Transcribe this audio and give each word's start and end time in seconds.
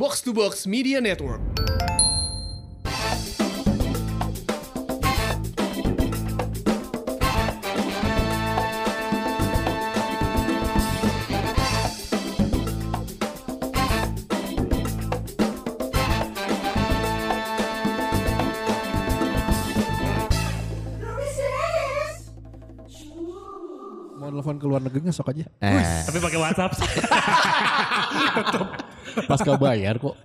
Box 0.00 0.22
to 0.22 0.32
Box 0.32 0.66
Media 0.66 0.98
Network. 0.98 1.42
Mau 24.16 24.32
telepon 24.32 24.56
ke 24.56 24.64
luar 24.64 24.80
negeri 24.80 25.04
nggak 25.04 25.12
sok 25.12 25.36
aja. 25.36 25.44
Eh, 25.60 25.84
Tapi 26.08 26.24
pakai 26.24 26.40
WhatsApp 26.40 26.72
Pas 29.28 29.40
gak 29.42 29.58
bayar 29.60 29.98
kok 29.98 30.16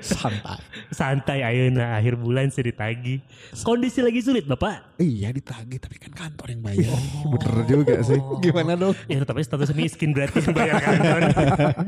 santai. 0.00 0.60
Santai 0.96 1.44
ayeuna 1.44 2.00
akhir 2.00 2.16
bulan 2.16 2.48
sih 2.48 2.64
ditagi. 2.64 3.20
Kondisi 3.60 4.00
lagi 4.00 4.24
sulit 4.24 4.48
Bapak. 4.48 4.96
Iya 4.96 5.28
ditagih 5.28 5.76
tapi 5.76 6.00
kan 6.00 6.12
kantor 6.16 6.56
yang 6.56 6.62
bayar. 6.64 6.96
Bener 7.36 7.54
juga 7.68 7.94
sih. 8.00 8.16
Gimana 8.40 8.72
dong? 8.74 8.96
Ya 9.04 9.20
tapi 9.22 9.44
status 9.44 9.76
miskin 9.76 10.16
berarti 10.16 10.40
yang 10.40 10.56
bayar 10.56 10.80
kantor. 10.80 11.20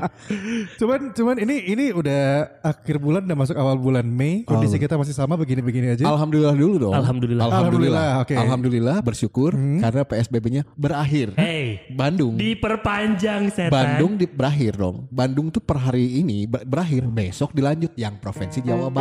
Cuman 0.81 1.01
cuman 1.17 1.37
ini 1.41 1.57
ini 1.73 1.85
udah 1.97 2.53
akhir 2.61 3.01
bulan 3.01 3.25
udah 3.25 3.39
masuk 3.39 3.57
awal 3.57 3.81
bulan 3.81 4.05
Mei. 4.05 4.45
Kondisi 4.45 4.77
kita 4.77 5.01
masih 5.01 5.17
sama 5.17 5.41
begini-begini 5.41 5.97
aja. 5.97 6.05
Alhamdulillah 6.05 6.53
dulu 6.53 6.75
dong. 6.77 6.93
Alhamdulillah. 6.93 7.49
Alhamdulillah. 7.49 7.89
Alhamdulillah, 7.89 8.23
oke. 8.27 8.35
Alhamdulillah 8.37 8.97
bersyukur 9.01 9.51
karena 9.57 10.03
PSBB-nya 10.05 10.63
berakhir. 10.77 11.33
Hey, 11.39 11.87
Bandung. 11.89 12.37
diperpanjang 12.37 13.49
setan. 13.55 13.73
Bandung 13.73 14.13
di, 14.19 14.27
berakhir 14.29 14.77
dong. 14.77 15.09
Bandung 15.09 15.49
tuh 15.49 15.63
per 15.63 15.79
hari 15.81 16.21
ini 16.21 16.45
ber- 16.45 16.67
berakhir 16.67 17.07
besok 17.09 17.55
dilanjut 17.55 17.95
yang 17.97 18.21
provinsi 18.21 18.61
Jawa 18.61 18.91
Barat. 18.91 18.98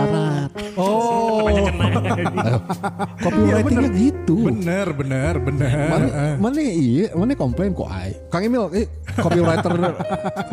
Oh. 0.78 1.42
Banyak 1.48 1.64
kena. 1.68 1.86
Copywritingnya 3.18 3.90
gitu. 3.94 4.36
Bener 4.48 4.88
bener 4.94 5.34
bener. 5.42 5.88
Mana, 5.90 6.08
Eh. 6.08 6.34
mana 6.38 6.60
iya, 6.62 7.06
mana 7.14 7.34
komplain 7.34 7.74
kok 7.74 7.90
ay. 7.90 8.14
Kang 8.30 8.46
Emil, 8.46 8.70
eh, 8.74 8.86
copywriter, 9.18 9.74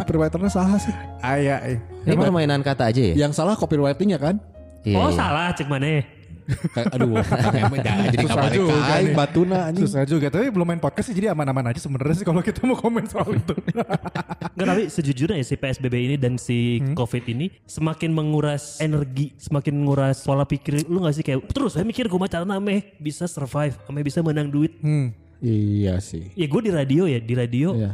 copywriternya 0.01 0.51
salah 0.51 0.78
sih. 0.81 0.95
Aya 1.20 1.61
eh. 1.64 1.78
ini 2.05 2.17
permainan 2.17 2.64
kata 2.64 2.89
aja 2.89 3.03
ya? 3.12 3.14
Yang 3.27 3.36
salah 3.36 3.55
copywritingnya 3.56 4.17
kan? 4.17 4.36
Iya, 4.84 4.97
Oh 5.01 5.09
iya. 5.09 5.17
salah 5.17 5.47
cek 5.56 5.69
mana? 5.69 6.05
Aduh, 6.95 7.17
jangan 7.87 8.05
jadi 8.12 8.27
Susah 8.27 8.37
kabar 8.37 8.50
juga 8.53 8.75
kain 8.84 9.06
nih. 9.09 9.17
batuna 9.17 9.59
anjing. 9.70 9.84
Susah 9.89 10.03
juga 10.05 10.27
tapi 10.28 10.47
belum 10.53 10.67
main 10.69 10.81
podcast 10.83 11.06
sih 11.11 11.17
jadi 11.17 11.33
aman-aman 11.33 11.73
aja 11.73 11.81
sebenarnya 11.81 12.17
sih 12.20 12.27
kalau 12.27 12.41
kita 12.45 12.61
mau 12.69 12.77
komen 12.77 13.05
soal 13.09 13.33
itu. 13.33 13.55
Enggak 14.55 14.67
tapi 14.69 14.83
sejujurnya 14.92 15.36
ya 15.41 15.47
si 15.47 15.55
PSBB 15.56 15.95
ini 15.97 16.17
dan 16.20 16.36
si 16.36 16.84
COVID 16.92 17.25
ini 17.33 17.47
semakin 17.64 18.11
menguras 18.12 18.78
energi, 18.78 19.33
semakin 19.41 19.73
menguras 19.73 20.23
pola 20.23 20.45
pikir 20.45 20.84
lu 20.86 21.03
gak 21.03 21.17
sih 21.17 21.25
kayak 21.25 21.48
terus 21.51 21.75
saya 21.75 21.84
mikir 21.84 22.06
gue 22.06 22.28
cara 22.28 22.45
ame 22.45 22.95
bisa 23.01 23.25
survive, 23.27 23.75
ame 23.89 24.01
bisa 24.05 24.20
menang 24.20 24.53
duit. 24.53 24.77
hmm. 24.81 25.25
Iya 25.45 26.01
sih. 26.01 26.33
Ya 26.33 26.48
gue 26.48 26.61
di 26.64 26.73
radio 26.73 27.05
ya, 27.05 27.20
di 27.20 27.34
radio 27.36 27.77
Iya. 27.77 27.92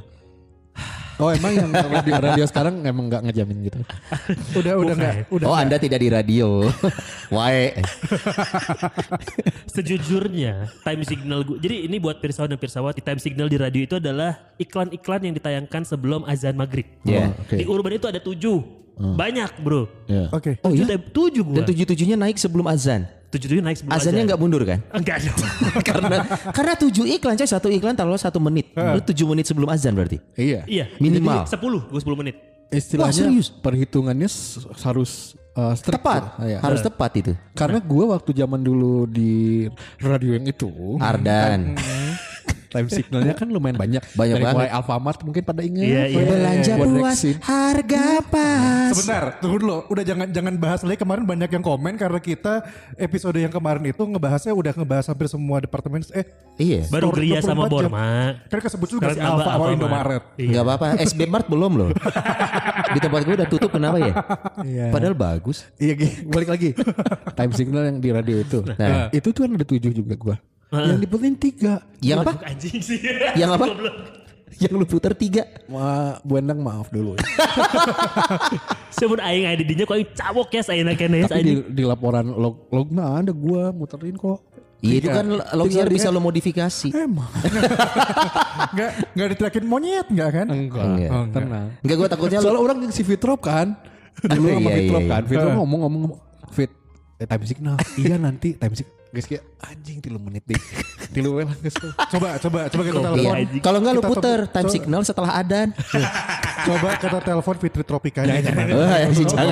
Oh 1.20 1.28
emang 1.28 1.52
yang 1.52 1.68
radio, 1.68 2.14
radio 2.16 2.44
sekarang 2.48 2.80
emang 2.80 3.12
nggak 3.12 3.22
ngejamin 3.28 3.56
gitu. 3.68 3.78
Udah 4.60 4.72
udah 4.80 4.94
enggak 4.96 5.14
udah 5.28 5.46
Oh 5.46 5.56
anda 5.56 5.76
tidak 5.76 6.00
di 6.00 6.08
radio. 6.08 6.64
Wae. 7.36 7.76
sejujurnya 9.74 10.72
time 10.82 11.02
signal 11.04 11.44
gue. 11.44 11.60
Jadi 11.60 11.86
ini 11.86 11.96
buat 12.00 12.18
pirsawan 12.18 12.48
dan 12.48 12.58
pirsawati 12.58 13.04
time 13.04 13.20
signal 13.20 13.46
di 13.52 13.60
radio 13.60 13.82
itu 13.84 13.96
adalah 14.00 14.56
iklan-iklan 14.56 15.20
yang 15.30 15.34
ditayangkan 15.36 15.82
sebelum 15.84 16.24
azan 16.24 16.56
maghrib. 16.56 16.88
Iya. 17.04 17.30
Oh, 17.30 17.44
oke. 17.44 17.54
Di 17.54 17.64
urban 17.68 17.92
itu 18.00 18.06
ada 18.08 18.20
tujuh. 18.20 18.58
Banyak 19.00 19.64
bro. 19.64 19.88
Iya. 20.04 20.28
Oke. 20.28 20.60
Oh 20.60 20.72
Tujuh, 20.72 20.84
iya? 20.84 20.98
tujuh 21.00 21.44
gue. 21.44 21.56
Dan 21.56 21.64
tujuh-tujuhnya 21.72 22.16
naik 22.20 22.36
sebelum 22.36 22.68
azan. 22.68 23.08
Tujuh 23.30 23.46
tujuh 23.46 23.62
naik 23.62 23.78
sebelum 23.78 23.94
Azannya 23.94 24.22
azan. 24.22 24.28
nggak 24.28 24.40
mundur 24.42 24.62
kan? 24.66 24.78
Enggak 24.90 25.22
dong. 25.22 25.38
karena 25.88 26.16
karena 26.50 26.72
tujuh 26.74 27.04
iklan 27.06 27.38
coy 27.38 27.46
satu 27.46 27.70
iklan 27.70 27.94
taruh 27.94 28.18
satu 28.18 28.42
menit. 28.42 28.74
Lu 28.74 28.98
tujuh 28.98 29.26
menit 29.30 29.46
sebelum 29.46 29.70
azan 29.70 29.94
berarti. 29.94 30.18
Iya. 30.34 30.66
iya. 30.66 30.84
Minimal. 30.98 31.46
Sepuluh, 31.46 31.86
gue 31.86 32.00
sepuluh 32.02 32.18
menit. 32.18 32.36
Istilahnya 32.70 33.26
Wah, 33.26 33.30
serius? 33.34 33.50
perhitungannya 33.50 34.30
harus 34.86 35.34
uh, 35.58 35.74
strict 35.74 35.98
Tepat. 35.98 36.22
Iya. 36.38 36.58
Harus 36.62 36.80
tepat 36.86 37.10
itu. 37.18 37.32
Karena 37.54 37.82
gue 37.82 38.04
waktu 38.06 38.30
zaman 38.30 38.60
dulu 38.62 39.10
di 39.10 39.66
radio 39.98 40.38
yang 40.38 40.46
itu, 40.46 40.70
Ardan. 41.02 41.74
Time 42.70 42.88
signalnya 42.88 43.34
kan 43.34 43.50
lumayan 43.50 43.76
banyak. 43.76 44.02
Banyak 44.14 44.36
Dari 44.38 44.44
banget. 44.46 44.56
mulai 44.60 44.70
Alfamart 44.70 45.18
mungkin 45.22 45.42
pada 45.42 45.62
ingat. 45.62 45.84
Iya, 45.84 46.02
iya. 46.06 46.24
Belanja 46.24 46.72
Buat 46.74 46.88
puas, 46.94 47.10
Rexin. 47.18 47.36
harga 47.42 48.04
pas. 48.26 48.90
Sebentar, 48.94 49.24
tunggu 49.42 49.56
dulu. 49.58 49.76
Udah 49.90 50.04
jangan 50.06 50.26
jangan 50.30 50.54
bahas 50.56 50.80
lagi 50.86 50.98
kemarin 50.98 51.24
banyak 51.26 51.50
yang 51.50 51.64
komen 51.64 51.94
karena 51.96 52.20
kita 52.22 52.62
episode 52.94 53.36
yang 53.36 53.50
kemarin 53.50 53.82
itu 53.88 54.02
ngebahasnya 54.02 54.52
udah 54.54 54.72
ngebahas 54.74 55.06
hampir 55.10 55.26
semua 55.26 55.58
departemen 55.58 56.02
eh 56.12 56.26
Iya. 56.60 56.84
Baru 56.92 57.08
Gria 57.10 57.40
24 57.40 57.48
sama 57.48 57.64
jam. 57.64 57.72
Borma. 57.72 58.08
kan 58.46 58.58
kesebut 58.60 58.88
juga 58.92 59.08
Sekarang 59.08 59.16
si 59.16 59.22
Alfa 59.24 59.40
sama 59.40 59.48
Alfamart. 59.48 59.72
Indomaret. 59.74 60.22
Iya. 60.36 60.46
Enggak 60.46 60.64
apa-apa. 60.68 60.86
SB 61.00 61.20
Mart 61.24 61.46
belum 61.48 61.72
loh. 61.72 61.90
Di 62.94 62.98
tempat 63.00 63.20
gue 63.24 63.34
udah 63.40 63.48
tutup 63.48 63.70
kenapa 63.72 63.96
ya? 63.96 64.12
Iya. 64.60 64.86
Padahal 64.92 65.16
bagus. 65.16 65.64
Iya, 65.80 65.96
balik 66.28 66.48
lagi. 66.52 66.70
time 67.38 67.52
signal 67.56 67.88
yang 67.88 67.98
di 67.98 68.10
radio 68.12 68.36
itu. 68.40 68.60
Nah. 68.76 69.08
itu 69.10 69.28
tuh 69.32 69.48
kan 69.48 69.56
ada 69.56 69.64
tujuh 69.64 69.90
juga 69.90 70.14
gua. 70.20 70.36
Yang 70.70 70.98
diputerin 71.02 71.36
tiga. 71.36 71.74
Yang 71.98 72.18
apa? 72.22 72.32
Anjing 72.46 72.78
sih. 72.78 72.98
Yang 73.34 73.50
apa? 73.58 73.66
Yang 74.60 74.72
lu 74.76 74.86
putar 74.86 75.12
tiga. 75.14 75.42
Ma, 75.66 76.18
Bu 76.22 76.38
Endang 76.38 76.62
maaf 76.62 76.90
dulu. 76.90 77.14
ya. 77.14 77.22
Sebut 78.98 79.18
aing 79.18 79.46
ada 79.46 79.62
dinya 79.62 79.84
kok 79.86 79.96
aing 79.96 80.10
cabok 80.12 80.48
ya 80.52 80.62
saya 80.62 80.82
kene 80.94 81.24
Tapi 81.24 81.42
di, 81.42 81.54
di 81.70 81.82
laporan 81.86 82.26
log 82.28 82.68
lognya 82.68 83.22
ada 83.22 83.32
gua 83.32 83.70
muterin 83.70 84.14
kok. 84.14 84.42
Iya 84.80 84.94
itu 84.96 85.08
kan 85.12 85.26
loginya 85.54 85.86
bisa 85.86 86.08
lo 86.08 86.24
modifikasi. 86.24 86.88
Emang. 86.96 87.28
Enggak 88.72 88.90
enggak 89.12 89.28
diterakin 89.36 89.64
monyet 89.68 90.06
enggak 90.08 90.30
kan? 90.32 90.46
Enggak. 90.48 90.84
Enggak. 90.86 91.10
Oh, 91.12 91.24
tenang. 91.28 91.66
Enggak 91.84 91.96
gue 92.00 92.08
takutnya 92.08 92.38
lo 92.40 92.44
Soalnya 92.48 92.62
orang 92.64 92.76
yang 92.88 92.92
si 92.94 93.02
Fitrop 93.04 93.40
kan. 93.44 93.76
Dulu 94.20 94.46
sama 94.48 94.68
Iya, 94.70 94.76
Fitrop 94.80 95.02
iya, 95.04 95.10
kan. 95.12 95.22
iya. 95.24 95.28
Fitrop 95.28 95.52
ngomong-ngomong 95.60 96.02
Fit. 96.50 96.70
Eh, 97.20 97.26
time 97.28 97.44
signal. 97.44 97.76
iya 98.02 98.16
nanti 98.16 98.56
time 98.56 98.72
signal. 98.72 98.96
Guys 99.10 99.26
kayak 99.28 99.42
anjing 99.62 99.98
tilu 99.98 100.18
menit 100.18 100.42
deh. 100.44 100.56
tilu 101.14 101.36
menit 101.36 101.58
guys. 101.60 101.76
Coba 102.08 102.38
coba 102.38 102.60
coba 102.66 102.82
kita 102.82 102.98
telepon. 102.98 103.34
Iya. 103.36 103.60
Kalau 103.60 103.78
enggak 103.78 103.94
lu 103.94 104.02
puter 104.02 104.38
time 104.46 104.66
so- 104.66 104.72
signal 104.72 105.02
setelah 105.02 105.30
adan. 105.34 105.68
Coba 106.60 106.92
kita 106.92 107.24
telepon 107.24 107.56
Fitri 107.56 107.80
Tropika. 107.80 108.20
Jangan 108.20 108.68
Oh, 108.68 108.84
ya 108.84 109.08
sih 109.10 109.24
jangan. 109.24 109.48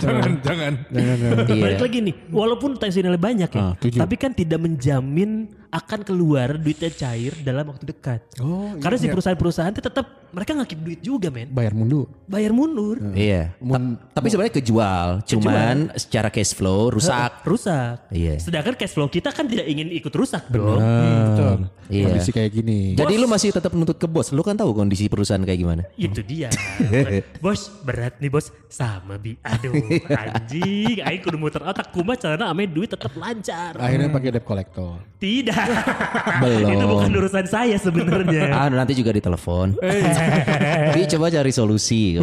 jangan 0.00 0.32
jangan. 0.40 0.72
Iya. 0.88 1.12
Balik 1.44 1.80
lagi 1.80 1.98
nih, 2.00 2.14
walaupun 2.28 2.70
time 2.76 2.88
signalnya 2.88 3.20
banyak 3.20 3.50
ya, 3.50 3.60
Ah, 3.62 3.72
tapi 3.76 4.14
kan 4.16 4.32
tidak 4.32 4.56
menjamin 4.56 5.30
akan 5.68 6.00
keluar 6.00 6.56
duitnya 6.56 6.88
cair 6.90 7.36
dalam 7.38 7.68
waktu 7.68 7.84
dekat. 7.86 8.24
Oh, 8.40 8.72
Karena 8.78 8.96
si 8.96 9.04
perusahaan-perusahaan 9.06 9.68
itu 9.68 9.84
tetap 9.84 10.06
mereka 10.28 10.52
ngakip 10.54 10.78
duit 10.78 11.00
juga 11.02 11.28
men, 11.28 11.48
Bayar 11.50 11.72
mundur. 11.72 12.08
bayar 12.24 12.52
mundur, 12.52 12.96
Iya. 13.12 13.52
Mun- 13.58 14.00
Ta- 14.00 14.16
Tapi 14.16 14.26
sebenarnya 14.28 14.54
kejual, 14.56 15.08
cuman 15.26 15.76
secara 15.94 16.28
cash 16.28 16.52
flow 16.52 16.88
rusak. 16.90 17.44
rusak. 17.44 18.08
Iya. 18.08 18.40
Sedangkan 18.40 18.74
cash 18.74 18.96
flow 18.98 19.06
kita 19.06 19.30
kan 19.30 19.46
tidak 19.46 19.70
ingin 19.70 19.94
ikut 19.94 20.10
rusak 20.10 20.50
dong. 20.50 20.82
Betul. 20.82 21.70
Iya. 21.86 22.10
Kondisi 22.10 22.30
kayak 22.34 22.50
gini. 22.50 22.98
Jadi 22.98 23.14
lu 23.14 23.30
masih 23.30 23.54
tetap 23.54 23.70
menuntut 23.70 23.94
ke 23.94 24.10
bos. 24.10 24.34
Lu 24.34 24.42
kan 24.42 24.58
tahu 24.58 24.74
kondisi 24.74 25.06
perusahaan 25.06 25.38
kayak 25.38 25.54
gimana. 25.62 25.82
Itu 25.94 26.18
dia. 26.26 26.50
bos 27.44 27.70
berat 27.86 28.18
nih 28.18 28.26
bos 28.26 28.50
sama 28.66 29.14
bi. 29.22 29.38
Aduh 29.46 29.78
anjing. 30.10 30.98
Aing 31.06 31.22
kudu 31.22 31.38
muter 31.38 31.62
otak 31.62 31.94
kumah 31.94 32.18
caranya 32.18 32.50
ame 32.50 32.66
duit 32.66 32.90
tetap 32.90 33.14
lancar. 33.14 33.78
Akhirnya 33.78 34.10
pakai 34.10 34.34
debt 34.34 34.42
collector. 34.42 34.98
Tidak. 35.22 35.66
Belum. 36.42 36.74
Itu 36.74 36.84
bukan 36.90 37.10
urusan 37.22 37.46
saya 37.46 37.78
sebenarnya. 37.78 38.50
Ah 38.50 38.66
nanti 38.82 38.98
juga 38.98 39.14
ditelepon. 39.14 39.78
Tapi 39.78 41.06
coba 41.06 41.30
cari 41.30 41.52
solusi. 41.54 42.18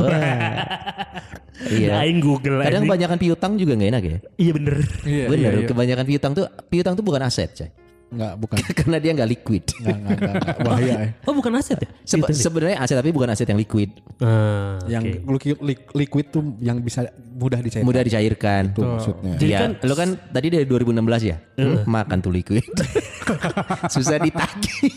Iya. 1.65 2.03
Aing 2.03 2.19
Google 2.19 2.61
Kadang 2.61 2.83
kebanyakan 2.83 3.17
piutang 3.17 3.51
juga 3.55 3.73
nggak 3.79 3.89
enak 3.95 4.03
ya. 4.03 4.17
Iya 4.35 4.51
bener. 4.53 4.75
Iya, 5.07 5.25
Bener. 5.31 5.51
iya, 5.55 5.61
iya. 5.63 5.67
Kebanyakan 5.71 6.05
piutang 6.05 6.31
tuh 6.35 6.45
piutang 6.67 6.97
tuh 6.97 7.06
bukan 7.06 7.23
aset, 7.23 7.52
coy. 7.53 7.70
Enggak, 8.16 8.34
bukan. 8.40 8.58
Karena 8.79 8.97
dia 8.97 9.12
nggak 9.12 9.29
liquid. 9.29 9.64
Enggak, 9.78 9.96
enggak, 9.96 10.16
enggak, 10.16 10.34
enggak. 10.34 10.58
Bahaya 10.66 10.94
ya. 10.96 11.08
Oh 11.23 11.34
bukan 11.34 11.52
aset 11.53 11.78
ya? 11.78 11.90
Sebe- 12.02 12.32
Gitu 12.32 12.41
sebenarnya 12.41 12.78
aset 12.79 12.96
tapi 12.96 13.12
bukan 13.12 13.29
aset 13.29 13.46
yang 13.46 13.59
liquid. 13.59 13.90
Ah, 14.17 14.79
Yang 14.88 15.03
oke. 15.22 15.35
liquid, 15.35 15.56
li- 15.59 15.85
liquid 15.94 16.26
tuh 16.29 16.44
yang 16.58 16.79
bisa 16.79 17.03
mudah 17.35 17.59
dicairkan. 17.59 17.84
Mudah 17.84 18.02
dicairkan. 18.02 18.64
Itu 18.72 18.82
maksudnya. 18.82 19.34
Jadi 19.35 19.52
Iya, 19.52 19.59
kan- 19.62 19.73
lu 19.84 19.94
kan 19.94 20.09
tadi 20.32 20.47
dari 20.50 20.66
2016 20.66 20.96
ya? 21.22 21.35
Makan 21.84 22.17
tuh 22.20 22.32
liquid. 22.32 22.64
Susah 23.94 24.17
ditagih. 24.17 24.91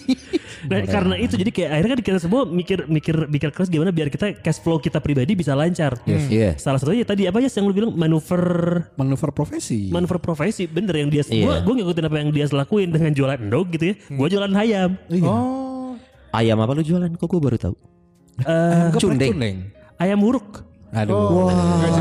Nah, 0.69 0.82
karena 0.85 1.15
itu 1.17 1.38
jadi 1.38 1.49
kayak 1.49 1.70
akhirnya 1.70 1.91
kan 1.94 2.03
kita 2.03 2.19
semua 2.19 2.43
mikir 2.43 2.91
mikir 2.91 3.31
mikir 3.31 3.49
keras 3.55 3.70
gimana 3.70 3.88
biar 3.88 4.11
kita 4.11 4.35
cash 4.37 4.59
flow 4.59 4.76
kita 4.76 4.99
pribadi 4.99 5.32
bisa 5.32 5.55
lancar. 5.55 5.97
Iya. 6.05 6.59
Salah 6.59 6.76
satunya 6.76 7.06
tadi 7.06 7.25
apa 7.25 7.38
ya 7.38 7.49
yang 7.49 7.65
lu 7.65 7.73
bilang 7.73 7.93
manuver 7.94 8.85
Manuver 8.94 9.31
profesi. 9.31 9.88
manuver 9.88 10.19
profesi 10.19 10.67
bener 10.67 10.99
yang 10.99 11.09
dia 11.09 11.23
Iya. 11.25 11.47
gua 11.47 11.55
gua 11.62 11.75
ngikutin 11.79 12.05
apa 12.05 12.17
yang 12.19 12.31
dia 12.31 12.47
lakuin 12.50 12.91
dengan 12.91 13.07
jualan 13.12 13.38
endog 13.38 13.69
gitu 13.72 13.93
ya. 13.93 13.94
Gua 14.12 14.26
jualan 14.28 14.52
ayam. 14.56 14.90
Oh. 15.25 15.94
Ayam 16.32 16.60
apa 16.60 16.72
lu 16.76 16.82
jualan? 16.84 17.08
Kok 17.16 17.28
gue 17.28 17.40
baru 17.40 17.56
tahu. 17.56 17.75
Eh, 18.38 18.94
Geprek 18.94 19.02
Cundeng. 19.02 19.31
cundeng. 19.34 19.56
ayam 19.99 20.19
huruk. 20.22 20.62
Aduh. 20.94 21.52
Gaji 21.52 22.00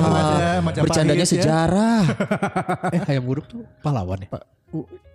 Majapahit 0.64 0.86
Bercandanya 0.88 1.26
ya. 1.28 1.32
sejarah. 1.32 2.04
eh 2.96 3.02
ayam 3.12 3.24
buruk 3.28 3.46
tuh 3.52 3.64
pahlawan 3.84 4.20
ya? 4.24 4.30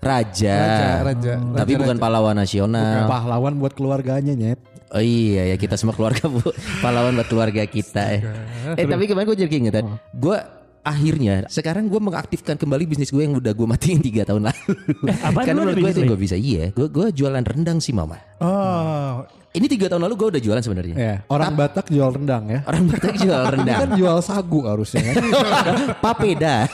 Raja. 0.02 0.56
Raja, 0.56 0.88
raja. 1.04 1.32
Tapi 1.40 1.72
bukan 1.76 1.96
pahlawan 2.00 2.36
nasional. 2.36 3.08
Pahlawan 3.08 3.54
buat 3.60 3.72
keluarganya 3.76 4.32
nyet. 4.32 4.60
Oh 4.92 5.00
iya 5.00 5.48
ya 5.48 5.56
kita 5.56 5.80
semua 5.80 5.96
keluarga 5.96 6.28
bu 6.28 6.44
pahlawan 6.84 7.16
buat 7.16 7.28
keluarga 7.28 7.64
kita. 7.64 8.20
Eh, 8.20 8.20
eh 8.76 8.84
tapi 8.84 9.08
kemarin 9.08 9.24
gue 9.24 9.38
jadi 9.40 9.50
keingetan. 9.50 9.84
Gue 10.12 10.36
akhirnya 10.82 11.46
sekarang 11.46 11.86
gue 11.86 11.96
mengaktifkan 11.96 12.58
kembali 12.58 12.84
bisnis 12.84 13.08
gue 13.08 13.22
yang 13.22 13.38
udah 13.38 13.54
gue 13.54 13.66
matiin 13.66 14.02
tiga 14.08 14.26
tahun 14.26 14.50
lalu. 14.50 14.70
apaan 15.22 15.44
Karena 15.46 15.60
menurut 15.62 15.78
gue 15.78 15.90
itu 15.90 16.02
gue 16.04 16.18
bisa 16.18 16.34
iya. 16.34 16.74
Gue 16.74 16.90
gue 16.90 17.06
jualan 17.14 17.38
rendang 17.40 17.78
sih 17.78 17.94
mama. 17.94 18.18
Oh, 18.42 19.22
Ini 19.52 19.68
tiga 19.68 19.86
tahun 19.86 20.08
lalu 20.08 20.14
gue 20.16 20.28
udah 20.32 20.42
jualan 20.42 20.62
sebenarnya. 20.64 20.96
Ya, 20.96 21.14
orang 21.28 21.52
Batak 21.52 21.86
jual 21.86 22.08
rendang 22.08 22.48
ya. 22.48 22.64
Orang 22.64 22.88
Batak 22.88 23.14
jual 23.14 23.36
Ini 23.38 23.52
rendang. 23.52 23.78
kan 23.84 23.90
jual 23.94 24.16
sagu 24.18 24.60
harusnya 24.64 25.00
kan. 25.04 25.14
Papeda. 26.04 26.64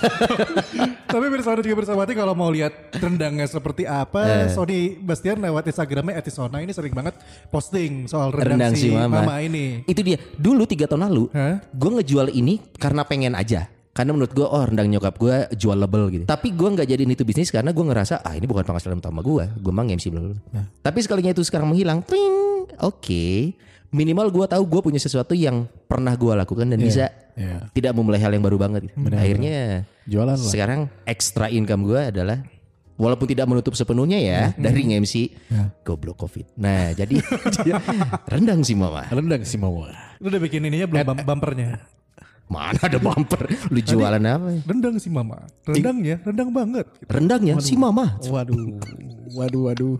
tapi 1.04 1.26
bersama 1.26 1.58
juga 1.58 1.76
bersama 1.76 2.06
hati 2.06 2.14
kalau 2.14 2.32
mau 2.32 2.48
lihat 2.48 2.70
rendangnya 2.94 3.44
seperti 3.44 3.82
apa, 3.82 4.46
Sony 4.48 4.94
Bastian 4.94 5.42
lewat 5.42 5.66
Instagramnya 5.66 6.16
Etisona 6.16 6.62
ini 6.62 6.70
sering 6.70 6.94
banget 6.94 7.18
posting 7.48 8.06
soal 8.06 8.30
rendang, 8.30 8.62
rendang 8.62 8.74
si 8.78 8.88
si 8.88 8.94
mama. 8.94 9.26
mama 9.26 9.42
ini. 9.42 9.82
Itu 9.82 10.00
dia. 10.00 10.16
Dulu 10.38 10.62
tiga 10.62 10.86
tahun 10.86 11.10
lalu, 11.10 11.34
Hah? 11.34 11.58
gue 11.60 11.90
ngejual 11.98 12.30
ini 12.30 12.62
karena 12.78 13.02
pengen 13.02 13.34
aja. 13.34 13.66
Karena 13.98 14.14
menurut 14.14 14.30
gue, 14.30 14.46
oh 14.46 14.62
rendang 14.62 14.86
nyokap 14.86 15.18
gue 15.18 15.58
jual 15.58 15.74
label 15.74 16.06
gitu. 16.14 16.22
Tapi 16.22 16.54
gue 16.54 16.68
nggak 16.70 16.86
jadiin 16.86 17.10
itu 17.18 17.26
bisnis 17.26 17.50
karena 17.50 17.74
gue 17.74 17.82
ngerasa, 17.82 18.22
ah 18.22 18.38
ini 18.38 18.46
bukan 18.46 18.62
penghasilan 18.62 19.02
utama 19.02 19.26
gue. 19.26 19.50
Gue 19.58 19.72
mang 19.74 19.90
MC 19.90 20.14
belum. 20.14 20.38
Tapi 20.78 21.02
sekalinya 21.02 21.34
itu 21.34 21.42
sekarang 21.42 21.74
menghilang, 21.74 22.06
tring, 22.06 22.70
oke. 22.78 23.26
Minimal 23.90 24.30
gue 24.30 24.46
tahu 24.46 24.62
gue 24.70 24.80
punya 24.86 25.02
sesuatu 25.02 25.34
yang 25.34 25.66
pernah 25.90 26.14
gue 26.14 26.30
lakukan 26.30 26.70
dan 26.70 26.78
bisa 26.78 27.10
iya. 27.34 27.66
tidak 27.74 27.90
memulai 27.98 28.22
hal 28.22 28.30
yang 28.30 28.46
baru 28.46 28.54
banget. 28.54 28.86
Gitu. 28.86 28.94
Akhirnya 29.10 29.82
Jualan 30.06 30.38
lah. 30.38 30.46
sekarang 30.46 30.80
extra 31.02 31.50
income 31.50 31.82
gue 31.90 31.98
adalah 32.14 32.38
Walaupun 32.98 33.30
tidak 33.30 33.46
menutup 33.46 33.78
sepenuhnya 33.78 34.18
ya 34.18 34.50
dari 34.58 34.90
MC 34.90 35.30
goblok 35.86 36.18
covid. 36.18 36.50
Nah 36.58 36.90
jadi 36.98 37.14
rendang 38.34 38.66
sih 38.66 38.74
mama. 38.74 39.06
Rendang 39.06 39.46
sih 39.46 39.54
mau. 39.54 39.86
Lu 40.18 40.26
udah 40.26 40.42
bikin 40.42 40.66
ininya 40.66 40.90
belum 40.90 41.06
bum- 41.06 41.22
bumpernya? 41.22 41.78
Mana 42.48 42.80
ada 42.80 42.96
bumper? 42.96 43.44
Lu 43.68 43.76
jualan 43.78 44.20
apa? 44.20 44.48
ya? 44.48 44.60
Rendang 44.64 44.96
si 44.96 45.12
mama. 45.12 45.44
Rendangnya, 45.68 46.16
rendang 46.24 46.48
banget. 46.48 46.86
Rendangnya 47.04 47.54
si 47.60 47.76
mama. 47.76 48.16
Waduh, 48.24 48.80
waduh, 49.36 49.62
waduh. 49.68 49.94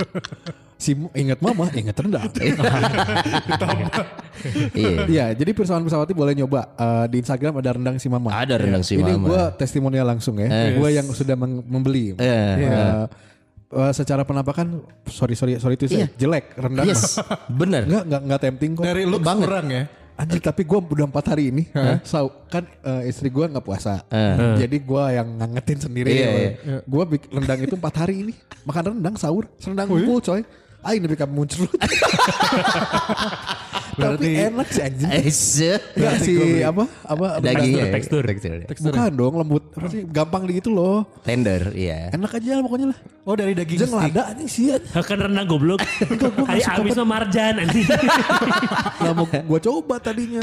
Si 0.79 0.97
ingat 1.13 1.45
mama, 1.45 1.69
ingat 1.75 1.97
rendang. 1.99 2.25
Iya. 4.71 5.11
Iya, 5.11 5.27
jadi 5.35 5.51
Pirsawan 5.51 5.83
Pirsawati 5.83 6.15
boleh 6.15 6.31
nyoba 6.31 6.71
eh, 6.79 7.05
di 7.11 7.19
Instagram 7.19 7.59
ada 7.59 7.75
rendang 7.75 7.99
si 7.99 8.07
mama. 8.07 8.31
Ada 8.31 8.55
rendang 8.55 8.87
si 8.87 8.95
Ini 8.95 9.19
mama. 9.19 9.27
gue 9.27 9.43
testimonial 9.59 10.07
langsung 10.07 10.39
ya. 10.39 10.47
Gue 10.79 10.95
yang 10.95 11.11
sudah 11.11 11.35
membeli. 11.67 12.15
Eh, 12.15 12.55
Eh, 12.63 13.05
eh, 13.75 13.93
secara 13.93 14.23
penampakan, 14.23 14.81
sorry 15.11 15.35
sorry 15.35 15.59
sorry 15.59 15.75
itu 15.75 15.91
saya 15.91 16.07
jelek 16.15 16.55
rendang. 16.55 16.87
Yes, 16.87 17.19
bener. 17.51 17.85
Enggak 17.85 18.03
enggak 18.07 18.21
enggak 18.23 18.41
tempting 18.41 18.71
kok. 18.79 18.85
Dari 18.87 19.03
look 19.05 19.27
kurang 19.27 19.67
ya. 19.69 19.85
Anjir 20.19 20.43
tapi 20.43 20.63
gue 20.63 20.75
udah 20.75 21.07
empat 21.07 21.31
hari 21.31 21.49
ini. 21.49 21.63
Sau- 22.03 22.43
kan 22.49 22.67
eh, 22.83 23.07
istri 23.07 23.29
gue 23.29 23.45
nggak 23.45 23.63
puasa. 23.63 24.03
Jadi 24.59 24.77
gue 24.81 25.03
yang 25.15 25.29
ngangetin 25.37 25.79
sendiri. 25.81 26.11
Iya, 26.11 26.29
gue 26.83 27.03
bikin 27.09 27.29
rendang 27.33 27.61
itu 27.61 27.75
empat 27.75 27.95
hari 27.97 28.15
ini. 28.21 28.33
Makan 28.65 28.83
rendang 28.93 29.15
sahur 29.15 29.47
rendang 29.63 29.87
full 30.03 30.19
coy 30.19 30.41
Aing 30.81 31.03
lebih 31.05 31.19
kamu 31.19 31.33
muncul 31.35 31.67
tapi 33.99 34.15
Berarti- 34.31 34.47
enak 34.47 34.69
sih 34.71 34.83
anjing. 34.87 35.11
Eh, 35.11 35.27
Enggak 35.99 36.15
sih 36.23 36.37
apa? 36.63 36.85
Apa? 37.03 37.27
Dagingnya 37.43 37.85
rendang- 37.91 37.95
tekstur. 38.71 38.93
bukan 38.95 39.11
dong 39.11 39.35
lembut. 39.43 39.65
Apa 39.75 39.87
sih? 39.91 40.03
Gampang 40.07 40.47
di 40.47 40.63
gitu 40.63 40.71
loh. 40.71 41.03
Tender, 41.27 41.75
iya. 41.75 42.15
enak 42.15 42.31
aja 42.31 42.59
lah 42.59 42.63
pokoknya 42.63 42.87
lah. 42.95 42.99
Oh 43.27 43.35
dari 43.35 43.53
daging 43.53 43.79
Jangan 43.85 44.09
lada 44.09 44.23
nih 44.39 44.49
sih 44.49 44.71
Kan 45.03 45.19
rendang 45.19 45.51
goblok. 45.51 45.83
Hari 46.47 46.63
abis 46.63 46.95
mah 46.95 47.09
marjan 47.11 47.59
anjing. 47.59 47.85
Gak 49.03 49.13
mau 49.19 49.27
gue 49.27 49.61
coba 49.67 49.95
tadinya. 49.99 50.41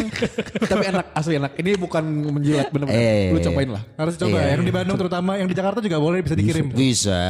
Tapi 0.60 0.84
enak 0.92 1.06
asli 1.16 1.40
enak. 1.40 1.52
Ini 1.56 1.72
bukan 1.80 2.04
menjilat 2.36 2.68
bener-bener. 2.76 3.00
Eh. 3.00 3.32
Lu 3.32 3.40
cobain 3.40 3.70
lah. 3.72 3.84
Harus 3.96 4.20
coba. 4.20 4.36
Iya. 4.36 4.60
Yang 4.60 4.64
di 4.68 4.74
Bandung 4.76 4.98
terutama, 5.00 5.32
yang 5.40 5.48
di 5.48 5.56
Jakarta 5.56 5.80
juga 5.80 5.98
boleh 5.98 6.20
bisa 6.20 6.36
dikirim. 6.36 6.76
Bisa. 6.76 7.22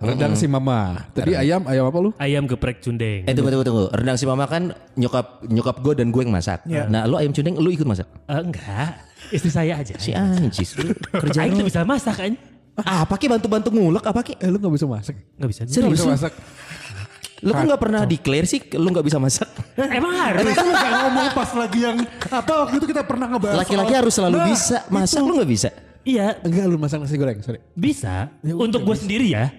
Rendang 0.00 0.32
si 0.34 0.48
mama. 0.48 1.04
Tadi 1.12 1.36
ayam 1.36 1.68
Ayam 1.68 1.84
apa 1.84 1.98
lu? 2.00 2.10
Ayam 2.16 2.45
geprek 2.46 2.80
cundeng. 2.80 3.22
Eh 3.24 3.32
tunggu 3.32 3.50
tunggu 3.50 3.64
tunggu. 3.64 3.84
Rendang 3.90 4.14
si 4.14 4.24
mama 4.24 4.46
kan 4.46 4.70
nyokap 4.94 5.44
nyokap 5.44 5.76
gue 5.78 5.92
dan 5.94 6.08
gue 6.08 6.22
yang 6.22 6.30
masak. 6.30 6.62
Nah 6.66 7.04
lu 7.04 7.14
ayam 7.14 7.30
cundeng 7.30 7.54
lu 7.54 7.68
ikut 7.68 7.84
masak. 7.84 8.06
Eh, 8.26 8.40
enggak. 8.40 8.90
Istri 9.28 9.50
saya 9.50 9.74
aja. 9.76 9.94
Si 9.98 10.10
anjis 10.10 10.74
lu 10.78 10.90
kerja 10.94 11.42
Aing 11.42 11.54
tuh 11.54 11.66
bisa 11.66 11.82
masak 11.82 12.14
kan? 12.16 12.32
Ah, 12.76 13.02
apa 13.02 13.16
ki 13.16 13.26
bantu-bantu 13.26 13.72
ngulek 13.72 14.04
apa 14.04 14.20
ki? 14.20 14.36
Eh 14.36 14.46
lu 14.46 14.56
gak 14.56 14.68
bisa 14.70 14.84
masak 14.84 15.16
Enggak 15.34 15.48
bisa. 15.48 15.60
Serius 15.64 15.96
Bisa 15.96 16.04
lu? 16.04 16.12
masak. 16.12 16.32
Lu 17.40 17.52
kan 17.52 17.64
gak 17.64 17.80
pernah 17.80 18.00
declare 18.04 18.44
sih 18.44 18.60
lu 18.76 18.88
gak 18.90 19.04
bisa 19.04 19.16
masak. 19.16 19.48
Emang 19.96 20.12
harus. 20.12 20.44
Itu 20.44 20.60
lu 20.60 20.72
gak 20.72 20.92
ngomong 21.04 21.28
pas 21.32 21.50
lagi 21.52 21.78
yang 21.80 21.96
apa 22.28 22.52
waktu 22.64 22.74
itu 22.76 22.86
kita 22.88 23.02
pernah 23.04 23.26
ngebahas 23.28 23.56
Laki-laki 23.60 23.92
harus 23.92 24.12
selalu 24.12 24.36
Nah, 24.36 24.46
bisa. 24.48 24.76
Masak 24.88 25.20
lu 25.20 25.32
gak 25.36 25.50
bisa? 25.50 25.68
Iya, 26.06 26.38
Enggak 26.40 26.64
lu 26.70 26.78
masak 26.78 27.02
nasi 27.02 27.18
goreng 27.18 27.42
sorry 27.42 27.58
bisa. 27.74 28.30
Untuk 28.44 28.84
gue 28.84 28.94
sendiri 28.94 29.26
ya. 29.32 29.50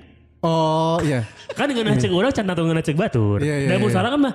Oh 0.48 0.98
iya. 1.04 1.22
Kan 1.52 1.68
dengan 1.68 1.92
ngecek 1.92 2.10
orang 2.10 2.32
can 2.32 2.48
atau 2.48 2.64
ngecek 2.64 2.96
batur. 2.96 3.40
Iya, 3.44 3.56
iya, 3.62 3.68
Dan 3.68 3.78
mau 3.80 3.90
iya. 3.90 3.96
salah 3.96 4.10
kan 4.10 4.22
mah 4.24 4.34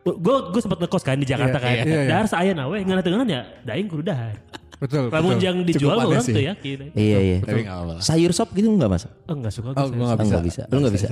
gue 0.00 0.36
gue 0.48 0.60
sempat 0.62 0.78
ngekos 0.80 1.02
kan 1.02 1.16
di 1.16 1.26
Jakarta 1.26 1.58
Iya, 1.58 1.64
kan. 1.66 1.74
iya, 1.74 1.84
iya. 1.84 2.08
Dahar 2.08 2.26
saya 2.26 2.50
nawe 2.54 2.76
ngana 2.78 3.02
tenganan 3.02 3.28
ya 3.28 3.42
daing 3.64 3.86
kudu 3.86 4.06
dahar. 4.06 4.38
Betul. 4.80 5.12
Lamun 5.12 5.36
betul. 5.36 5.44
yang 5.44 5.56
dijual 5.60 5.96
Cukup 5.98 6.08
orang 6.08 6.24
tuh 6.24 6.44
yakin. 6.46 6.78
Iya 6.94 7.18
iya. 7.20 7.38
Tapi 7.44 7.60
gak 7.62 7.74
apa-apa 7.74 8.00
Sayur 8.00 8.32
sop 8.32 8.48
gitu 8.54 8.72
gak 8.72 8.88
masak? 8.88 9.12
Oh, 9.28 9.34
enggak 9.36 9.52
suka 9.52 9.76
Oh 9.76 9.86
gue. 9.86 9.98
gue 9.98 10.06
gak 10.08 10.20
Oh, 10.24 10.40
bisa. 10.40 10.62
Lu 10.72 10.76
nggak 10.80 10.94
bisa? 10.94 11.06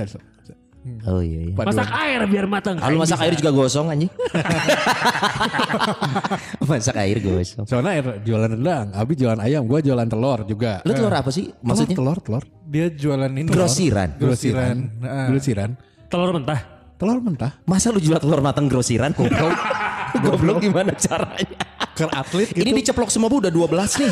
Oh 1.06 1.20
iya 1.20 1.40
iya. 1.48 1.52
Masak 1.54 1.88
air 1.88 2.20
biar 2.28 2.46
matang. 2.46 2.76
Ah, 2.78 2.88
lu 2.88 3.00
masak 3.00 3.18
air 3.24 3.34
juga 3.34 3.50
gosong 3.50 3.88
anjing. 3.88 4.10
masak 6.68 6.96
air 6.98 7.16
gosong. 7.20 7.64
Soalnya 7.66 7.90
air 7.98 8.06
jualan 8.22 8.50
rendang 8.54 8.86
Abi 8.92 9.14
jualan 9.16 9.40
ayam 9.40 9.64
Gue 9.64 9.80
jualan 9.80 10.06
telur 10.06 10.44
juga 10.44 10.82
Lu 10.84 10.92
telur 10.92 11.14
apa 11.14 11.30
sih? 11.32 11.50
Maksudnya 11.62 11.96
Telur 11.96 12.18
telur 12.20 12.44
Dia 12.68 12.86
jualan 12.92 13.30
ini. 13.32 13.48
grosiran. 13.48 14.18
Grosiran. 14.18 14.76
Nah. 15.00 15.26
Grosiran 15.32 15.70
Telur 16.08 16.30
mentah. 16.34 16.60
Telur 16.98 17.18
mentah 17.22 17.52
Masa 17.64 17.94
lu 17.94 18.00
jual 18.02 18.18
telur 18.18 18.40
matang 18.40 18.66
grosiran? 18.66 19.12
Goblok. 19.14 19.54
Goblok 20.24 20.64
gimana 20.64 20.96
caranya? 20.96 21.56
Ke 21.92 22.08
atlet 22.08 22.48
gitu 22.48 22.64
Ini 22.64 22.70
diceplok 22.80 23.12
semua 23.12 23.28
bu 23.28 23.44
udah 23.44 23.52
12 23.52 24.00
nih. 24.00 24.10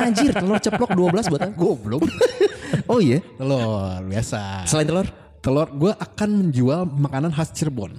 Anjir 0.00 0.32
telur 0.34 0.58
ceplok 0.58 0.90
12 0.92 1.30
buat 1.30 1.40
apa? 1.46 1.52
Goblok 1.54 2.02
Oh 2.92 2.98
iya. 3.00 3.20
Telur 3.36 4.00
biasa 4.02 4.66
Selain 4.66 4.88
telur? 4.88 5.06
Telur 5.38 5.68
gue 5.70 5.92
akan 5.92 6.28
menjual 6.42 6.80
makanan 6.84 7.30
khas 7.30 7.50
Cirebon 7.52 7.94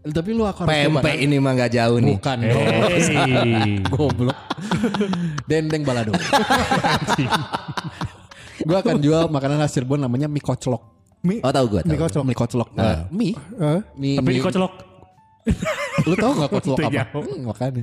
Tapi 0.00 0.32
lu 0.32 0.42
aku 0.42 0.64
harus 0.64 0.72
coba, 0.88 1.04
Pempek 1.04 1.12
kan? 1.12 1.24
ini 1.24 1.36
mah 1.36 1.52
gak 1.54 1.70
jauh 1.72 1.98
nih. 1.98 2.16
Bukan 2.16 2.38
Hey. 2.40 3.84
Goblok. 3.92 4.38
Dendeng 5.44 5.82
balado. 5.82 6.16
gue 8.60 8.76
akan 8.76 8.96
jual 8.98 9.28
makanan 9.28 9.60
khas 9.60 9.72
Cirebon 9.72 10.00
namanya 10.00 10.24
mie 10.24 10.40
koclok. 10.40 10.82
Mie. 11.20 11.40
Oh 11.40 11.52
tahu 11.52 11.66
gue 11.70 11.80
Mie 11.84 11.92
tahu. 11.94 12.04
kocok. 12.06 12.22
Mie 12.24 12.32
koclok. 12.34 12.68
Nah, 12.72 13.04
mie. 13.08 13.36
Eh, 13.36 13.80
Mie, 13.94 14.16
Tapi 14.16 14.24
mie- 14.26 14.36
dikoclok. 14.40 14.72
Lu 16.02 16.14
tau 16.16 16.32
gak 16.34 16.50
koclok 16.50 16.78
Itu 16.78 16.88
apa? 16.90 17.18
Hmm, 17.20 17.40
makanya. 17.44 17.82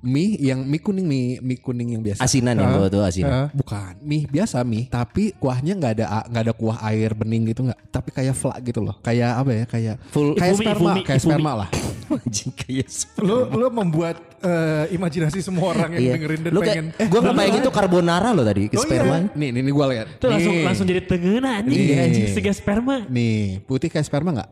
Mie 0.00 0.36
yang 0.38 0.60
mie 0.60 0.76
kuning 0.76 1.04
mie 1.04 1.40
mie 1.40 1.56
kuning 1.56 1.96
yang 1.96 2.02
biasa. 2.02 2.20
Asinan 2.20 2.56
yang 2.56 2.76
tuh 2.86 3.00
asinan. 3.00 3.48
Bukan 3.50 3.96
mie 4.00 4.24
biasa 4.24 4.60
mie, 4.60 4.86
tapi 4.86 5.32
kuahnya 5.34 5.72
nggak 5.74 5.92
ada 5.96 6.04
nggak 6.28 6.42
ada 6.44 6.52
kuah 6.52 6.78
air 6.84 7.12
bening 7.12 7.48
gitu 7.48 7.64
nggak, 7.64 7.80
tapi 7.88 8.12
kayak 8.12 8.34
fla 8.34 8.54
gitu 8.60 8.84
loh, 8.84 8.96
kayak 9.00 9.30
apa 9.34 9.50
ya, 9.52 9.64
kayak 9.64 9.94
Full- 10.10 10.36
kayak 10.36 10.52
ifumi, 10.52 10.64
sperma, 10.64 10.90
ifumi, 10.92 11.00
kayak 11.02 11.18
ifumi. 11.18 11.32
sperma 11.32 11.52
lah. 11.64 11.68
Anjing 12.06 12.52
kayak 12.54 12.86
lu 13.18 13.36
lu 13.50 13.66
membuat 13.66 14.16
eh, 14.38 14.94
imajinasi 14.94 15.42
semua 15.42 15.74
orang 15.74 15.98
yang 15.98 16.02
Iya. 16.06 16.12
dengerin 16.14 16.40
dan 16.44 16.52
Lu 16.54 16.60
pengen. 16.62 16.86
kayak, 16.92 17.02
eh, 17.02 17.08
gue 17.08 17.18
nggak 17.18 17.34
bayangin 17.34 17.60
itu 17.60 17.72
carbonara 17.72 18.28
loh 18.30 18.44
tadi, 18.44 18.62
ke 18.68 18.76
Oh, 18.76 18.84
sperma. 18.84 19.16
Nih, 19.34 19.48
nih, 19.50 19.62
nih 19.64 19.72
gue 19.74 19.86
lihat. 19.90 20.06
Itu 20.14 20.26
langsung 20.28 20.54
Nih. 20.54 20.64
langsung 20.64 20.86
jadi 20.86 21.02
tengenan 21.02 21.52
anjing. 21.64 21.82
Nih. 21.82 21.98
Anjing 21.98 22.24
sega 22.30 22.52
sperma. 22.52 22.96
Nih, 23.08 23.58
putih 23.64 23.88
kayak 23.88 24.06
sperma 24.06 24.30
nggak? 24.30 24.50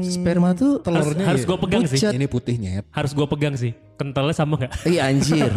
Sperma 0.00 0.56
tuh 0.56 0.80
Harus, 0.80 1.04
Telurnya 1.12 1.24
harus 1.28 1.42
iya. 1.42 1.48
gue 1.48 1.58
pegang 1.60 1.82
sih. 1.84 1.98
Ini 2.00 2.26
putihnya 2.26 2.70
ya. 2.72 2.80
Harus 2.88 3.12
gue 3.12 3.26
pegang 3.28 3.52
sih. 3.52 3.76
Kentalnya 3.92 4.32
sama 4.32 4.56
gak? 4.56 4.72
Iya 4.82 5.12
anjir. 5.12 5.52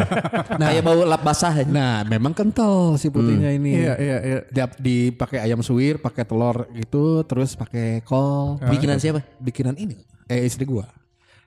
Kayak 0.52 0.82
bau 0.88 1.00
lap 1.02 1.24
basah. 1.24 1.56
aja. 1.56 1.64
Nah, 1.64 2.04
memang 2.04 2.30
kental 2.30 2.94
si 2.94 3.08
putihnya 3.08 3.56
ini. 3.56 3.80
Iya 3.80 3.94
iya 3.96 4.16
iya. 4.20 4.38
Dia 4.46 4.66
dipakai 4.68 5.40
ayam 5.40 5.64
suwir, 5.64 5.96
pakai 5.96 6.22
telur 6.22 6.68
gitu, 6.72 7.24
terus 7.24 7.56
pakai 7.56 8.04
kol. 8.04 8.60
Bikinan 8.60 9.00
siapa? 9.00 9.24
Bikinan 9.38 9.80
ini. 9.80 9.96
Eh 10.26 10.44
istri 10.44 10.68
gua. 10.68 10.84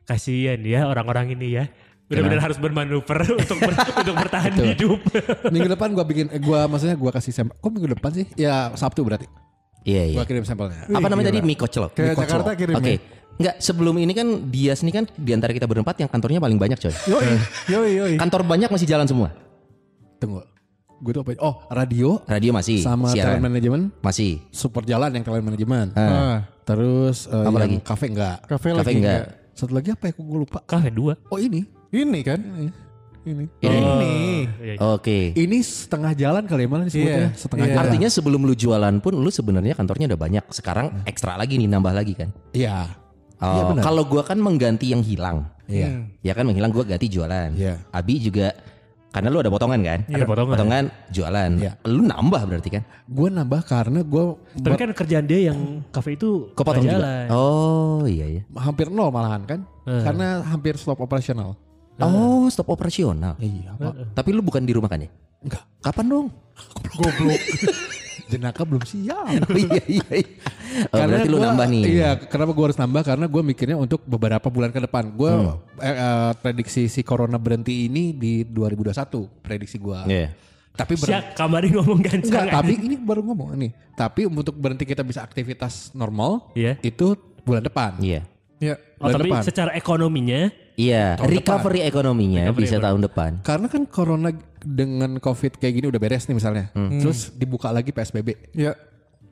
Kasian 0.03 0.65
ya 0.65 0.89
orang-orang 0.89 1.37
ini 1.37 1.53
ya. 1.53 1.65
Benar-benar 2.09 2.41
harus 2.41 2.57
bermanuver 2.57 3.21
untuk 3.45 3.61
ber- 3.61 3.77
untuk 4.01 4.15
bertahan 4.17 4.53
hidup. 4.57 4.97
Minggu 5.53 5.69
depan 5.69 5.93
gua 5.93 6.01
bikin 6.01 6.33
eh, 6.33 6.41
gua 6.41 6.65
maksudnya 6.65 6.97
gua 6.97 7.13
kasih 7.13 7.29
sampel. 7.29 7.53
Kok 7.61 7.69
minggu 7.69 7.93
depan 7.93 8.11
sih? 8.11 8.25
Ya 8.33 8.73
Sabtu 8.73 9.05
berarti. 9.05 9.29
Iya 9.89 10.03
iya. 10.13 10.17
Gua 10.21 10.25
kirim 10.29 10.45
sampelnya. 10.45 10.85
Apa 10.85 11.07
namanya 11.09 11.33
gila. 11.33 11.39
tadi 11.41 11.47
mie 11.49 11.57
koclok? 11.57 11.91
Ke 11.97 12.03
Mie. 12.13 12.17
Jakarta 12.21 12.49
kirim 12.53 12.75
Oke. 12.77 12.93
ya. 12.93 12.99
Enggak, 13.39 13.55
sebelum 13.63 13.95
ini 13.95 14.11
kan 14.11 14.27
Dias 14.51 14.83
nih 14.83 14.93
kan 14.93 15.03
di 15.15 15.31
antara 15.31 15.55
kita 15.55 15.63
berempat 15.63 15.95
yang 15.97 16.11
kantornya 16.11 16.43
paling 16.43 16.59
banyak 16.59 16.75
coy. 16.75 16.91
Yoi, 17.07 17.27
yoi, 17.71 17.89
yoi. 17.95 18.13
Kantor 18.19 18.43
banyak 18.43 18.67
masih 18.67 18.85
jalan 18.85 19.07
semua. 19.07 19.31
Tunggu. 20.19 20.43
gue 20.99 21.15
tuh 21.15 21.23
apa? 21.23 21.31
Oh 21.39 21.63
radio 21.71 22.19
Radio 22.27 22.51
masih. 22.51 22.83
sama 22.83 23.07
siaran. 23.15 23.39
talent 23.39 23.43
management. 23.47 23.83
Masih. 24.03 24.43
Super 24.51 24.83
jalan 24.83 25.07
yang 25.15 25.23
talent 25.23 25.47
management. 25.47 25.95
Ah, 25.95 26.43
Terus 26.67 27.31
eh, 27.31 27.39
Apa 27.39 27.47
yang 27.47 27.63
lagi? 27.63 27.77
Kafe 27.79 28.05
enggak. 28.11 28.37
kafe 28.43 28.67
Kafe 28.67 28.67
lagi 28.75 28.93
enggak. 28.99 29.21
enggak. 29.23 29.55
Satu 29.55 29.71
lagi 29.71 29.89
apa 29.95 30.03
ya? 30.11 30.13
Gue 30.19 30.39
lupa. 30.43 30.59
Kafe 30.67 30.91
dua. 30.91 31.15
Oh 31.31 31.39
ini. 31.39 31.63
Ini 31.95 32.19
kan? 32.27 32.43
Ini. 32.43 32.88
Ini. 33.23 33.45
Iya, 33.59 33.73
iya. 34.63 34.73
Oke. 34.79 35.35
Ini 35.35 35.57
setengah 35.59 36.15
jalan 36.15 36.43
kali 36.45 36.63
ya 36.65 36.69
malah 36.69 36.85
disebutnya. 36.87 37.29
Iya, 37.29 37.35
Setengah 37.35 37.65
iya. 37.67 37.73
jalan. 37.75 37.83
Artinya 37.85 38.09
sebelum 38.09 38.41
lu 38.43 38.55
jualan 38.55 38.95
pun 38.99 39.13
lu 39.13 39.29
sebenarnya 39.29 39.73
kantornya 39.75 40.07
udah 40.15 40.19
banyak. 40.19 40.43
Sekarang 40.49 41.03
ekstra 41.03 41.35
lagi 41.35 41.59
nih 41.59 41.67
nambah 41.67 41.91
lagi 41.91 42.13
kan. 42.15 42.29
Iya. 42.51 42.87
Iya 43.39 43.61
Oh, 43.63 43.71
benar. 43.71 43.83
kalau 43.83 44.03
gua 44.03 44.23
kan 44.23 44.35
mengganti 44.35 44.91
yang 44.91 44.99
hilang. 44.99 45.47
Iya. 45.63 46.03
Ya 46.19 46.35
kan 46.35 46.43
menghilang 46.43 46.71
gua 46.71 46.83
ganti 46.83 47.07
jualan. 47.07 47.55
Iya. 47.55 47.79
Abi 47.87 48.19
juga 48.19 48.51
karena 49.09 49.31
lu 49.31 49.39
ada 49.41 49.49
potongan 49.49 49.79
kan? 49.81 49.99
Ada 50.05 50.25
potongan. 50.27 50.85
jualan. 51.09 51.49
Iya. 51.55 51.71
Lu 51.87 52.03
nambah 52.03 52.41
berarti 52.45 52.69
kan? 52.69 52.83
Gue 53.09 53.31
nambah 53.31 53.65
karena 53.65 54.05
gue 54.05 54.23
Tapi 54.53 54.75
kan 54.77 54.93
kerjaan 54.93 55.25
dia 55.25 55.49
yang 55.49 55.81
kafe 55.89 56.13
itu 56.13 56.53
Kepotong 56.53 56.85
juga. 56.85 56.93
jalan. 57.01 57.25
Oh 57.33 58.05
iya 58.05 58.37
iya. 58.37 58.41
hampir 58.59 58.91
nol 58.93 59.09
malahan 59.09 59.41
kan. 59.49 59.59
Karena 59.81 60.45
hampir 60.45 60.77
stop 60.77 61.01
operasional. 61.01 61.57
Oh 62.01 62.47
stop 62.47 62.69
operasional. 62.69 63.35
Iya 63.37 63.75
pak. 63.75 64.13
Tapi 64.13 64.29
lu 64.29 64.39
bukan 64.39 64.61
di 64.61 64.71
rumah 64.71 64.87
kan 64.87 64.99
ya? 64.99 65.09
Enggak. 65.39 65.63
Kapan 65.79 66.05
dong? 66.07 66.27
Goblok. 66.93 67.41
Jenaka 68.29 68.61
belum 68.61 68.83
siap. 68.83 69.25
Oh, 69.41 69.57
iya 69.57 69.81
iya. 69.89 70.05
iya. 70.13 70.29
Oh, 70.87 71.01
berarti 71.01 71.27
lu 71.27 71.35
gua- 71.35 71.49
nambah 71.49 71.65
nih. 71.67 71.83
Iya, 71.89 72.09
kenapa 72.21 72.51
gue 72.51 72.61
harus 72.63 72.77
nambah? 72.77 73.01
Karena 73.01 73.25
gue 73.25 73.41
mikirnya 73.41 73.73
untuk 73.73 74.05
beberapa 74.05 74.47
bulan 74.47 74.69
ke 74.69 74.77
depan. 74.79 75.09
Gue 75.09 75.33
Hmm. 75.33 75.57
eh, 75.77 75.89
eh, 75.89 76.31
prediksi 76.37 76.85
si 76.85 77.01
corona 77.01 77.35
berhenti 77.35 77.89
ini 77.89 78.13
di 78.13 78.45
2021, 78.45 79.25
prediksi 79.41 79.75
gue. 79.75 79.97
Iya. 80.05 80.29
Tapi 80.71 80.93
ber- 80.93 81.09
Siap, 81.09 81.25
kamarin 81.33 81.73
ngomong 81.73 81.99
gancang. 81.99 82.21
enggak, 82.45 82.45
tapi 82.53 82.73
ini 82.77 82.95
baru 82.95 83.21
ngomong 83.23 83.57
nih. 83.57 83.71
Tapi 83.91 84.21
untuk 84.23 84.53
berhenti 84.53 84.85
kita 84.85 85.01
bisa 85.01 85.19
aktivitas 85.19 85.89
normal, 85.91 86.53
Iya. 86.53 86.77
itu 86.79 87.17
bulan 87.41 87.65
depan. 87.65 87.97
Iya. 87.97 88.29
Ya. 88.59 88.77
Oh, 88.95 89.07
bulan 89.07 89.15
tapi 89.17 89.27
depan. 89.27 89.41
secara 89.43 89.71
ekonominya 89.73 90.53
Iya, 90.79 91.19
recovery 91.19 91.83
ekonominya 91.83 92.55
bisa 92.55 92.79
tahun 92.79 93.03
depan. 93.03 93.43
Karena 93.43 93.67
kan 93.67 93.83
corona 93.83 94.31
dengan 94.57 95.19
covid 95.19 95.59
kayak 95.59 95.73
gini 95.75 95.85
udah 95.87 95.99
beres 95.99 96.23
nih 96.25 96.35
misalnya. 96.35 96.71
Hmm. 96.71 97.03
Terus 97.03 97.35
dibuka 97.35 97.67
lagi 97.67 97.91
PSBB. 97.91 98.55
Ya. 98.55 98.79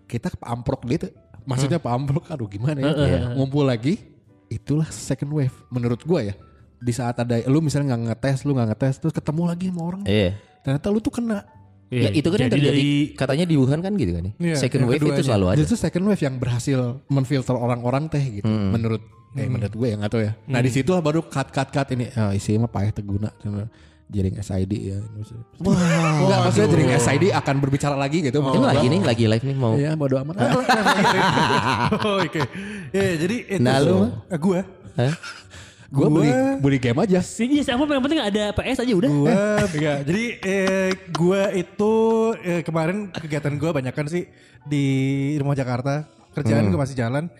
Kita 0.03 0.27
amprok 0.41 0.83
gitu. 0.85 1.07
Maksudnya 1.43 1.79
Hmm. 1.79 1.87
Pak 1.87 1.93
amprok 1.95 2.23
aduh 2.27 2.47
gimana 2.47 2.83
ya. 2.83 3.31
Ngumpul 3.31 3.63
lagi 3.63 3.95
itulah 4.47 4.87
second 4.87 5.31
wave 5.31 5.55
menurut 5.67 6.03
gua 6.03 6.19
ya. 6.21 6.35
Di 6.77 6.91
saat 6.91 7.15
ada 7.15 7.39
lu 7.47 7.63
misalnya 7.63 7.95
nggak 7.95 8.03
ngetes, 8.11 8.43
lu 8.43 8.51
nggak 8.51 8.75
ngetes 8.75 8.93
terus 8.99 9.13
ketemu 9.15 9.41
lagi 9.47 9.65
sama 9.71 9.81
orang. 9.83 10.01
Iya. 10.03 10.35
Ternyata 10.61 10.87
lu 10.91 10.99
tuh 10.99 11.13
kena. 11.13 11.47
Ya, 11.87 12.11
itu 12.11 12.27
kan 12.27 12.35
yang 12.35 12.51
jadi 12.51 12.59
terjadi 12.59 12.75
dari- 12.83 13.15
katanya 13.15 13.45
di 13.47 13.55
Wuhan 13.55 13.79
kan 13.79 13.95
gitu 13.95 14.11
kan 14.11 14.23
ya. 14.27 14.33
Iya, 14.43 14.55
Second 14.59 14.91
wave 14.91 14.99
itu 14.99 15.23
selalu 15.23 15.45
ada. 15.47 15.57
Justru 15.63 15.75
second 15.79 16.03
wave 16.03 16.19
yang 16.19 16.35
berhasil 16.35 16.79
menfilter 17.07 17.55
orang-orang 17.55 18.11
teh 18.11 18.19
gitu. 18.19 18.43
Hmm. 18.43 18.75
Menurut 18.75 18.99
eh 19.38 19.48
menurut 19.48 19.74
gue 19.74 19.88
yang 19.88 20.00
nggak 20.01 20.12
tahu 20.12 20.22
ya. 20.25 20.32
Nah 20.50 20.60
di 20.60 20.72
situ 20.74 20.91
baru 20.98 21.22
cut 21.22 21.53
cut 21.53 21.70
cut 21.70 21.88
ini 21.94 22.10
oh, 22.17 22.32
isinya 22.34 22.65
mah 22.65 22.72
payah 22.74 22.91
teguna 22.91 23.29
jaring 24.08 24.36
SID 24.39 24.74
ya. 24.96 24.98
Wah, 25.60 25.75
Enggak, 26.24 26.39
maksudnya 26.48 26.70
jaring 26.72 26.91
SID 26.96 27.24
akan 27.36 27.56
berbicara 27.60 27.96
lagi 28.00 28.24
gitu. 28.24 28.39
Ini 28.39 28.63
lagi 28.63 28.86
nih, 28.88 29.01
lagi 29.03 29.24
live 29.27 29.44
nih 29.44 29.56
mau. 29.56 29.75
Iya, 29.75 29.91
bodo 30.00 30.15
amat. 30.24 30.36
Oh, 32.08 32.24
Oke. 32.24 32.44
Ya, 32.96 33.15
jadi 33.20 33.36
itu. 33.48 33.63
Nah, 33.63 33.79
lu? 33.84 34.12
Eh, 34.32 34.39
gua. 34.39 34.63
Hah? 34.96 35.13
gue 35.88 36.03
beli 36.12 36.32
beli 36.60 36.77
game 36.84 37.00
aja. 37.00 37.24
sih 37.24 37.48
iya 37.48 37.63
siapa 37.63 37.79
yang 37.88 38.03
penting 38.03 38.20
ada 38.20 38.51
PS 38.51 38.84
aja 38.84 38.91
udah. 38.91 39.08
Gua 39.08 39.56
enggak. 39.72 40.00
Jadi 40.03 40.25
eh, 40.44 40.91
gua 41.15 41.48
itu 41.56 41.94
eh, 42.44 42.60
kemarin 42.60 43.08
kegiatan 43.15 43.56
gua 43.56 43.72
banyak 43.72 43.96
kan 43.96 44.03
sih 44.12 44.27
di 44.67 44.86
rumah 45.39 45.56
Jakarta. 45.56 46.03
Kerjaan 46.36 46.67
gua 46.75 46.84
masih 46.84 47.00
jalan. 47.00 47.32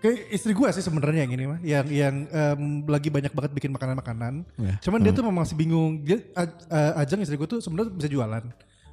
Kayak 0.00 0.32
istri 0.32 0.56
gua 0.56 0.72
sih 0.72 0.80
sebenarnya 0.80 1.28
yang 1.28 1.32
ini 1.36 1.44
mah, 1.44 1.58
yang 1.60 1.86
yang 1.86 2.14
em, 2.26 2.60
lagi 2.88 3.12
banyak 3.12 3.30
banget 3.30 3.52
bikin 3.52 3.70
makanan-makanan. 3.70 4.48
Cuman 4.80 4.98
dia 4.98 5.12
tuh 5.12 5.22
memang 5.22 5.44
masih 5.44 5.54
bingung. 5.54 6.00
Dia 6.00 6.24
Aj- 6.32 6.56
eh, 6.66 7.00
Ajeng 7.04 7.20
istri 7.20 7.36
gua 7.36 7.44
tuh 7.44 7.60
sebenarnya 7.60 7.92
bisa 7.92 8.08
jualan. 8.08 8.44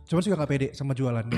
Cuman 0.04 0.20
suka 0.20 0.36
nggak 0.36 0.52
pede 0.52 0.68
sama 0.72 0.92
jualannya. 0.92 1.36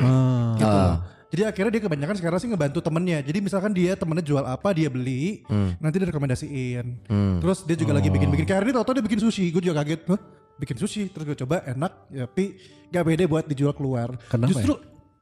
Gitu. 0.58 0.66
Ah. 0.66 0.96
Jadi 1.30 1.42
akhirnya 1.46 1.72
dia 1.78 1.84
kebanyakan 1.86 2.16
sekarang 2.18 2.38
sih 2.42 2.50
ngebantu 2.50 2.82
temennya. 2.82 3.22
Jadi 3.22 3.38
misalkan 3.38 3.70
dia 3.70 3.94
temennya 3.94 4.26
jual 4.26 4.42
apa 4.42 4.74
dia 4.74 4.90
beli, 4.90 5.46
nanti 5.78 6.02
dia 6.02 6.10
rekomendasiin. 6.10 6.86
Terus 7.38 7.62
dia 7.66 7.78
juga 7.78 7.94
lagi 7.94 8.10
bikin-bikin. 8.10 8.50
Kayak 8.50 8.66
hari 8.66 8.66
ini 8.70 8.76
tau-tau 8.82 8.94
dia 8.98 9.06
bikin 9.06 9.22
sushi. 9.22 9.54
Gue 9.54 9.62
juga 9.62 9.86
kaget. 9.86 10.10
Hah? 10.10 10.20
Bikin 10.58 10.78
sushi. 10.82 11.14
Terus 11.14 11.30
gue 11.30 11.38
coba 11.38 11.62
enak. 11.64 11.94
ya, 12.10 12.26
Tapi 12.26 12.58
gak 12.90 13.04
pede 13.06 13.24
buat 13.30 13.46
dijual 13.46 13.78
keluar. 13.78 14.18
Kenapa 14.26 14.50
Justru 14.50 14.74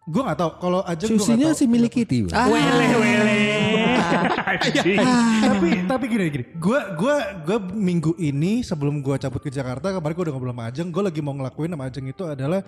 gue 0.07 0.21
gak 0.23 0.39
tahu. 0.39 0.51
Kalau 0.63 0.79
aja 0.87 1.03
gue 1.03 1.19
Susinya 1.19 1.51
si 1.51 1.67
milik 1.67 1.91
Kitty. 1.91 2.31
Wele 2.31 2.87
wele. 2.95 3.39
Anjing. 4.57 4.99
tapi 5.43 5.69
tapi 5.85 6.03
gini 6.07 6.23
gini. 6.31 6.45
Gue 6.57 6.79
gua 6.95 7.15
gua 7.43 7.57
minggu 7.61 8.15
ini 8.19 8.63
sebelum 8.65 8.99
gue 9.03 9.15
cabut 9.19 9.41
ke 9.43 9.51
Jakarta 9.51 9.93
kemarin 9.93 10.13
gue 10.15 10.25
udah 10.29 10.33
ngobrol 10.33 10.53
sama 10.55 10.63
Ajeng. 10.69 10.87
Gue 10.89 11.03
lagi 11.05 11.19
mau 11.21 11.33
ngelakuin 11.35 11.71
sama 11.73 11.83
Ajeng 11.87 12.05
itu 12.07 12.23
adalah 12.25 12.61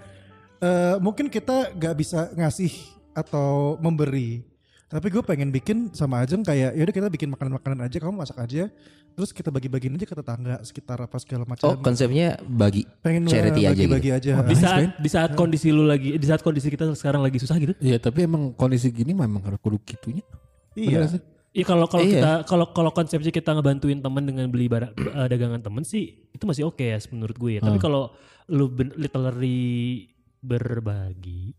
eh, 0.60 0.96
mungkin 1.00 1.32
kita 1.32 1.74
gak 1.76 1.96
bisa 1.96 2.30
ngasih 2.36 2.72
atau 3.16 3.80
memberi. 3.80 4.46
Tapi 4.90 5.06
gue 5.14 5.22
pengen 5.22 5.54
bikin 5.54 5.94
sama 5.94 6.26
Ajeng 6.26 6.42
kayak 6.42 6.74
yaudah 6.74 6.94
kita 6.94 7.08
bikin 7.14 7.30
makanan-makanan 7.30 7.86
aja, 7.86 8.02
kamu 8.02 8.26
masak 8.26 8.42
aja, 8.42 8.74
terus 9.14 9.30
kita 9.30 9.54
bagi-bagiin 9.54 9.94
aja 9.94 10.10
ke 10.10 10.18
tetangga 10.18 10.58
sekitar 10.66 10.98
apa 10.98 11.14
segala 11.22 11.46
macam. 11.46 11.70
Oh, 11.70 11.78
konsepnya 11.78 12.42
bagi 12.42 12.90
pengen 13.06 13.30
charity 13.30 13.70
aja 13.70 13.78
gitu. 13.78 13.86
bagi-bagi 13.86 14.10
aja. 14.18 14.42
Di 14.42 14.58
saat 14.58 14.98
di 14.98 15.10
saat 15.14 15.38
kondisi 15.38 15.70
lu 15.70 15.86
lagi 15.86 16.18
di 16.18 16.26
saat 16.26 16.42
kondisi 16.42 16.74
kita 16.74 16.90
sekarang 16.98 17.22
lagi 17.22 17.38
susah 17.38 17.62
gitu. 17.62 17.78
Iya, 17.78 18.02
tapi 18.02 18.26
emang 18.26 18.50
kondisi 18.58 18.90
gini 18.90 19.14
memang 19.14 19.46
harus 19.46 19.62
kudu 19.62 19.78
gitunya. 19.86 20.26
Iya. 20.72 21.10
Iya 21.50 21.66
kalau 21.66 21.86
kalau 21.86 22.04
Iya. 22.04 22.14
kita 22.14 22.32
kalau 22.46 22.66
kalau 22.70 22.92
konsepsi 22.92 23.30
kita 23.30 23.52
ngebantuin 23.52 23.98
teman 23.98 24.22
dengan 24.22 24.46
beli 24.48 24.68
barang 24.68 24.94
eh, 25.18 25.28
dagangan 25.28 25.60
teman 25.60 25.82
sih 25.82 26.06
itu 26.30 26.44
masih 26.44 26.64
oke 26.64 26.80
ya 26.80 26.98
menurut 27.10 27.36
gue 27.36 27.52
ya. 27.56 27.62
Tapi 27.62 27.78
kalau 27.78 28.14
lu 28.48 28.68
ben- 28.68 28.94
literally 28.94 30.06
berbagi, 30.40 31.52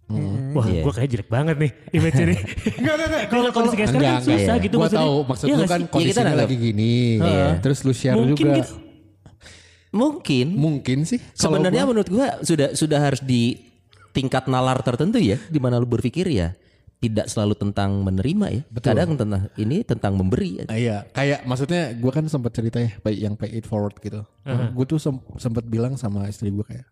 wah 0.50 0.64
Iya. 0.64 0.81
gue 0.81 0.93
kayak 0.95 1.11
jelek 1.11 1.29
banget 1.29 1.57
nih 1.59 1.71
image 1.93 2.17
ini. 2.19 2.33
Enggak, 2.81 2.95
enggak, 2.97 3.09
enggak. 3.09 3.23
Kalau 3.29 3.50
kondisi 3.50 3.76
kayak 3.76 3.88
sekarang 3.90 4.09
kan 4.11 4.23
susah 4.25 4.40
iya. 4.50 4.64
gitu 4.64 4.75
Gua 4.75 4.83
maksudnya. 4.83 5.02
tahu 5.02 5.17
maksud 5.23 5.45
Iya 5.45 5.52
lu 5.52 5.59
nggak 5.59 5.69
kan 5.69 5.81
kita 5.81 5.93
kondisinya 5.93 6.25
anggap. 6.25 6.40
lagi 6.40 6.57
gini. 6.57 6.93
Iya. 7.19 7.47
Terus 7.61 7.79
lu 7.81 7.93
share 7.93 8.17
mungkin 8.17 8.37
juga. 8.38 8.57
gitu. 8.57 8.75
Mungkin 9.90 10.47
Mungkin 10.55 10.99
sih. 11.02 11.19
sebenarnya 11.35 11.83
gua- 11.83 11.90
menurut 11.90 12.09
gua 12.09 12.26
sudah 12.40 12.69
sudah 12.73 12.99
harus 13.00 13.21
di 13.21 13.59
tingkat 14.11 14.47
nalar 14.47 14.79
tertentu 14.81 15.19
ya 15.19 15.35
di 15.45 15.59
mana 15.59 15.76
lu 15.76 15.85
berpikir 15.85 16.26
ya 16.26 16.55
tidak 17.00 17.26
selalu 17.26 17.57
tentang 17.57 18.04
menerima 18.04 18.47
ya. 18.50 18.62
Kadang 18.92 19.16
tentang 19.16 19.42
ini 19.57 19.80
tentang 19.83 20.12
memberi. 20.14 20.61
Ah, 20.66 20.76
iya, 20.76 20.97
kayak 21.07 21.42
maksudnya 21.42 21.92
gue 21.92 22.12
kan 22.12 22.28
sempat 22.28 22.52
cerita 22.52 22.76
ya 22.76 22.92
yang 23.11 23.35
pay 23.35 23.49
it 23.50 23.64
forward 23.64 23.97
gitu. 23.99 24.21
Gue 24.71 24.85
tuh 24.85 25.00
sem- 25.00 25.25
sempat 25.35 25.64
bilang 25.64 25.97
sama 25.97 26.28
istri 26.28 26.49
gue 26.49 26.61
kayak 26.61 26.85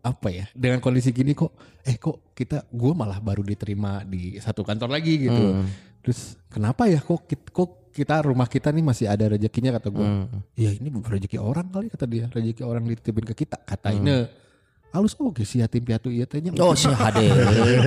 apa 0.00 0.28
ya 0.28 0.44
dengan 0.52 0.78
kondisi 0.78 1.10
gini 1.10 1.32
kok 1.32 1.56
eh 1.80 1.96
kok 1.96 2.32
kita 2.32 2.68
gue 2.68 2.92
malah 2.92 3.16
baru 3.18 3.40
diterima 3.40 4.04
di 4.04 4.36
satu 4.36 4.60
kantor 4.60 4.88
lagi 4.90 5.16
gitu. 5.18 5.64
Terus 6.00 6.20
kenapa 6.46 6.84
ya 6.84 7.00
kok 7.00 7.24
kok 7.28 7.70
kita 7.88 8.20
rumah 8.20 8.44
kita 8.44 8.68
nih 8.68 8.82
masih 8.82 9.06
ada 9.06 9.24
rezekinya 9.26 9.72
kata 9.72 9.88
gue. 9.88 10.04
Ya 10.54 10.70
ini 10.70 10.88
rezeki 10.90 11.36
orang 11.36 11.68
kali 11.68 11.88
kata 11.88 12.04
dia 12.04 12.24
rezeki 12.26 12.62
orang 12.62 12.84
dititipin 12.86 13.24
ke 13.26 13.34
kita 13.38 13.56
katanya. 13.60 14.28
Halus 14.94 15.18
oke 15.18 15.42
sih 15.42 15.58
yatim 15.58 15.82
piatu 15.82 16.06
iya 16.06 16.22
tanya. 16.22 16.54
Oh 16.62 16.70
sih 16.70 16.86
hade 16.86 17.26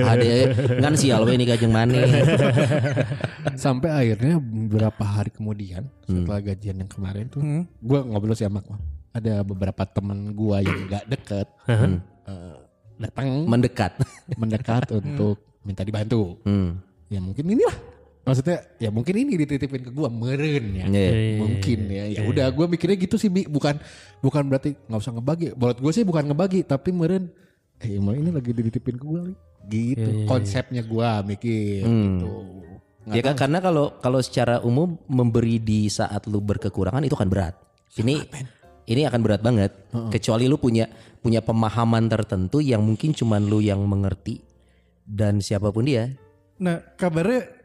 hade 0.04 0.52
ngan 0.76 0.92
sial 0.92 1.24
we 1.24 1.40
ini 1.40 1.48
kajeng 1.48 1.72
maneh. 1.72 2.04
Sampai 3.64 3.88
akhirnya 3.88 4.36
beberapa 4.36 5.00
hari 5.08 5.32
kemudian 5.32 5.88
setelah 6.04 6.44
gajian 6.44 6.84
yang 6.84 6.90
kemarin 6.92 7.24
tuh, 7.32 7.40
gue 7.64 7.98
ngobrol 8.04 8.36
sih 8.36 8.44
sama 8.44 8.60
ada 9.16 9.40
beberapa 9.40 9.88
temen 9.88 10.36
gue 10.36 10.56
yang 10.60 10.78
gak 10.86 11.04
deket 11.08 11.46
eh, 11.64 11.96
datang 13.00 13.48
Mendekat. 13.48 13.92
mendekat 14.36 14.84
untuk 15.00 15.40
minta 15.64 15.80
dibantu. 15.82 16.36
Hmm. 16.44 16.76
Ya 17.08 17.24
mungkin 17.24 17.48
inilah 17.48 17.72
maksudnya 18.28 18.58
ya 18.76 18.92
mungkin 18.92 19.14
ini 19.16 19.40
dititipin 19.40 19.88
ke 19.88 19.90
gue 19.90 20.08
meren 20.12 20.64
ya. 20.76 20.84
Iya. 20.84 21.10
Mungkin 21.40 21.78
ya. 21.88 22.04
Ya 22.12 22.22
udah 22.28 22.52
gue 22.52 22.66
mikirnya 22.68 23.00
gitu 23.00 23.16
sih 23.16 23.32
Bi. 23.32 23.48
bukan 23.48 23.80
bukan 24.20 24.42
berarti 24.44 24.76
nggak 24.76 25.00
usah 25.00 25.12
ngebagi. 25.16 25.56
Buat 25.56 25.80
gue 25.80 25.92
sih 25.96 26.04
bukan 26.04 26.28
ngebagi 26.28 26.60
tapi 26.68 26.92
meren 26.92 27.32
eh 27.80 27.96
emang 27.96 28.20
ini 28.20 28.28
lagi 28.28 28.52
dititipin 28.52 29.00
ke 29.00 29.04
gue 29.08 29.22
gitu. 29.72 30.10
Konsepnya 30.28 30.84
gue 30.84 31.08
mikir 31.32 31.88
gitu. 31.88 32.28
Nggak 33.08 33.16
Ya 33.16 33.22
kan 33.24 33.34
karena 33.40 33.58
kalau 33.64 33.96
kalau 34.04 34.20
secara 34.20 34.60
umum 34.60 35.00
memberi 35.08 35.56
di 35.56 35.88
saat 35.88 36.28
lu 36.28 36.44
berkekurangan 36.44 37.00
itu 37.08 37.16
kan 37.16 37.32
berat. 37.32 37.56
Ini 37.96 38.28
ini 38.84 39.00
akan 39.08 39.20
berat 39.24 39.40
banget. 39.40 39.72
Kecuali 40.12 40.44
lu 40.44 40.60
punya 40.60 40.84
punya 41.24 41.40
pemahaman 41.40 42.06
tertentu 42.12 42.60
yang 42.60 42.84
mungkin 42.84 43.16
cuman 43.16 43.48
lu 43.48 43.64
yang 43.64 43.80
mengerti 43.88 44.44
dan 45.08 45.40
siapa 45.40 45.72
pun 45.72 45.88
dia. 45.88 46.12
Nah, 46.58 46.82
kabarnya 46.98 47.57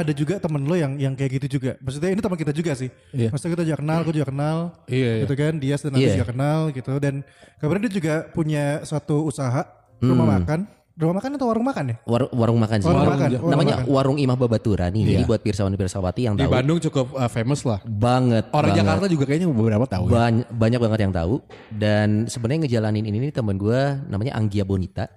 ada 0.00 0.12
juga 0.12 0.34
temen 0.36 0.62
lo 0.62 0.74
yang 0.74 0.92
yang 0.96 1.12
kayak 1.12 1.38
gitu 1.38 1.56
juga. 1.56 1.76
Maksudnya 1.78 2.10
ini 2.10 2.20
teman 2.20 2.36
kita 2.36 2.52
juga 2.52 2.72
sih. 2.72 2.88
Iya. 3.10 3.28
Maksudnya 3.28 3.52
kita 3.54 3.64
juga 3.64 3.78
kenal, 3.78 3.98
gue 4.02 4.14
juga 4.14 4.28
kenal. 4.28 4.56
Iya, 4.84 5.10
iya. 5.12 5.22
Gitu 5.22 5.34
kan, 5.34 5.52
dia 5.56 5.74
dan 5.76 5.92
Iya. 5.94 6.10
juga 6.14 6.26
kenal 6.28 6.58
gitu. 6.70 6.92
Dan 6.96 7.14
kabarnya 7.56 7.82
dia 7.86 7.94
juga 7.94 8.14
punya 8.28 8.64
suatu 8.82 9.24
usaha 9.24 9.62
rumah 9.98 10.24
Hmm. 10.24 10.36
makan. 10.38 10.60
Rumah 10.90 11.16
makan 11.16 11.30
atau 11.32 11.48
warung 11.48 11.64
makan 11.64 11.84
ya? 11.86 11.96
War- 12.04 12.28
warung 12.30 12.60
makan 12.60 12.76
sih. 12.76 12.84
Warung 12.84 13.00
Warung- 13.00 13.14
makan, 13.14 13.30
warung 13.32 13.50
namanya 13.50 13.74
makan. 13.74 13.86
warung 13.88 14.16
Imah 14.20 14.36
Babaturan 14.36 14.90
nih. 14.92 15.02
Jadi 15.06 15.16
Iya. 15.16 15.28
buat 15.28 15.40
pirsawan 15.40 15.72
pirsawati 15.72 16.20
yang 16.28 16.34
Di 16.36 16.44
tahu 16.44 16.52
Bandung 16.52 16.78
cukup 16.78 17.06
uh, 17.16 17.24
famous 17.26 17.64
lah. 17.64 17.80
banget. 17.82 18.44
Orang 18.50 18.68
banget. 18.68 18.84
Jakarta 18.84 19.06
juga 19.08 19.24
kayaknya 19.24 19.48
beberapa 19.48 19.86
tahu 19.86 20.04
ya. 20.04 20.12
banyak 20.12 20.46
banyak 20.52 20.76
banget 20.78 21.00
yang 21.00 21.14
tahu 21.14 21.34
dan 21.72 22.08
sebenarnya 22.26 22.68
ngejalanin 22.68 23.04
ini 23.06 23.16
nih 23.16 23.32
teman 23.32 23.56
gue 23.56 23.80
namanya 24.06 24.36
Anggia 24.36 24.60
Bonita 24.62 25.08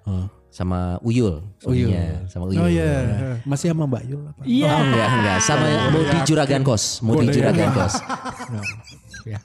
sama 0.53 1.01
Uyul, 1.01 1.41
suaminya, 1.57 2.29
sama 2.29 2.45
Uyul. 2.45 2.61
Oh 2.61 2.69
iya. 2.69 2.93
Masih 3.41 3.73
sama 3.73 3.89
Mbak 3.89 4.03
Yul 4.05 4.21
apa? 4.29 4.41
Iya. 4.45 4.69
Oh, 4.69 4.81
enggak 4.85 5.07
enggak 5.09 5.37
sama 5.41 5.65
Mudi 5.89 6.17
Juragan 6.29 6.61
Kos, 6.61 6.83
Mudi 7.01 7.25
Juragan 7.33 7.69
Kos. 7.73 7.93
Ya. 9.23 9.39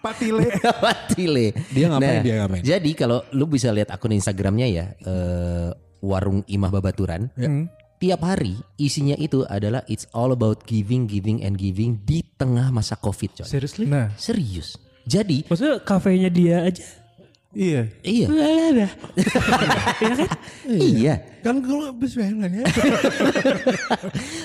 Patile. 0.00 0.48
Patile. 0.84 1.52
Dia 1.68 1.92
ngapain, 1.92 2.24
dia 2.24 2.34
ngapain? 2.40 2.62
Jadi 2.64 2.96
kalau 2.96 3.20
lu 3.36 3.44
bisa 3.44 3.68
lihat 3.68 3.92
akun 3.92 4.16
Instagramnya 4.16 4.64
ya, 4.72 4.96
eh, 5.04 5.68
warung 6.00 6.48
Imah 6.48 6.72
Babaturan. 6.72 7.28
Hmm. 7.36 7.68
Tiap 8.00 8.24
hari 8.24 8.56
isinya 8.80 9.12
itu 9.20 9.44
adalah 9.44 9.84
it's 9.84 10.08
all 10.16 10.32
about 10.32 10.64
giving, 10.64 11.04
giving, 11.04 11.44
and 11.44 11.60
giving 11.60 12.00
di 12.08 12.24
tengah 12.40 12.72
masa 12.72 12.96
covid 12.96 13.36
coy. 13.36 13.44
Seriously? 13.44 13.84
Nah, 13.84 14.16
Serius. 14.16 14.80
Jadi 15.04 15.44
Maksudnya 15.44 15.76
kafenya 15.84 16.32
dia 16.32 16.64
aja. 16.64 16.84
Iya. 17.58 17.82
iya, 18.06 18.26
ada. 18.70 18.86
iya. 20.70 21.14
Kan 21.42 21.58
kalau 21.62 21.90
habis 21.90 22.14
ya. 22.62 22.64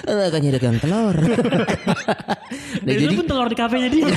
Eh, 0.04 0.28
Kan 0.30 0.52
dagang 0.52 0.78
telur. 0.84 1.16
nah, 2.86 2.92
jadi 2.92 3.14
pun 3.16 3.26
telur 3.26 3.48
di 3.48 3.56
kafenya 3.56 3.88
dia. 3.88 4.12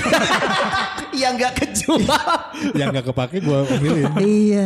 yang 1.22 1.38
nggak 1.38 1.52
kejual. 1.62 2.30
Yang 2.74 2.88
gak 3.00 3.06
kepake 3.12 3.36
gue 3.38 3.58
pilih. 3.78 4.04
iya. 4.18 4.64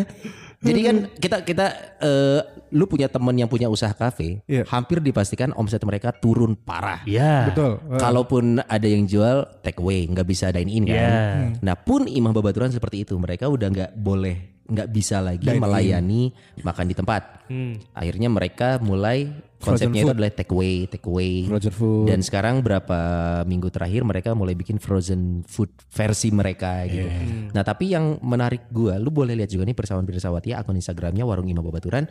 Jadi 0.61 0.81
kan 0.81 0.97
kita 1.21 1.37
kita 1.45 1.67
eh, 2.01 2.41
lu 2.71 2.87
punya 2.87 3.11
temen 3.11 3.35
yang 3.35 3.51
punya 3.51 3.67
usaha 3.67 3.91
kafe, 3.91 4.43
Iya. 4.47 4.63
hampir 4.71 5.03
dipastikan 5.03 5.51
omset 5.55 5.83
mereka 5.83 6.15
turun 6.15 6.55
parah. 6.55 7.03
Iya. 7.05 7.51
Betul. 7.51 7.83
Kalaupun 7.99 8.63
ada 8.63 8.87
yang 8.89 9.05
jual 9.05 9.47
take 9.63 9.79
away, 9.83 10.07
nggak 10.07 10.27
bisa 10.27 10.55
dine 10.55 10.71
in 10.71 10.85
kan. 10.87 10.95
Iya. 10.95 11.19
Nah 11.61 11.75
pun 11.75 12.07
imah 12.07 12.31
babaturan 12.31 12.71
seperti 12.71 13.03
itu, 13.03 13.19
mereka 13.19 13.51
udah 13.51 13.69
nggak 13.69 13.93
boleh, 13.99 14.63
nggak 14.71 14.89
bisa 14.89 15.19
lagi 15.19 15.51
melayani 15.51 16.31
makan 16.63 16.87
di 16.87 16.95
tempat. 16.95 17.23
Hmm. 17.51 17.75
Akhirnya 17.91 18.31
mereka 18.31 18.79
mulai 18.79 19.51
konsepnya 19.61 20.07
itu 20.07 20.13
adalah 20.17 20.33
take 20.33 20.53
away, 20.55 20.89
take 20.89 21.05
away. 21.05 21.45
Frozen 21.45 21.75
food. 21.75 22.07
Dan 22.09 22.25
sekarang 22.25 22.65
berapa 22.65 22.99
minggu 23.45 23.69
terakhir 23.69 24.07
mereka 24.09 24.33
mulai 24.33 24.57
bikin 24.57 24.81
frozen 24.81 25.45
food 25.45 25.69
versi 25.93 26.33
mereka 26.33 26.89
gitu. 26.89 27.11
Nah 27.53 27.61
tapi 27.61 27.93
yang 27.93 28.17
menarik 28.25 28.73
gua, 28.73 28.97
lu 28.97 29.13
boleh 29.13 29.37
lihat 29.37 29.53
juga 29.53 29.69
nih 29.69 29.77
persawan 29.77 30.09
pirsawati 30.09 30.57
akun 30.57 30.81
Instagramnya 30.81 31.29
warung 31.29 31.51
imah 31.51 31.61
babaturan. 31.61 32.09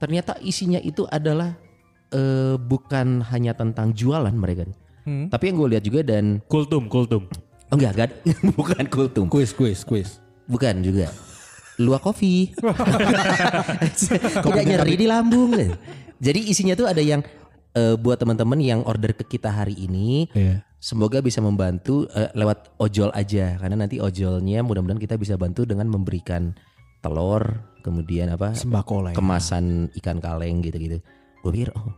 Ternyata 0.00 0.40
isinya 0.40 0.80
itu 0.80 1.04
adalah 1.06 1.54
eh, 2.10 2.56
bukan 2.56 3.20
hanya 3.28 3.52
tentang 3.52 3.92
jualan 3.92 4.32
mereka. 4.32 4.64
nih. 4.64 4.78
Hmm. 5.00 5.26
Tapi 5.28 5.42
yang 5.46 5.56
gue 5.56 5.68
lihat 5.76 5.84
juga 5.84 6.00
dan 6.02 6.40
Kultum, 6.44 6.88
kultum. 6.88 7.28
oh 7.70 7.74
enggak, 7.76 7.92
enggak 7.94 8.10
bukan 8.58 8.84
kultum, 8.88 9.24
Quiz, 9.28 9.52
quiz, 9.52 9.84
quiz. 9.84 10.18
bukan 10.44 10.80
juga. 10.80 11.12
Luak 11.76 12.00
kopi. 12.02 12.52
Tidak 14.44 14.64
nyeri 14.64 14.94
di 14.96 15.06
lambung. 15.08 15.54
Jadi 16.20 16.40
isinya 16.44 16.76
tuh 16.76 16.84
ada 16.84 17.00
yang 17.00 17.24
eh, 17.72 17.96
buat 17.96 18.20
teman-teman 18.20 18.60
yang 18.60 18.80
order 18.84 19.16
ke 19.16 19.24
kita 19.26 19.48
hari 19.48 19.72
ini, 19.78 20.28
Iya. 20.32 20.60
semoga 20.76 21.20
bisa 21.20 21.40
membantu 21.40 22.04
eh, 22.12 22.28
lewat 22.34 22.76
ojol 22.76 23.08
aja 23.12 23.56
karena 23.56 23.76
nanti 23.78 23.96
ojolnya 23.96 24.60
mudah-mudahan 24.60 25.00
kita 25.00 25.16
bisa 25.16 25.40
bantu 25.40 25.64
dengan 25.64 25.88
memberikan 25.88 26.52
telur, 27.00 27.40
kemudian 27.80 28.32
apa? 28.32 28.52
Sembako 28.54 29.08
lah 29.08 29.10
ya. 29.12 29.16
kemasan 29.16 29.90
ikan 30.00 30.20
kaleng 30.20 30.60
gitu-gitu. 30.60 31.00
Gue 31.40 31.50
pikir, 31.52 31.72
oh, 31.74 31.92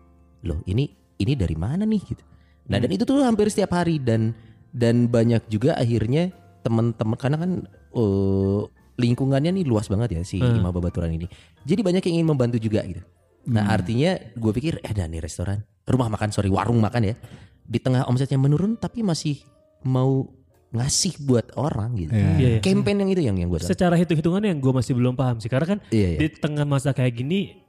loh 0.46 0.62
ini 0.66 0.90
ini 1.18 1.32
dari 1.34 1.54
mana 1.58 1.82
nih 1.86 2.02
gitu. 2.02 2.22
Nah 2.70 2.78
dan 2.78 2.90
itu 2.90 3.02
tuh 3.02 3.26
hampir 3.26 3.50
setiap 3.50 3.74
hari 3.74 3.98
dan 3.98 4.34
dan 4.70 5.10
banyak 5.10 5.42
juga 5.50 5.74
akhirnya 5.76 6.30
teman-teman 6.62 7.18
karena 7.18 7.36
kan 7.42 7.50
eh, 7.98 8.60
lingkungannya 9.02 9.50
nih 9.50 9.64
luas 9.66 9.90
banget 9.90 10.18
ya 10.18 10.22
si 10.22 10.38
Imah 10.38 10.70
Babaturan 10.70 11.10
ini. 11.10 11.26
Jadi 11.66 11.80
banyak 11.82 12.02
yang 12.06 12.22
ingin 12.22 12.28
membantu 12.28 12.56
juga 12.62 12.86
gitu. 12.86 13.02
Nah 13.50 13.74
artinya 13.74 14.14
gue 14.14 14.52
pikir 14.54 14.78
eh 14.86 14.90
ada 14.94 15.10
nih 15.10 15.18
restoran, 15.18 15.66
rumah 15.90 16.06
makan 16.06 16.30
sorry 16.30 16.46
warung 16.46 16.78
makan 16.78 17.10
ya 17.10 17.14
di 17.62 17.78
tengah 17.82 18.06
omsetnya 18.06 18.38
menurun 18.38 18.78
tapi 18.78 19.02
masih 19.02 19.42
mau 19.86 20.28
ngasih 20.72 21.20
buat 21.28 21.52
orang 21.54 21.92
gitu. 22.00 22.16
Iya. 22.16 22.28
Iya, 22.40 22.48
iya. 22.56 22.60
Campaign 22.64 23.04
yang 23.04 23.10
itu 23.12 23.22
yang 23.22 23.36
yang 23.36 23.48
gue 23.52 23.60
Secara 23.60 23.94
hitung-hitungannya 23.94 24.56
yang 24.56 24.60
gue 24.60 24.72
masih 24.72 24.96
belum 24.96 25.14
paham 25.14 25.36
sih. 25.38 25.52
Karena 25.52 25.76
kan 25.76 25.78
Iya, 25.92 26.16
iya. 26.16 26.18
di 26.18 26.26
tengah 26.32 26.64
masa 26.64 26.96
kayak 26.96 27.12
gini, 27.12 27.60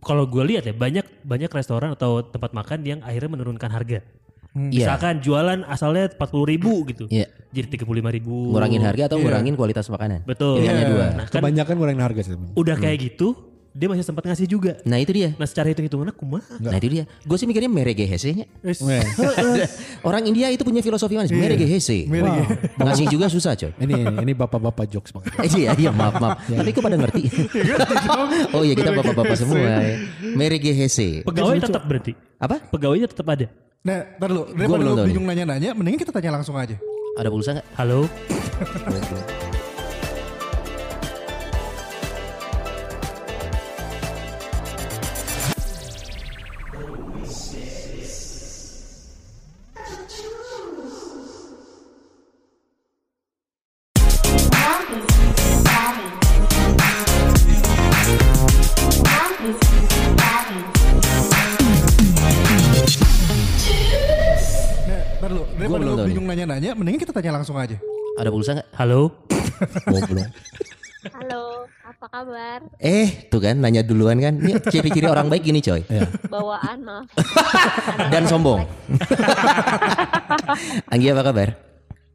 kalau 0.00 0.30
gue 0.30 0.42
lihat 0.46 0.70
ya 0.70 0.74
banyak 0.74 1.26
banyak 1.26 1.50
restoran 1.50 1.90
atau 1.92 2.22
tempat 2.22 2.54
makan 2.54 2.86
yang 2.86 3.00
akhirnya 3.02 3.34
menurunkan 3.34 3.66
harga. 3.66 3.98
Iya. 4.52 4.84
Misalkan 4.84 5.18
jualan 5.24 5.64
asalnya 5.66 6.12
40 6.14 6.52
ribu 6.54 6.86
gitu. 6.86 7.04
Iya. 7.10 7.26
Jadi 7.52 7.82
35 7.82 8.14
ribu. 8.14 8.54
ngurangin 8.54 8.80
harga 8.84 9.02
atau 9.10 9.18
ngurangin 9.18 9.54
kualitas 9.58 9.90
makanan. 9.90 10.22
Betul. 10.22 10.62
Pilihannya 10.62 10.86
dua. 10.86 11.06
Nah 11.18 11.26
kan 11.28 11.40
Kebanyakan 11.42 11.74
ngurangin 11.76 12.02
harga 12.04 12.20
sih. 12.24 12.32
udah 12.54 12.76
kayak 12.78 12.98
gitu, 13.12 13.51
dia 13.72 13.88
masih 13.88 14.04
sempat 14.04 14.28
ngasih 14.28 14.44
juga. 14.44 14.76
Nah 14.84 15.00
itu 15.00 15.16
dia. 15.16 15.32
Nah 15.40 15.48
secara 15.48 15.72
hitung-hitungannya 15.72 16.12
kumaha. 16.12 16.60
Nah 16.60 16.76
itu 16.76 16.88
dia. 16.92 17.04
Gue 17.24 17.36
sih 17.40 17.48
mikirnya 17.48 17.72
merege 17.72 18.04
hese 18.04 18.36
nya. 18.36 18.46
Orang 20.08 20.28
India 20.28 20.52
itu 20.52 20.60
punya 20.60 20.84
filosofi 20.84 21.16
manis. 21.16 21.32
Merege 21.32 21.64
hese. 21.64 22.04
Merege. 22.04 22.52
Ngasih 22.76 23.06
juga 23.08 23.32
susah 23.32 23.56
coy. 23.56 23.72
ini 23.80 23.96
ini 24.04 24.32
bapak-bapak 24.36 24.92
jokes 24.92 25.16
banget. 25.16 25.32
Eh 25.40 25.48
iya, 25.64 25.70
iya 25.72 25.90
maaf 25.90 26.20
maaf. 26.20 26.44
Tapi 26.44 26.68
kok 26.68 26.84
pada 26.84 27.00
ngerti? 27.00 27.22
oh 28.56 28.62
iya 28.62 28.76
kita 28.76 28.92
bapak-bapak 28.92 29.36
semua. 29.40 29.56
ya. 29.56 29.96
Merege 30.36 30.76
hese. 30.76 31.24
Pegawai 31.24 31.56
tetap 31.56 31.82
berarti. 31.88 32.12
Apa? 32.36 32.60
Pegawainya 32.68 33.08
tetap 33.08 33.24
ada. 33.32 33.48
Nah, 33.82 34.04
ntar. 34.20 34.30
Gua 34.30 34.46
Daripada 34.52 34.78
belum 34.78 34.84
lu 34.84 34.98
tahu 35.00 35.08
bingung 35.10 35.26
nanya-nanya, 35.26 35.70
mendingan 35.74 35.98
kita 36.06 36.12
tanya 36.14 36.38
langsung 36.38 36.54
aja. 36.54 36.76
Ada 37.18 37.28
pulsa 37.28 37.50
nggak? 37.56 37.66
Halo. 37.76 38.06
Nanya-nanya, 66.42 66.74
mendingan 66.74 67.00
kita 67.06 67.14
tanya 67.14 67.38
langsung 67.38 67.54
aja. 67.54 67.78
Ada 68.18 68.28
pulsa 68.34 68.58
nggak? 68.58 68.68
Halo. 68.74 69.14
Goblok. 69.86 70.26
Halo, 71.02 71.42
apa 71.86 72.06
kabar? 72.10 72.58
Eh, 72.82 73.30
tuh 73.30 73.38
kan 73.38 73.54
nanya 73.62 73.86
duluan 73.86 74.18
kan. 74.18 74.34
Ini 74.42 74.58
ciri-ciri 74.66 75.06
orang 75.06 75.30
baik 75.30 75.46
gini 75.46 75.62
coy. 75.62 75.86
Bawaan 76.26 76.82
maaf. 76.82 77.06
Dan 78.10 78.26
sombong. 78.26 78.66
Anggi 80.92 81.14
apa 81.14 81.22
kabar? 81.22 81.48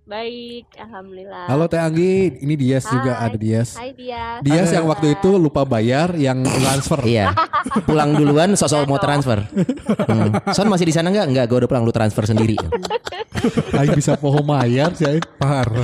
Baik, 0.08 0.72
alhamdulillah. 0.80 1.52
Halo 1.52 1.68
Teh 1.68 1.84
Anggi, 1.84 2.40
ini 2.40 2.56
Dias 2.56 2.88
juga 2.88 3.20
Hai. 3.20 3.28
ada 3.28 3.36
Dias. 3.36 3.76
Hai 3.76 3.92
dia. 3.92 4.40
Dias 4.40 4.72
yang 4.72 4.88
waktu 4.88 5.20
itu 5.20 5.36
lupa 5.36 5.68
bayar 5.68 6.16
yang 6.16 6.48
transfer. 6.48 7.04
Iya. 7.04 7.36
Pulang 7.84 8.16
duluan 8.16 8.56
sosok 8.56 8.88
mau 8.88 9.04
transfer. 9.04 9.44
Hmm. 10.08 10.32
Son 10.56 10.72
masih 10.72 10.88
di 10.88 10.96
sana 10.96 11.12
nggak? 11.12 11.28
Nggak, 11.28 11.46
gue 11.52 11.58
udah 11.60 11.70
pulang 11.76 11.84
lu 11.84 11.92
transfer 11.92 12.24
sendiri. 12.24 12.56
Aing 13.84 14.00
bisa 14.00 14.16
poho 14.16 14.40
mayar 14.48 14.96
sih. 14.96 15.20
Parah. 15.36 15.84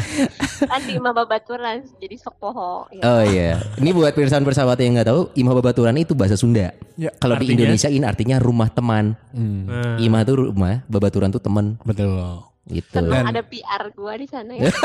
Di 0.88 0.96
Imam 0.96 1.12
Babaturan, 1.12 1.84
jadi 2.00 2.16
sok 2.16 2.40
poho. 2.40 2.88
Ya. 2.96 3.04
Oh 3.04 3.24
iya. 3.28 3.60
Ini 3.76 3.92
buat 3.92 4.16
pirsawan 4.16 4.48
persahabat 4.48 4.80
yang 4.80 5.04
nggak 5.04 5.12
tahu, 5.12 5.36
Imah 5.36 5.52
Babaturan 5.60 6.00
itu 6.00 6.16
bahasa 6.16 6.40
Sunda. 6.40 6.72
Ya, 6.96 7.12
Kalau 7.20 7.36
di? 7.44 7.52
Indonesia 7.52 7.92
ini 7.92 8.08
artinya 8.08 8.40
rumah 8.40 8.72
teman. 8.72 9.20
Nah, 9.36 10.00
Imah 10.00 10.24
itu 10.24 10.48
rumah, 10.48 10.80
Babaturan 10.88 11.28
tuh 11.28 11.44
teman 11.44 11.76
Betul. 11.84 12.53
Gitu. 12.68 12.96
Seneng 12.96 13.24
Dan- 13.24 13.30
ada 13.32 13.42
PR 13.44 13.84
gua 13.96 14.14
di 14.16 14.28
sana 14.28 14.52
ya. 14.56 14.70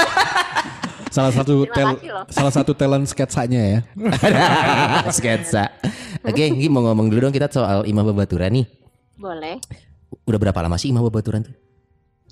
Salah 1.08 1.32
satu 1.32 1.64
tel, 1.72 1.96
salah 2.28 2.52
satu 2.52 2.76
talent 2.76 3.08
sketsanya 3.08 3.62
ya. 3.64 3.80
Sketsa. 5.16 5.72
Oke, 6.20 6.44
Nggi 6.52 6.68
mau 6.68 6.84
ngomong 6.84 7.08
dulu 7.08 7.24
dong 7.24 7.32
kita 7.32 7.48
soal 7.48 7.88
Imah 7.88 8.04
Babaturan 8.04 8.52
nih. 8.52 8.68
Boleh. 9.16 9.56
Udah 10.28 10.36
berapa 10.36 10.60
lama 10.60 10.76
sih 10.76 10.92
Imah 10.92 11.00
Babaturan 11.00 11.48
tuh? 11.48 11.56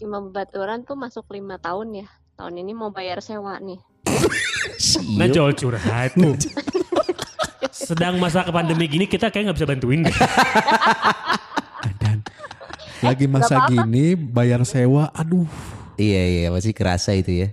Imam 0.05 0.29
Babaturan 0.29 0.85
tuh 0.85 0.93
masuk 0.93 1.25
lima 1.33 1.57
tahun 1.57 2.05
ya. 2.05 2.07
Tahun 2.37 2.53
ini 2.53 2.77
mau 2.77 2.93
bayar 2.93 3.25
sewa 3.25 3.57
nih. 3.57 3.81
nah 5.17 5.25
jual 5.25 5.57
curhat. 5.57 6.13
Sedang 7.73 8.21
masa 8.21 8.45
ke 8.45 8.53
pandemi 8.53 8.93
gini 8.93 9.09
kita 9.09 9.33
kayak 9.33 9.51
nggak 9.51 9.57
bisa 9.57 9.69
bantuin 9.69 10.01
lagi 12.99 13.27
masa 13.27 13.57
Gak 13.57 13.61
apa-apa. 13.63 13.73
gini 13.85 14.05
bayar 14.15 14.61
sewa, 14.63 15.11
aduh. 15.11 15.49
Iya 15.95 16.23
iya 16.23 16.49
masih 16.49 16.71
kerasa 16.71 17.13
itu 17.13 17.33
ya. 17.37 17.49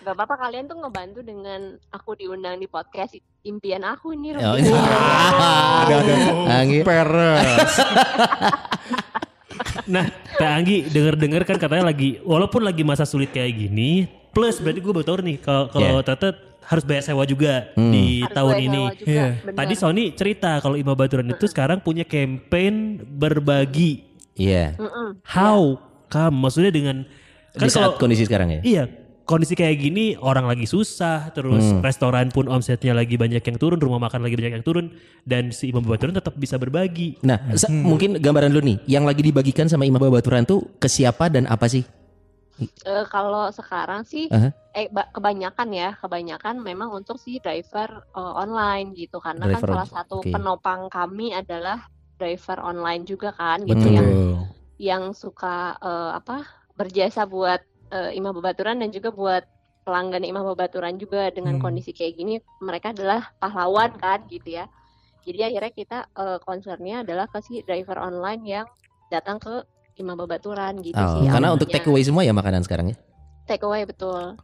Gak 0.00 0.16
Bapak 0.16 0.38
kalian 0.38 0.64
tuh 0.64 0.76
ngebantu 0.76 1.20
dengan 1.20 1.60
aku 1.88 2.14
diundang 2.14 2.56
di 2.56 2.64
podcast 2.64 3.14
impian 3.42 3.82
aku 3.82 4.10
nih. 4.12 4.32
Oh, 4.34 4.56
Robi. 4.56 4.70
Ada 5.82 5.94
ada. 5.96 6.14
Anggi. 6.56 6.78
Peres. 6.80 7.72
Nah, 9.86 10.06
Teh 10.32 10.46
Anggi 10.46 10.86
denger-denger 10.86 11.42
kan 11.44 11.56
katanya 11.58 11.84
lagi 11.84 12.22
walaupun 12.22 12.62
lagi 12.62 12.80
masa 12.80 13.02
sulit 13.02 13.28
kayak 13.28 13.58
gini, 13.58 14.06
plus 14.30 14.56
berarti 14.56 14.78
gue 14.78 14.94
baru 14.94 15.20
nih 15.20 15.36
kalau 15.36 15.66
kalau 15.68 15.98
Yeah. 15.98 16.06
Tete 16.06 16.28
harus 16.62 16.84
bayar 16.86 17.02
sewa 17.02 17.26
juga 17.26 17.74
Hmm. 17.74 17.90
di 17.90 18.22
Harus 18.22 18.30
tahun 18.32 18.54
ini. 18.62 18.82
juga, 18.94 19.04
Iya. 19.04 19.26
bener. 19.42 19.56
Tadi 19.58 19.74
Sony 19.74 20.04
cerita 20.14 20.62
kalau 20.62 20.78
Ima 20.78 20.94
Baturan 20.94 21.26
itu 21.26 21.44
sekarang 21.44 21.82
punya 21.82 22.06
campaign 22.06 22.74
berbagi. 23.04 24.06
Iya. 24.40 24.80
Mm-mm. 24.80 25.20
How 25.22 25.76
come? 26.08 26.36
Maksudnya 26.40 26.72
dengan 26.72 27.04
kan 27.52 27.66
Di 27.66 27.68
saat 27.68 27.92
kalau 27.92 28.00
kondisi 28.00 28.24
sekarang 28.24 28.48
ya. 28.48 28.60
iya 28.62 28.84
kondisi 29.22 29.54
kayak 29.54 29.78
gini 29.78 30.18
orang 30.18 30.42
lagi 30.42 30.66
susah, 30.66 31.30
terus 31.30 31.62
Hmm. 31.62 31.78
restoran 31.78 32.34
pun 32.34 32.50
omsetnya 32.50 32.90
lagi 32.90 33.14
banyak 33.14 33.38
yang 33.38 33.58
turun, 33.58 33.78
rumah 33.78 34.02
makan 34.02 34.26
lagi 34.26 34.34
banyak 34.34 34.58
yang 34.58 34.66
turun, 34.66 34.90
dan 35.22 35.54
si 35.54 35.70
Imam 35.70 35.86
Baturan 35.86 36.10
tetap 36.10 36.34
bisa 36.34 36.58
berbagi. 36.58 37.14
Nah, 37.22 37.38
sa- 37.54 37.70
mungkin 37.70 38.18
gambaran 38.18 38.50
lu 38.50 38.58
nih, 38.58 38.82
yang 38.88 39.06
lagi 39.06 39.22
dibagikan 39.22 39.70
sama 39.70 39.86
Imam 39.86 40.02
Babaturan 40.02 40.42
tuh 40.42 40.66
ke 40.74 40.90
siapa 40.90 41.30
dan 41.30 41.46
apa 41.46 41.70
sih? 41.70 41.86
Eh, 42.60 43.04
kalau 43.06 43.48
sekarang 43.48 44.02
sih, 44.02 44.26
Aha. 44.28 44.50
eh 44.72 44.90
ba- 44.90 45.06
kebanyakan 45.08 45.68
ya, 45.70 45.94
kebanyakan 45.96 46.58
memang 46.58 46.90
untuk 46.90 47.14
si 47.14 47.38
driver 47.38 48.02
eh, 48.02 48.32
online 48.36 48.98
gitu, 48.98 49.16
karena 49.16 49.46
Driver 49.46 49.62
kan 49.62 49.70
salah 49.78 49.88
satu 50.02 50.20
oke. 50.20 50.28
penopang 50.28 50.90
kami 50.90 51.30
adalah 51.32 51.86
driver 52.20 52.60
online 52.60 53.08
juga 53.08 53.32
kan, 53.32 53.64
gitu 53.64 53.88
yang 53.88 54.04
Betul. 54.04 54.36
yang 54.76 55.02
suka 55.16 55.80
eh, 55.80 56.10
apa 56.14 56.44
berjasa 56.76 57.24
buat 57.24 57.60
eh, 57.90 58.12
Imam 58.12 58.36
Babaturan 58.36 58.76
dan 58.78 58.92
juga 58.92 59.08
buat 59.10 59.42
pelanggan 59.80 60.22
Imam 60.22 60.44
Babaturan 60.44 61.00
juga 61.00 61.32
dengan 61.32 61.56
Hmm. 61.56 61.64
kondisi 61.64 61.96
kayak 61.96 62.14
gini 62.14 62.34
mereka 62.60 62.92
adalah 62.92 63.32
pahlawan 63.40 63.96
kan 63.96 64.28
gitu 64.28 64.60
ya. 64.60 64.68
Jadi 65.24 65.40
akhirnya 65.40 65.72
kita 65.72 65.98
eh, 66.12 66.38
concernnya 66.40 67.00
adalah 67.00 67.24
ke 67.26 67.40
si 67.40 67.64
driver 67.64 67.96
online 67.96 68.42
yang 68.44 68.66
datang 69.08 69.40
ke 69.40 69.64
Imam 69.96 70.16
Babaturan 70.16 70.80
gitu 70.80 70.96
Oh, 70.96 71.24
sih. 71.24 71.28
karena 71.28 71.52
untuk 71.52 71.68
awalnya. 71.68 71.80
take 71.80 71.88
away 71.88 72.04
semua 72.04 72.22
ya 72.24 72.32
makanan 72.32 72.64
sekarang 72.64 72.92
ya. 72.92 72.96
take 73.44 73.64
away 73.64 73.82
betul. 73.84 74.36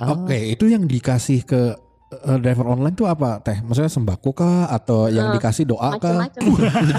Oke, 0.00 0.38
itu 0.54 0.64
yang 0.66 0.86
dikasih 0.86 1.42
ke 1.42 1.74
eh, 2.16 2.38
driver 2.38 2.66
online 2.68 2.92
tuh 2.92 3.04
apa 3.04 3.38
teh? 3.38 3.58
Maksudnya 3.58 3.88
sembako 3.88 4.30
kah 4.32 4.66
atau 4.68 5.06
yang 5.06 5.30
Eh, 5.30 5.36
dikasih 5.36 5.64
doa 5.64 5.94
kah? 5.94 6.24
Macam-macam. 6.24 6.40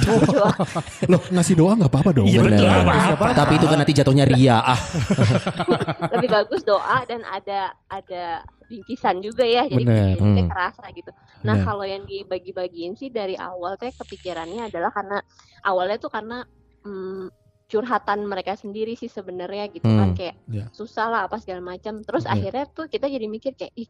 Doa. 0.06 0.52
Loh 1.06 1.22
ngasih 1.30 1.56
doa 1.56 1.72
nggak 1.74 1.88
apa-apa 1.88 2.10
dong? 2.12 2.28
Iya, 2.28 2.40
betul. 2.42 2.66
Bener. 2.66 2.84
apa-apa. 2.86 3.26
Tapi 3.34 3.54
itu 3.56 3.66
kan 3.66 3.78
nanti 3.78 3.94
jatuhnya 3.94 4.26
ria. 4.26 4.58
Ah, 4.58 4.80
Lebih 6.14 6.30
bagus 6.30 6.62
doa 6.62 6.98
dan 7.04 7.22
ada 7.24 7.60
ada 7.88 8.24
bingkisan 8.66 9.20
juga 9.20 9.44
ya. 9.44 9.64
Jadi 9.64 9.82
Bener. 9.82 10.18
Hmm. 10.18 10.48
kerasa 10.48 10.86
gitu. 10.92 11.12
Nah, 11.42 11.56
Bener. 11.56 11.66
kalau 11.66 11.86
yang 11.86 12.04
dibagi-bagiin 12.04 12.94
sih 12.94 13.10
dari 13.10 13.36
awal 13.36 13.76
teh 13.76 13.92
kepikirannya 13.92 14.68
adalah 14.68 14.90
karena 14.90 15.22
awalnya 15.62 15.98
tuh 15.98 16.10
karena 16.10 16.42
hmm, 16.82 17.30
curhatan 17.66 18.26
mereka 18.26 18.54
sendiri 18.54 18.94
sih 18.94 19.08
sebenarnya 19.08 19.66
gitu 19.70 19.86
kan 19.86 20.14
Hmm. 20.14 20.16
kayak 20.16 20.36
Ya. 20.48 20.70
susah 20.72 21.06
lah 21.08 21.22
apa 21.26 21.38
segala 21.38 21.62
macam. 21.68 21.98
Terus 22.00 22.24
Ya. 22.24 22.34
akhirnya 22.34 22.66
tuh 22.68 22.86
kita 22.86 23.06
jadi 23.06 23.26
mikir 23.26 23.54
kayak 23.54 23.74
ih 23.76 23.90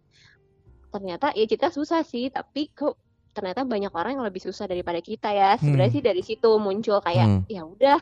ternyata 0.91 1.32
ya 1.36 1.45
kita 1.45 1.69
susah 1.74 2.02
sih 2.06 2.30
tapi 2.30 2.71
kok 2.71 2.95
ternyata 3.36 3.67
banyak 3.67 3.91
orang 3.91 4.15
yang 4.15 4.26
lebih 4.26 4.39
susah 4.39 4.63
daripada 4.63 5.04
kita 5.04 5.28
ya. 5.36 5.60
Sebenarnya 5.60 5.91
Hmm. 5.91 5.98
sih 6.00 6.04
dari 6.04 6.24
situ 6.24 6.50
muncul 6.56 7.04
kayak 7.04 7.28
Hmm. 7.28 7.41
ya 7.52 7.67
udah 7.67 8.00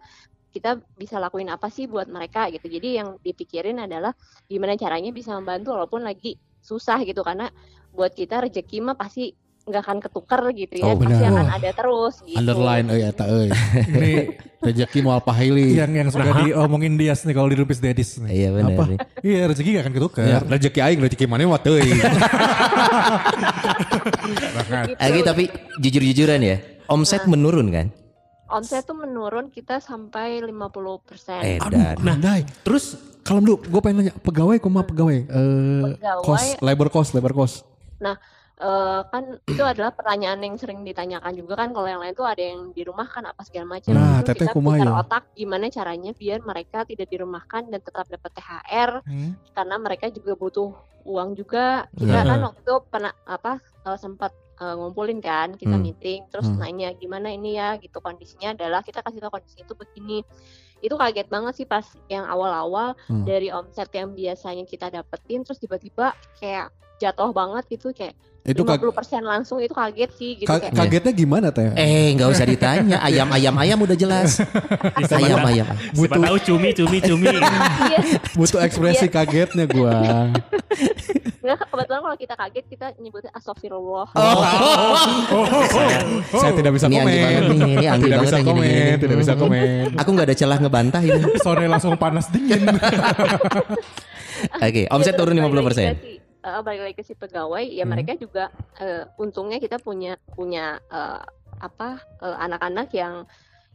kita 0.53 0.77
bisa 0.93 1.17
lakuin 1.17 1.49
apa 1.49 1.65
sih 1.73 1.89
buat 1.89 2.05
mereka 2.05 2.45
gitu. 2.53 2.69
Jadi 2.69 3.01
yang 3.01 3.17
dipikirin 3.17 3.81
adalah 3.81 4.13
gimana 4.45 4.77
caranya 4.77 5.09
bisa 5.09 5.33
membantu 5.33 5.73
walaupun 5.73 6.05
lagi 6.05 6.37
susah 6.61 7.01
gitu 7.01 7.25
karena 7.25 7.49
buat 7.89 8.13
kita 8.13 8.45
rezeki 8.45 8.85
mah 8.85 8.93
pasti 8.93 9.33
nggak 9.63 9.79
akan 9.81 9.97
ketukar 9.99 10.43
gitu 10.51 10.75
ya 10.75 10.85
Oh, 10.85 10.99
pasti 10.99 11.23
akan 11.23 11.47
ada 11.49 11.69
terus 11.71 12.15
gitu. 12.21 12.35
Underline 12.35 12.87
euy 12.89 13.01
eta 13.01 13.25
euy. 13.25 13.47
Ini 13.89 14.13
Rezeki 14.63 14.99
moal 15.01 15.19
pahaili. 15.19 15.75
yang 15.75 15.91
yang 15.91 16.07
suka 16.07 16.39
diomongin 16.41 16.95
Dias 16.95 17.23
nih 17.23 17.31
kalau 17.31 17.47
di 17.47 17.55
Rupis 17.55 17.79
Dedis 17.79 18.15
nih. 18.17 18.31
iya 18.33 18.49
benar. 18.49 18.71
Apa? 18.73 18.83
nih. 18.85 18.97
Iya 19.19 19.41
rezeki 19.47 19.69
gak 19.71 19.83
akan 19.83 19.93
ketukar. 19.93 20.23
Ya, 20.23 20.39
rezeki 20.41 20.79
aing 20.81 20.99
rezeki 21.01 21.25
mana 21.25 21.43
mah 21.45 21.59
teuing. 21.59 21.99
Gitu. 24.23 24.47
Lagi 24.95 25.21
tapi 25.21 25.43
jujur-jujuran 25.77 26.39
ya, 26.41 26.57
omset 26.87 27.23
menurun 27.25 27.67
kan? 27.69 27.87
Omset 28.47 28.83
tuh 28.83 28.95
menurun 28.95 29.49
kita 29.49 29.79
sampai 29.79 30.39
50%. 30.39 31.59
Edan. 31.59 31.95
Nah, 31.99 32.15
Dai, 32.15 32.45
terus 32.61 32.95
kalau 33.21 33.39
dulu 33.41 33.55
gue 33.61 33.81
pengen 33.81 33.97
nanya 34.01 34.13
pegawai 34.15 34.59
koma 34.59 34.83
pegawai 34.83 35.17
eh 35.17 35.81
Pegawai. 35.89 36.21
cost 36.21 36.49
labor 36.59 36.87
cost 36.87 37.11
labor 37.11 37.33
cost. 37.33 37.63
Eh, 38.53 39.01
kan 39.09 39.41
itu 39.49 39.63
adalah 39.65 39.89
pertanyaan 39.97 40.37
yang 40.37 40.55
sering 40.61 40.85
ditanyakan 40.85 41.33
juga 41.33 41.57
kan 41.57 41.73
kalau 41.73 41.89
yang 41.89 41.97
lain 42.05 42.13
tuh 42.13 42.29
ada 42.29 42.37
yang 42.37 42.69
dirumahkan 42.69 43.25
apa 43.25 43.41
segala 43.41 43.65
macam. 43.75 43.97
Nah, 43.97 44.21
Itu 44.21 44.29
teteh 44.29 44.45
kita 44.45 44.53
putar 44.53 44.85
ya? 44.85 44.93
otak 44.93 45.23
gimana 45.33 45.65
caranya 45.73 46.11
biar 46.13 46.39
mereka 46.45 46.85
tidak 46.85 47.09
dirumahkan 47.09 47.73
dan 47.73 47.81
tetap 47.81 48.05
dapat 48.05 48.29
THR 48.31 48.91
Hmm. 49.01 49.33
karena 49.57 49.75
mereka 49.81 50.05
juga 50.13 50.37
butuh 50.37 50.69
uang 51.03 51.33
juga. 51.33 51.89
Kita 51.97 52.13
Nah. 52.13 52.25
kan 52.29 52.39
waktu 52.45 52.59
itu 52.61 52.75
pernah 52.87 53.13
apa 53.25 53.57
eh, 53.57 53.97
sempat 53.97 54.31
eh, 54.53 54.75
ngumpulin 54.77 55.17
kan, 55.17 55.57
kita 55.57 55.73
Hmm. 55.75 55.83
meeting 55.83 56.29
terus 56.29 56.45
Hmm. 56.45 56.61
nanya 56.61 56.93
gimana 56.93 57.33
ini 57.33 57.57
ya 57.57 57.73
gitu 57.81 57.97
kondisinya 57.99 58.53
adalah 58.53 58.79
kita 58.79 59.01
kasih 59.01 59.17
tahu 59.17 59.33
kondisi 59.33 59.65
itu 59.65 59.73
begini. 59.73 60.21
Itu 60.77 60.93
kaget 60.93 61.25
banget 61.25 61.57
sih 61.57 61.65
pas 61.65 61.83
yang 62.05 62.29
awal-awal 62.29 62.93
Hmm. 63.09 63.25
dari 63.25 63.49
omset 63.49 63.89
yang 63.91 64.13
biasanya 64.13 64.63
kita 64.63 64.93
dapetin 64.93 65.41
terus 65.41 65.57
tiba-tiba 65.57 66.13
kayak 66.37 66.69
jatuh 67.03 67.29
banget 67.29 67.63
gitu 67.69 67.91
kayak 67.91 68.15
Itu 68.43 68.67
kag 68.67 68.75
50% 68.75 68.91
langsung 69.23 69.55
itu 69.57 69.71
kaget 69.71 70.11
sih 70.13 70.35
gitu 70.35 70.51
ka- 70.51 70.59
kayak 70.59 70.75
kagetnya 70.75 71.13
gimana 71.13 71.47
teh? 71.47 71.71
Eh, 71.73 72.11
nggak 72.11 72.27
usah 72.27 72.43
ditanya. 72.43 72.99
Ayam, 73.07 73.31
ayam, 73.31 73.55
ayam 73.55 73.79
udah 73.79 73.95
jelas. 73.95 74.43
ayam, 75.09 75.39
ayam. 75.47 75.63
Siapa 75.95 76.19
tahu 76.19 76.37
cumi, 76.43 76.69
cumi, 76.71 76.99
cumi. 76.99 77.31
iya 77.87 77.99
Butuh 78.35 78.59
ekspresi 78.59 79.07
kagetnya 79.07 79.63
gua. 79.65 80.27
nggak 81.39 81.59
kebetulan 81.61 82.01
kalau 82.01 82.15
kita 82.15 82.35
kaget 82.35 82.65
kita 82.67 82.85
nyebutnya 82.97 83.31
astagfirullah 83.31 84.07
Saya 86.31 86.51
tidak 86.51 86.71
bisa 86.73 86.87
Ini 86.87 86.95
komen. 86.95 87.03
anggi 87.05 87.19
banget 87.19 87.43
nih, 87.43 87.71
ini 87.73 87.85
anggi 87.85 88.05
tidak 88.05 88.19
bisa 88.21 88.37
komen, 88.39 88.95
tidak 88.97 89.17
bisa 89.19 89.33
komen. 89.35 89.85
Aku 89.95 90.09
nggak 90.11 90.27
ada 90.27 90.35
celah 90.35 90.57
ngebantah 90.59 91.01
itu. 91.01 91.19
Sore 91.39 91.65
langsung 91.67 91.95
panas 91.95 92.27
dingin. 92.27 92.63
Oke, 94.53 94.83
omset 94.89 95.13
Iya, 95.13 95.19
turun 95.19 95.35
terus 95.35 95.47
50%. 95.47 95.95
balik 95.95 96.12
eh, 96.43 96.61
balik 96.61 96.81
lagi 96.91 96.95
ke 96.99 97.03
si 97.07 97.13
pegawai 97.15 97.63
ya 97.63 97.87
Hmm. 97.87 97.91
mereka 97.95 98.13
juga 98.19 98.51
eh, 98.77 99.07
untungnya 99.17 99.57
kita 99.63 99.79
punya 99.79 100.19
punya 100.35 100.77
eh, 100.91 101.21
apa 101.63 102.03
anak-anak 102.19 102.91
yang 102.91 103.23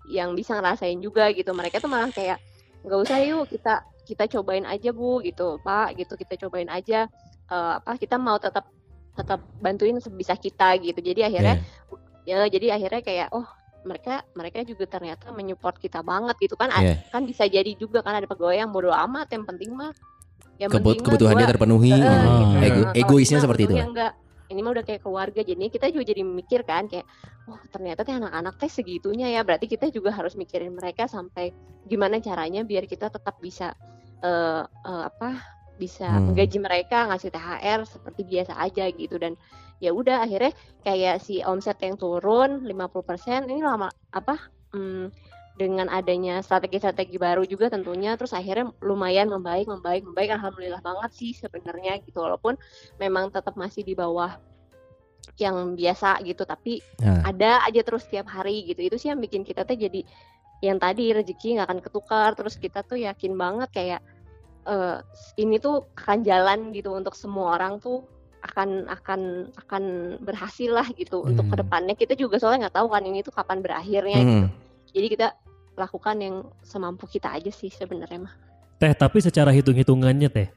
yang 0.08 0.32
bisa 0.36 0.56
ngerasain 0.56 1.00
juga 1.00 1.28
gitu. 1.32 1.52
Mereka 1.52 1.80
tuh 1.80 1.88
malah 1.88 2.12
kayak 2.12 2.40
nggak 2.84 3.00
usah 3.04 3.18
yuk 3.24 3.48
kita 3.48 3.84
kita 4.08 4.24
cobain 4.28 4.64
aja 4.64 4.92
bu 4.92 5.20
gitu. 5.24 5.60
Pak 5.64 5.96
gitu 6.00 6.16
kita 6.16 6.36
cobain 6.48 6.68
aja. 6.68 7.08
Eh, 7.48 7.72
apa 7.80 7.96
kita 7.96 8.16
mau 8.20 8.36
tetap 8.36 8.68
tetap 9.16 9.40
bantuin 9.60 9.96
sebisa 10.00 10.36
kita 10.36 10.76
gitu. 10.80 11.00
Jadi 11.00 11.24
akhirnya 11.24 11.60
ya 12.28 12.44
jadi 12.48 12.76
akhirnya 12.76 13.00
kayak 13.00 13.28
oh 13.32 13.48
mereka 13.88 14.20
mereka 14.36 14.60
juga 14.68 14.84
ternyata 14.84 15.32
menyupport 15.32 15.76
kita 15.80 16.04
banget 16.04 16.36
gitu 16.44 16.56
kan. 16.60 16.68
Iya. 16.76 17.08
kan 17.08 17.24
bisa 17.24 17.48
jadi 17.48 17.72
juga 17.78 18.04
kan 18.04 18.16
ada 18.20 18.28
pegawai 18.28 18.56
yang 18.58 18.68
bodo 18.68 18.92
amat 18.92 19.32
yang 19.32 19.48
penting 19.48 19.72
mah 19.72 19.92
yang 20.58 20.68
Kebut- 20.68 21.00
kebutuhannya 21.00 21.40
gua- 21.40 21.52
terpenuhi. 21.52 21.92
Ah. 21.92 22.02
gitu. 22.02 22.26
Ego- 22.60 22.84
Nah, 22.84 22.94
egoisnya 22.94 23.38
seperti 23.38 23.62
itu. 23.64 23.74
enggak 23.74 24.12
ini 24.48 24.58
mah 24.58 24.72
udah 24.72 24.82
kayak 24.82 25.02
keluarga 25.02 25.40
jadi 25.40 25.60
kita 25.66 25.86
juga 25.88 26.04
jadi 26.06 26.24
mikir 26.24 26.64
kan 26.64 26.88
kayak 26.88 27.04
wah 27.44 27.60
ternyata 27.68 28.00
teh 28.00 28.12
anak-anak 28.12 28.56
teh 28.56 28.66
segitunya 28.66 29.28
ya 29.28 29.44
berarti 29.44 29.68
kita 29.68 29.86
juga 29.88 30.08
harus 30.10 30.34
mikirin 30.34 30.72
mereka 30.72 31.04
sampai 31.04 31.52
gimana 31.84 32.16
caranya 32.18 32.64
biar 32.64 32.84
kita 32.84 33.08
tetap 33.08 33.36
bisa 33.38 33.76
eh 34.18 34.64
eh, 34.64 35.02
apa 35.04 35.44
bisa 35.76 36.08
Hmm. 36.08 36.32
menggaji 36.32 36.58
mereka 36.58 37.06
ngasih 37.06 37.28
THR 37.28 37.80
seperti 37.84 38.24
biasa 38.24 38.56
aja 38.56 38.88
gitu 38.88 39.14
dan 39.14 39.36
ya 39.78 39.92
udah 39.92 40.24
akhirnya 40.24 40.50
kayak 40.80 41.20
si 41.20 41.38
omset 41.40 41.78
yang 41.78 41.94
turun 41.94 42.64
50% 42.64 43.46
ini 43.46 43.60
lama 43.60 43.86
apa 44.10 44.34
hmm, 44.72 45.06
dengan 45.58 45.90
adanya 45.90 46.38
strategi-strategi 46.38 47.18
baru 47.18 47.42
juga 47.42 47.66
tentunya 47.66 48.14
terus 48.14 48.30
akhirnya 48.30 48.70
lumayan 48.78 49.26
membaik 49.26 49.66
membaik 49.66 50.06
membaik 50.06 50.30
alhamdulillah 50.30 50.78
banget 50.78 51.10
sih 51.12 51.34
sebenarnya 51.34 51.98
gitu 52.06 52.22
walaupun 52.22 52.54
memang 52.96 53.34
tetap 53.34 53.58
masih 53.58 53.82
di 53.82 53.98
bawah 53.98 54.38
yang 55.36 55.74
biasa 55.74 56.22
gitu 56.22 56.46
tapi 56.46 56.78
Nah. 57.02 57.26
ada 57.26 57.66
aja 57.66 57.82
terus 57.82 58.06
tiap 58.06 58.30
hari 58.30 58.70
gitu 58.70 58.86
itu 58.86 58.96
sih 58.96 59.10
yang 59.10 59.18
bikin 59.18 59.42
kita 59.42 59.66
tuh 59.66 59.74
jadi 59.74 60.06
yang 60.58 60.78
tadi 60.78 61.14
rezeki 61.14 61.58
nggak 61.58 61.66
akan 61.70 61.80
ketukar 61.82 62.30
terus 62.34 62.54
kita 62.54 62.82
tuh 62.82 62.98
yakin 62.98 63.34
banget 63.34 63.68
kayak 63.70 64.00
eh, 64.64 64.98
ini 65.38 65.58
tuh 65.58 65.86
akan 65.94 66.22
jalan 66.22 66.70
gitu 66.70 66.92
untuk 66.92 67.14
semua 67.14 67.54
orang 67.56 67.78
tuh 67.78 68.02
akan 68.38 68.86
akan 68.86 69.20
akan 69.66 69.82
berhasil 70.22 70.70
lah 70.70 70.86
gitu 70.94 71.26
untuk 71.26 71.46
Hmm. 71.46 71.52
ke 71.54 71.56
depannya 71.62 71.94
kita 71.94 72.14
juga 72.14 72.38
soalnya 72.38 72.66
nggak 72.66 72.76
tahu 72.78 72.88
kan 72.90 73.02
ini 73.02 73.18
tuh 73.22 73.34
kapan 73.34 73.58
berakhirnya 73.58 74.18
gitu. 74.20 74.46
Hmm. 74.46 74.50
jadi 74.94 75.06
kita 75.10 75.26
lakukan 75.78 76.16
yang 76.18 76.34
semampu 76.60 77.06
kita 77.06 77.30
aja 77.30 77.48
sih 77.48 77.70
sebenarnya 77.70 78.20
mah 78.20 78.34
Teh, 78.76 78.92
tapi 78.92 79.18
secara 79.18 79.50
hitung-hitungannya 79.50 80.28
teh, 80.28 80.48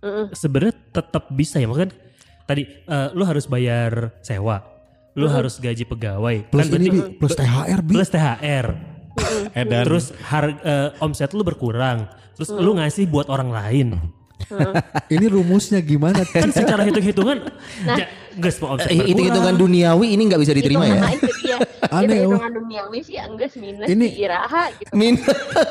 Mm-mm. 0.00 0.30
sebenarnya 0.32 0.74
tetap 0.90 1.30
bisa 1.30 1.58
ya 1.58 1.66
maksudnya 1.66 1.94
tadi 2.42 2.66
eh, 2.66 3.08
lu 3.12 3.22
harus 3.22 3.44
bayar 3.44 4.18
sewa, 4.18 4.62
lu 5.12 5.26
harus 5.26 5.58
gaji 5.58 5.82
pegawai, 5.84 6.46
Plus 6.48 6.64
kan 6.64 6.74
ini 6.76 6.90
berarti 6.90 7.06
Bi, 7.08 7.18
plus 7.18 7.34
THR 7.34 7.80
bi. 7.80 7.92
plus 7.92 8.08
THR. 8.08 8.66
Edan. 9.52 9.82
Terus 9.82 10.04
har, 10.24 10.44
eh, 10.56 10.88
omset 10.98 11.30
lu 11.32 11.42
berkurang, 11.42 12.06
terus 12.34 12.50
lu 12.50 12.74
ngasih 12.74 13.06
buat 13.06 13.26
orang 13.26 13.50
lain. 13.50 13.88
Ini 15.10 15.26
rumusnya 15.26 15.78
gimana? 15.78 16.22
Kan 16.24 16.50
secara 16.50 16.82
hitung-hitungan 16.82 17.42
ya, 17.84 18.06
nggak 18.32 18.50
semua 18.50 18.74
omset 18.74 18.86
berkurang. 18.88 19.06
Hitung-hitungan 19.06 19.54
duniawi 19.54 20.14
ini 20.14 20.22
nggak 20.24 20.40
bisa 20.40 20.52
diterima 20.54 20.82
ya. 20.82 20.94
Hitungan- 20.94 21.14
itu 21.16 21.30
dia. 21.42 21.56
Aneh, 21.88 22.20
Itu 22.20 22.28
oh. 22.28 22.36
hitungan 22.36 22.52
duniawi 22.54 22.98
sih 23.00 23.16
enggak 23.16 23.56
minus 23.56 23.88
Ini- 23.88 24.12
di 24.12 24.20
iraha 24.20 24.62
gitu. 24.76 24.90
Minus. 24.92 25.24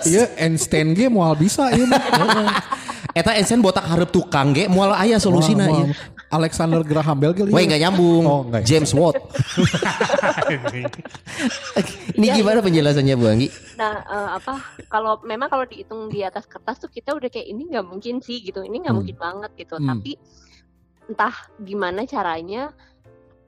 Iya, 0.03 0.23
Einstein 0.37 0.91
ge 0.91 1.07
moal 1.07 1.33
bisa 1.33 1.71
iya. 1.71 1.85
mah. 1.85 1.97
Eta 3.17 3.33
esen 3.33 3.61
botak 3.61 3.83
hareup 3.83 4.09
tukang 4.09 4.53
ge 4.53 4.67
moal 4.67 4.93
aya 4.93 5.17
solusina 5.17 5.65
ieu. 5.65 5.89
moal. 5.89 6.15
Alexander 6.27 6.83
Graham 6.83 7.17
Bell 7.17 7.31
ge. 7.31 7.47
Wah 7.47 7.57
nggak 7.57 7.79
nyambung. 7.79 8.23
Oh, 8.27 8.41
nggak 8.45 8.61
ya. 8.61 8.67
James 8.77 8.91
Watt. 8.91 9.15
Ini 12.17 12.25
gimana 12.33 12.59
penjelasannya 12.59 13.13
Bu 13.15 13.25
Anggi? 13.25 13.47
Nah, 13.77 13.93
eh, 14.03 14.29
apa 14.37 14.53
kalau 14.87 15.21
memang 15.23 15.47
kalau 15.47 15.63
dihitung 15.63 16.09
di 16.09 16.21
atas 16.21 16.45
kertas 16.45 16.77
tuh 16.77 16.89
kita 16.89 17.13
udah 17.13 17.29
kayak 17.29 17.47
ini 17.47 17.69
nggak 17.69 17.85
mungkin 17.85 18.19
sih 18.19 18.41
gitu. 18.41 18.61
Ini 18.61 18.81
nggak 18.81 18.93
Hmm. 18.93 18.99
mungkin 19.03 19.17
banget 19.17 19.51
gitu. 19.55 19.75
Hmm. 19.77 19.87
Tapi 19.87 20.11
entah 21.07 21.35
gimana 21.57 22.03
caranya 22.03 22.73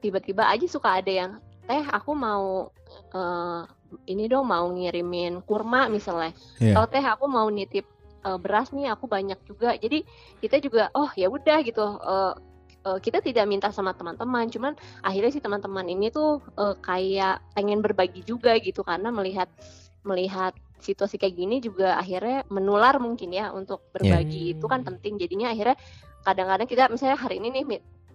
tiba-tiba 0.00 0.48
aja 0.48 0.64
suka 0.64 0.96
ada 0.96 1.12
yang 1.12 1.30
teh 1.70 1.84
aku 1.86 2.10
mau 2.18 2.74
eh, 3.14 3.62
ini 4.10 4.26
dong 4.26 4.50
mau 4.50 4.66
ngirimin 4.66 5.46
kurma 5.46 5.86
misalnya. 5.86 6.34
Iya. 6.58 6.74
Atau 6.74 6.84
teh 6.90 7.04
aku 7.06 7.30
mau 7.30 7.46
nitip 7.46 7.86
eh, 8.26 8.38
beras 8.42 8.74
nih 8.74 8.90
aku 8.90 9.06
banyak 9.06 9.38
juga. 9.46 9.78
Jadi 9.78 10.02
kita 10.42 10.58
juga 10.58 10.90
oh 10.98 11.14
ya 11.14 11.30
udah 11.30 11.58
gitu. 11.62 11.86
eh, 11.86 12.34
kita 12.80 13.20
tidak 13.20 13.44
minta 13.44 13.68
sama 13.68 13.92
teman-teman, 13.92 14.48
cuman 14.48 14.72
akhirnya 15.04 15.28
si 15.28 15.40
teman-teman 15.44 15.84
ini 15.84 16.08
tuh 16.08 16.40
eh, 16.58 16.74
kayak 16.80 17.38
pengen 17.52 17.84
berbagi 17.84 18.24
juga 18.24 18.56
gitu 18.56 18.80
karena 18.82 19.12
melihat 19.12 19.52
melihat 20.00 20.56
situasi 20.80 21.20
kayak 21.20 21.36
gini 21.36 21.60
juga 21.60 22.00
akhirnya 22.00 22.48
menular 22.48 22.96
mungkin 22.96 23.36
ya 23.36 23.52
untuk 23.52 23.84
berbagi 23.92 24.56
itu 24.56 24.64
kan 24.64 24.80
penting 24.80 25.20
jadinya 25.20 25.52
akhirnya 25.52 25.76
kadang-kadang 26.24 26.68
kita 26.68 26.88
misalnya 26.88 27.20
hari 27.20 27.36
ini 27.36 27.48
nih 27.52 27.64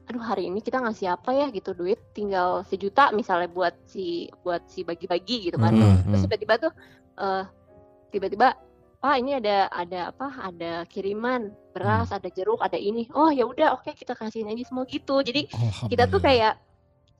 aduh 0.05 0.21
hari 0.21 0.47
ini 0.49 0.61
kita 0.61 0.81
ngasih 0.81 1.17
apa 1.17 1.33
ya? 1.33 1.47
Gitu 1.49 1.73
duit 1.73 1.99
tinggal 2.13 2.63
sejuta 2.69 3.09
misalnya 3.11 3.49
buat 3.49 3.73
si 3.89 4.29
buat 4.45 4.65
si 4.69 4.85
bagi-bagi 4.85 5.51
gitu 5.51 5.57
kan. 5.57 5.73
Hmm, 5.73 6.05
terus 6.05 6.25
tiba-tiba 6.29 6.53
tuh 6.69 6.71
eh 7.19 7.43
tiba-tiba 8.13 8.47
pak 9.01 9.15
ini 9.21 9.37
ada 9.37 9.69
ada 9.69 10.09
apa 10.09 10.27
ada 10.41 10.73
kiriman 10.89 11.53
beras 11.75 12.09
ada 12.09 12.29
jeruk 12.31 12.61
ada 12.61 12.77
ini. 12.77 13.05
Oh 13.13 13.29
ya 13.29 13.45
udah 13.45 13.77
oke 13.77 13.93
kita 13.93 14.13
kasihin 14.17 14.49
aja. 14.49 14.63
Semua 14.65 14.85
gitu. 14.89 15.21
Jadi 15.21 15.49
kita 15.91 16.09
tuh 16.09 16.21
kayak 16.21 16.57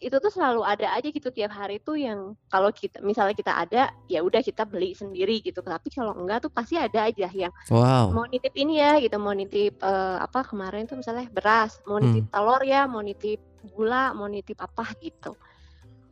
itu 0.06 0.22
tuh 0.22 0.30
selalu 0.30 0.62
ada 0.62 0.94
aja 0.94 1.10
gitu 1.10 1.34
tiap 1.34 1.50
hari 1.50 1.82
tuh 1.82 1.98
yang 1.98 2.38
kalau 2.54 2.70
kita 2.70 3.02
misalnya 3.02 3.34
kita 3.34 3.58
ada 3.58 3.90
ya 4.06 4.22
udah 4.22 4.38
kita 4.46 4.62
beli 4.62 4.94
sendiri 4.94 5.42
gitu. 5.42 5.66
Tapi 5.66 5.90
kalau 5.90 6.14
enggak 6.14 6.46
tuh 6.46 6.54
pasti 6.54 6.78
ada 6.78 7.10
aja 7.10 7.26
yang 7.34 7.50
Wow. 7.74 8.14
mau 8.14 8.30
nitip 8.30 8.54
ini 8.54 8.78
ya 8.78 9.02
gitu. 9.02 9.18
Mau 9.18 9.34
nitip 9.34 9.82
eh, 9.82 10.18
apa 10.22 10.46
kemarin 10.46 10.86
tuh 10.86 11.02
misalnya 11.02 11.26
beras 11.34 11.82
mau 11.90 11.98
nitip 11.98 12.30
telur 12.30 12.62
ya 12.62 12.86
mau 12.86 13.02
nitip 13.02 13.42
gula 13.74 14.14
mau 14.14 14.30
nitip 14.30 14.62
apa 14.62 14.94
gitu. 15.02 15.34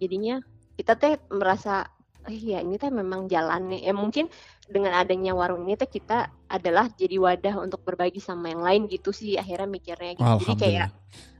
Jadinya 0.01 0.41
kita 0.73 0.97
teh 0.97 1.13
merasa 1.29 1.85
eh 2.25 2.39
ya 2.39 2.65
ini 2.65 2.81
teh 2.81 2.89
memang 2.89 3.29
jalannya 3.29 3.83
ya 3.83 3.93
mungkin 3.93 4.25
dengan 4.65 4.97
adanya 4.97 5.37
warung 5.37 5.69
ini 5.69 5.77
teh 5.77 5.85
kita 5.85 6.33
adalah 6.49 6.89
jadi 6.97 7.21
wadah 7.21 7.61
untuk 7.61 7.85
berbagi 7.85 8.17
sama 8.17 8.49
yang 8.49 8.65
lain 8.65 8.81
gitu 8.89 9.13
sih 9.13 9.37
akhirnya 9.37 9.69
mikirnya 9.69 10.17
gitu. 10.17 10.49
Jadi 10.49 10.55
kayak 10.57 10.87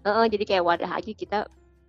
eh, 0.05 0.25
jadi 0.29 0.43
kayak 0.45 0.63
wadah 0.69 0.91
aja 1.01 1.11
kita 1.17 1.39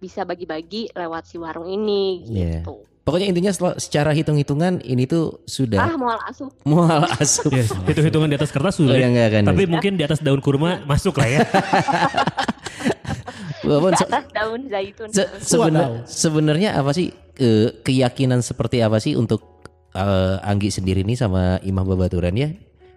bisa 0.05 0.21
bagi-bagi 0.23 0.93
lewat 0.93 1.25
si 1.25 1.37
warung 1.37 1.67
ini 1.67 2.23
Iya. 2.29 2.61
gitu 2.61 2.85
Pokoknya 3.05 3.29
intinya 3.29 3.53
secara 3.77 4.13
hitung-hitungan 4.13 4.81
ini 4.81 5.05
tuh 5.05 5.37
ah 5.37 5.45
sudah 5.45 5.79
mual 5.93 6.19
asuh 6.25 6.49
mual 6.65 7.05
asup. 7.15 7.53
Yes, 7.53 7.69
hitung-hitungan 7.85 8.29
di 8.29 8.35
atas 8.35 8.49
kertas 8.49 8.75
Oh, 8.77 8.85
sulit. 8.85 8.97
ya 8.97 9.07
enggak 9.07 9.29
kan. 9.31 9.43
Tapi 9.45 9.65
mungkin 9.67 9.93
di 9.97 10.03
atas 10.03 10.21
daun 10.21 10.41
kurma 10.41 10.81
masuk 10.85 11.21
lah 11.21 11.29
ya. 11.29 11.41
Walaupun 13.61 13.93
di 13.93 14.03
atas 14.03 14.25
daun 14.31 14.61
zaitun 14.69 15.09
se- 15.09 15.31
sebenar- 15.41 16.05
sebenarnya 16.05 16.77
apa 16.77 16.93
sih 16.93 17.13
eh, 17.37 17.69
keyakinan 17.81 18.41
seperti 18.41 18.81
apa 18.81 18.97
sih 18.97 19.17
untuk 19.17 19.65
eh, 19.93 20.37
Anggi 20.41 20.69
sendiri 20.69 21.01
nih 21.01 21.17
sama 21.17 21.61
Imam 21.61 21.85
Babaturan 21.85 22.33
ya? 22.33 22.49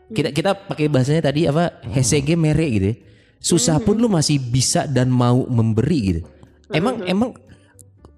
Kita 0.08 0.32
kita 0.32 0.56
pakai 0.67 0.88
bahasanya 0.88 1.22
tadi 1.22 1.46
apa? 1.46 1.84
HCG 1.84 2.36
mere 2.36 2.63
gitu 2.63 2.86
ya. 2.91 2.96
Susah 3.38 3.78
pun 3.78 3.96
lu 3.96 4.08
masih 4.08 4.39
bisa 4.39 4.88
dan 4.88 5.08
mau 5.08 5.46
memberi 5.46 6.00
gitu. 6.02 6.22
Emang 6.71 7.03
emang 7.08 7.30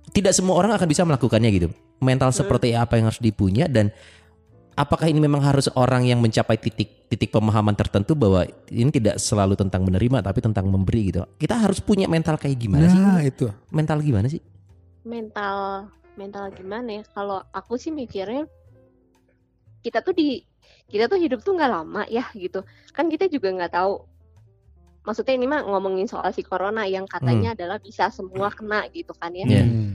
tidak 0.09 0.33
semua 0.33 0.57
orang 0.57 0.73
akan 0.73 0.87
bisa 0.89 1.05
melakukannya 1.05 1.49
gitu. 1.53 1.67
Mental 1.99 2.31
seperti 2.31 2.73
apa 2.73 2.97
yang 2.97 3.11
harus 3.11 3.21
dipunya 3.21 3.67
dan 3.69 3.91
apakah 4.73 5.11
ini 5.11 5.19
memang 5.19 5.43
harus 5.43 5.67
orang 5.75 6.07
yang 6.07 6.23
mencapai 6.23 6.55
titik 6.55 7.11
titik 7.11 7.29
pemahaman 7.29 7.75
tertentu 7.75 8.15
bahwa 8.15 8.47
ini 8.71 8.89
tidak 8.89 9.19
selalu 9.19 9.59
tentang 9.59 9.83
menerima 9.85 10.23
tapi 10.23 10.39
tentang 10.39 10.65
memberi 10.71 11.13
gitu. 11.13 11.27
Kita 11.37 11.59
harus 11.59 11.83
punya 11.83 12.07
mental 12.07 12.39
kayak 12.39 12.57
gimana 12.57 12.87
sih? 12.87 12.97
Nah, 12.97 13.21
itu. 13.21 13.51
Mental 13.69 13.99
gimana 14.01 14.31
sih? 14.31 14.41
mental 15.09 15.89
mental 16.13 16.51
gimana 16.53 17.01
ya 17.01 17.03
kalau 17.15 17.41
aku 17.55 17.79
sih 17.79 17.89
mikirnya 17.89 18.45
kita 19.81 20.03
tuh 20.03 20.13
di 20.13 20.43
kita 20.91 21.07
tuh 21.07 21.17
hidup 21.17 21.41
tuh 21.41 21.55
nggak 21.55 21.71
lama 21.71 22.03
ya 22.11 22.27
gitu 22.35 22.61
kan 22.91 23.07
kita 23.07 23.31
juga 23.31 23.49
nggak 23.49 23.73
tahu 23.73 24.03
maksudnya 25.01 25.33
ini 25.33 25.45
mah 25.45 25.61
ngomongin 25.63 26.05
soal 26.05 26.29
si 26.29 26.41
corona 26.41 26.83
yang 26.83 27.05
katanya 27.05 27.53
adalah 27.53 27.77
bisa 27.77 28.07
semua 28.09 28.49
kena 28.49 28.85
gitu 28.89 29.11
kan 29.13 29.31
ya 29.31 29.45
Iya. 29.45 29.63
Hmm. 29.63 29.93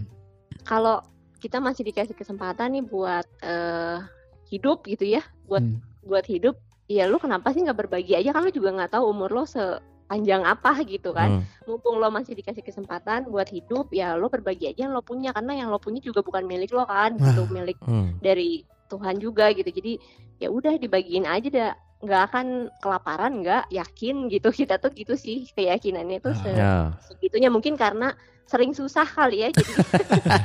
kalau 0.63 1.01
kita 1.39 1.59
masih 1.59 1.85
dikasih 1.85 2.13
kesempatan 2.13 2.73
nih 2.73 2.85
buat 2.85 3.27
eh, 3.41 3.99
hidup 4.47 4.85
gitu 4.85 5.05
ya 5.05 5.23
buat 5.45 5.61
Hmm. 5.61 5.81
buat 6.01 6.25
hidup 6.25 6.57
ya 6.85 7.05
lu 7.05 7.17
kenapa 7.17 7.49
sih 7.51 7.61
nggak 7.61 7.79
berbagi 7.79 8.13
aja 8.13 8.31
kan 8.31 8.43
lu 8.43 8.51
juga 8.51 8.69
nggak 8.71 8.93
tahu 8.93 9.05
umur 9.07 9.31
lo 9.31 9.45
sepanjang 9.45 10.43
apa 10.43 10.85
gitu 10.85 11.11
kan 11.11 11.41
Hmm. 11.41 11.45
mumpung 11.65 11.97
lo 11.97 12.09
masih 12.09 12.33
dikasih 12.35 12.61
kesempatan 12.61 13.25
buat 13.27 13.49
hidup 13.49 13.89
ya 13.91 14.13
lo 14.15 14.29
berbagi 14.29 14.69
aja 14.69 14.85
yang 14.85 14.93
lo 14.93 15.01
punya 15.01 15.33
karena 15.33 15.53
yang 15.55 15.69
lo 15.69 15.77
punya 15.77 16.01
juga 16.01 16.21
bukan 16.21 16.45
milik 16.45 16.71
lo 16.71 16.85
kan 16.85 17.17
gitu 17.17 17.45
milik 17.49 17.77
Hmm. 17.81 18.17
dari 18.19 18.65
Tuhan 18.85 19.17
juga 19.17 19.49
gitu 19.51 19.67
jadi 19.67 19.97
ya 20.39 20.49
udah 20.49 20.77
dibagiin 20.77 21.25
aja 21.25 21.49
dah 21.49 21.73
nggak 22.05 22.23
akan 22.29 22.47
kelaparan 22.79 23.41
nggak 23.41 23.65
yakin 23.69 24.29
gitu 24.29 24.53
kita 24.61 24.77
tuh 24.77 24.93
gitu 24.93 25.17
sih 25.17 25.49
keyakinannya 25.51 26.21
tuh 26.21 26.37
se- 26.37 26.53
Ya. 26.53 26.93
segitunya 27.01 27.49
mungkin 27.49 27.75
karena 27.75 28.13
sering 28.45 28.77
susah 28.77 29.09
kali 29.09 29.41
ya 29.41 29.49
jadi 29.51 29.73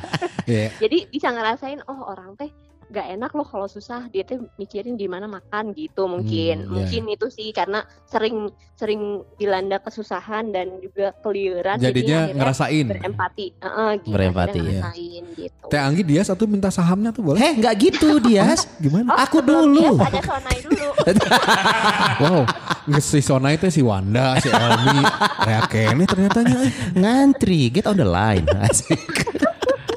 Iya. 0.49 0.67
jadi 0.79 0.97
bisa 1.11 1.27
ngerasain 1.29 1.83
oh 1.85 2.07
orang 2.07 2.33
teh 2.33 2.47
nggak 2.89 3.07
enak 3.13 3.31
loh 3.31 3.45
kalau 3.45 3.65
susah 3.65 4.09
dia 4.09 4.21
tuh 4.21 4.49
mikirin 4.55 4.93
di 4.93 5.05
mana 5.05 5.25
makan 5.25 5.71
gitu 5.71 6.05
mungkin 6.05 6.65
Hmm, 6.65 6.73
mungkin 6.75 7.05
itu 7.07 7.29
sih 7.29 7.49
karena 7.49 7.81
sering 8.03 8.49
sering 8.73 9.01
dilanda 9.35 9.77
kesusahan 9.77 10.49
dan 10.49 10.73
juga 10.79 11.13
keliuran 11.15 11.77
Jadinya 11.77 12.25
akhirnya 12.25 12.35
ngerasain. 12.35 12.85
berempati 12.89 13.45
Heeh, 13.55 13.91
gitu, 13.99 14.09
Berempati, 14.09 14.57
ya. 14.57 14.81
ngerasain 14.81 15.23
gitu 15.35 15.65
Teh 15.67 15.77
Anggi 15.77 16.01
dia 16.01 16.21
satu 16.23 16.43
minta 16.43 16.67
sahamnya 16.67 17.09
tuh 17.09 17.21
boleh? 17.23 17.37
Heh, 17.37 17.53
nggak 17.55 17.73
gitu 17.77 18.17
Dias. 18.25 18.65
Gimana? 18.77 19.05
Oh, 19.07 19.21
Aku 19.21 19.37
dulu. 19.39 19.85
dia 19.95 20.09
ada 20.09 20.21
sonai 20.25 20.57
dulu 20.59 20.87
Wow, 22.19 22.41
nggak 22.85 23.01
si 23.01 23.19
Sona 23.19 23.49
itu 23.51 23.69
si 23.69 23.79
Wanda, 23.79 24.35
si 24.37 24.49
Elmi, 24.49 24.99
Rea 25.39 25.61
Kenny 25.63 26.03
ternyata 26.03 26.41
nya. 26.41 26.57
eh. 26.59 26.71
Ngantri, 26.93 27.69
get 27.69 27.85
on 27.85 27.95
the 27.95 28.03
line. 28.03 28.43
Asik. 28.51 28.97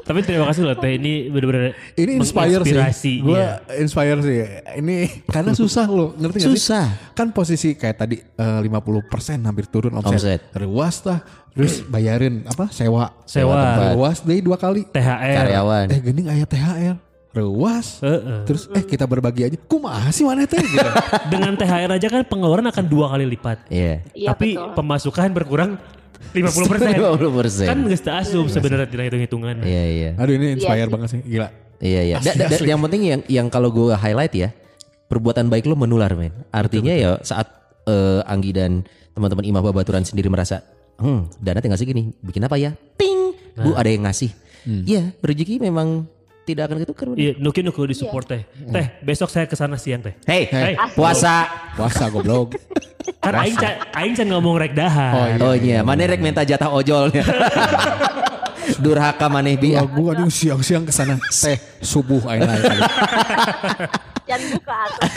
Tapi 0.03 0.19
terima 0.27 0.45
kasih 0.51 0.67
loh 0.67 0.75
Teh 0.75 0.99
ini 0.99 1.31
benar-benar 1.31 1.71
Ini 1.95 2.11
inspire 2.19 2.63
sih. 2.91 3.23
Gue 3.23 3.39
iya. 3.39 3.63
inspire 3.79 4.19
sih. 4.19 4.37
Ini 4.83 5.23
karena 5.25 5.55
susah 5.55 5.87
loh, 5.87 6.11
ngerti 6.19 6.43
gak 6.43 6.47
sih? 6.47 6.51
Susah. 6.59 6.85
Kan 7.15 7.31
posisi 7.31 7.79
kayak 7.79 7.95
tadi 8.03 8.19
eh, 8.19 8.59
50% 8.67 9.47
hampir 9.47 9.65
turun 9.71 9.95
omset. 9.95 10.11
Omset. 10.19 10.41
Rewas 10.59 10.95
tah, 10.99 11.23
terus 11.55 11.79
bayarin 11.87 12.43
apa? 12.43 12.67
Sewa. 12.69 13.15
Sewa. 13.23 13.55
tempat. 13.55 13.91
Rewas 13.95 14.17
deh 14.27 14.39
dua 14.43 14.57
kali. 14.59 14.83
THR. 14.91 15.35
Karyawan. 15.47 15.85
Eh 15.87 15.99
gening 16.03 16.27
aya 16.27 16.43
THR. 16.43 16.95
Rewas. 17.33 17.97
Heeh. 18.05 18.45
Terus 18.45 18.69
eh 18.75 18.83
kita 18.85 19.09
berbagi 19.09 19.49
aja. 19.49 19.57
Kumaha 19.65 20.13
sih 20.13 20.21
mana 20.21 20.45
teh? 20.45 20.61
Gitu. 20.61 20.89
Dengan 21.33 21.57
THR 21.57 21.89
aja 21.89 22.07
kan 22.11 22.21
pengeluaran 22.29 22.67
akan 22.69 22.85
dua 22.85 23.09
kali 23.09 23.25
lipat. 23.25 23.71
Iya. 23.73 24.05
Iya, 24.13 24.27
Tapi 24.35 24.53
betul. 24.53 24.69
pemasukan 24.77 25.29
berkurang 25.33 25.71
50 26.31 26.71
persen. 26.71 26.87
50 26.95 27.39
persen. 27.39 27.65
kan 27.67 27.77
nggak 27.83 28.15
asum 28.23 28.45
sebenarnya 28.47 28.87
tidak 28.87 29.03
hitung-hitungan. 29.11 29.55
Iya, 29.61 29.83
iya. 29.85 30.09
Aduh 30.15 30.33
ini 30.33 30.55
inspire 30.55 30.87
sih. 30.87 30.93
banget 30.93 31.09
sih. 31.11 31.21
Gila. 31.21 31.47
Iya, 31.83 32.01
iya. 32.07 32.15
Da- 32.23 32.37
da- 32.47 32.63
yang 32.63 32.79
penting 32.79 33.01
yang 33.03 33.21
yang 33.27 33.47
kalau 33.51 33.67
gue 33.69 33.91
highlight 33.91 34.33
ya, 34.33 34.49
perbuatan 35.11 35.51
baik 35.51 35.67
lo 35.67 35.75
menular, 35.75 36.15
men. 36.15 36.31
Artinya 36.49 36.95
ya 36.95 37.19
saat 37.19 37.51
eh, 37.83 38.21
Anggi 38.23 38.55
dan 38.55 38.87
teman-teman 39.11 39.43
Imam 39.43 39.61
Babaturan 39.61 40.01
sendiri 40.01 40.31
merasa, 40.31 40.63
hmm, 40.97 41.37
dana 41.37 41.59
tinggal 41.59 41.77
segini, 41.77 42.15
bikin 42.23 42.47
apa 42.47 42.55
ya? 42.55 42.71
Ting, 42.95 43.35
bu 43.53 43.75
ada 43.75 43.89
yang 43.91 44.07
ngasih. 44.07 44.31
Iya, 44.63 45.11
rezeki 45.19 45.59
memang 45.59 46.07
tidak 46.43 46.63
akan 46.69 46.77
ketukar. 46.83 47.05
Iya, 47.15 47.39
Nuki 47.39 47.63
Nuki 47.63 47.81
di 47.87 47.95
support 47.95 48.27
teh. 48.27 48.43
Teh, 48.45 48.85
besok 48.99 49.31
saya 49.31 49.47
ke 49.47 49.55
sana 49.55 49.79
siang 49.79 50.03
teh. 50.03 50.13
Hei, 50.27 50.47
Hei. 50.47 50.75
puasa. 50.93 51.47
Puasa 51.75 52.11
goblok. 52.11 52.55
Kan 53.23 53.35
aing 53.35 53.55
can 53.55 53.73
aing 53.95 54.15
can 54.15 54.27
ngomong 54.31 54.55
rek 54.55 54.75
dahar. 54.75 55.35
Oh 55.39 55.55
iya, 55.55 55.83
mana 55.83 56.07
rek 56.07 56.19
minta 56.19 56.43
jatah 56.43 56.71
ojolnya. 56.71 57.23
Durhaka 58.83 59.27
maneh 59.27 59.59
bi. 59.59 59.75
Gua 59.75 60.15
aduh 60.15 60.31
siang-siang 60.31 60.87
ke 60.87 60.91
sana. 60.95 61.19
Teh 61.31 61.59
subuh 61.79 62.23
aing 62.27 62.43
lain 62.43 62.61
kali. 62.63 62.81
Jangan 64.27 64.47
buka 64.55 64.75
atuh. 64.75 65.09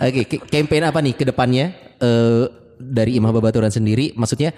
Oke, 0.00 0.20
ke- 0.24 0.44
campaign 0.48 0.84
apa 0.88 0.98
nih 1.04 1.12
ke 1.12 1.24
depannya 1.28 1.76
eh, 2.00 2.44
dari 2.80 3.20
Imah 3.20 3.32
Babaturan 3.32 3.68
sendiri? 3.68 4.16
Maksudnya 4.16 4.56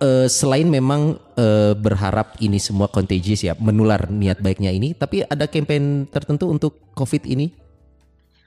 eh, 0.00 0.26
selain 0.26 0.66
memang 0.66 1.18
eh, 1.36 1.74
berharap 1.76 2.38
ini 2.40 2.58
semua 2.58 2.86
contagious 2.90 3.42
ya, 3.42 3.54
menular 3.58 4.10
niat 4.10 4.38
baiknya 4.40 4.70
ini, 4.70 4.94
tapi 4.94 5.22
ada 5.26 5.46
campaign 5.46 6.06
tertentu 6.08 6.50
untuk 6.50 6.78
COVID 6.94 7.22
ini? 7.26 7.50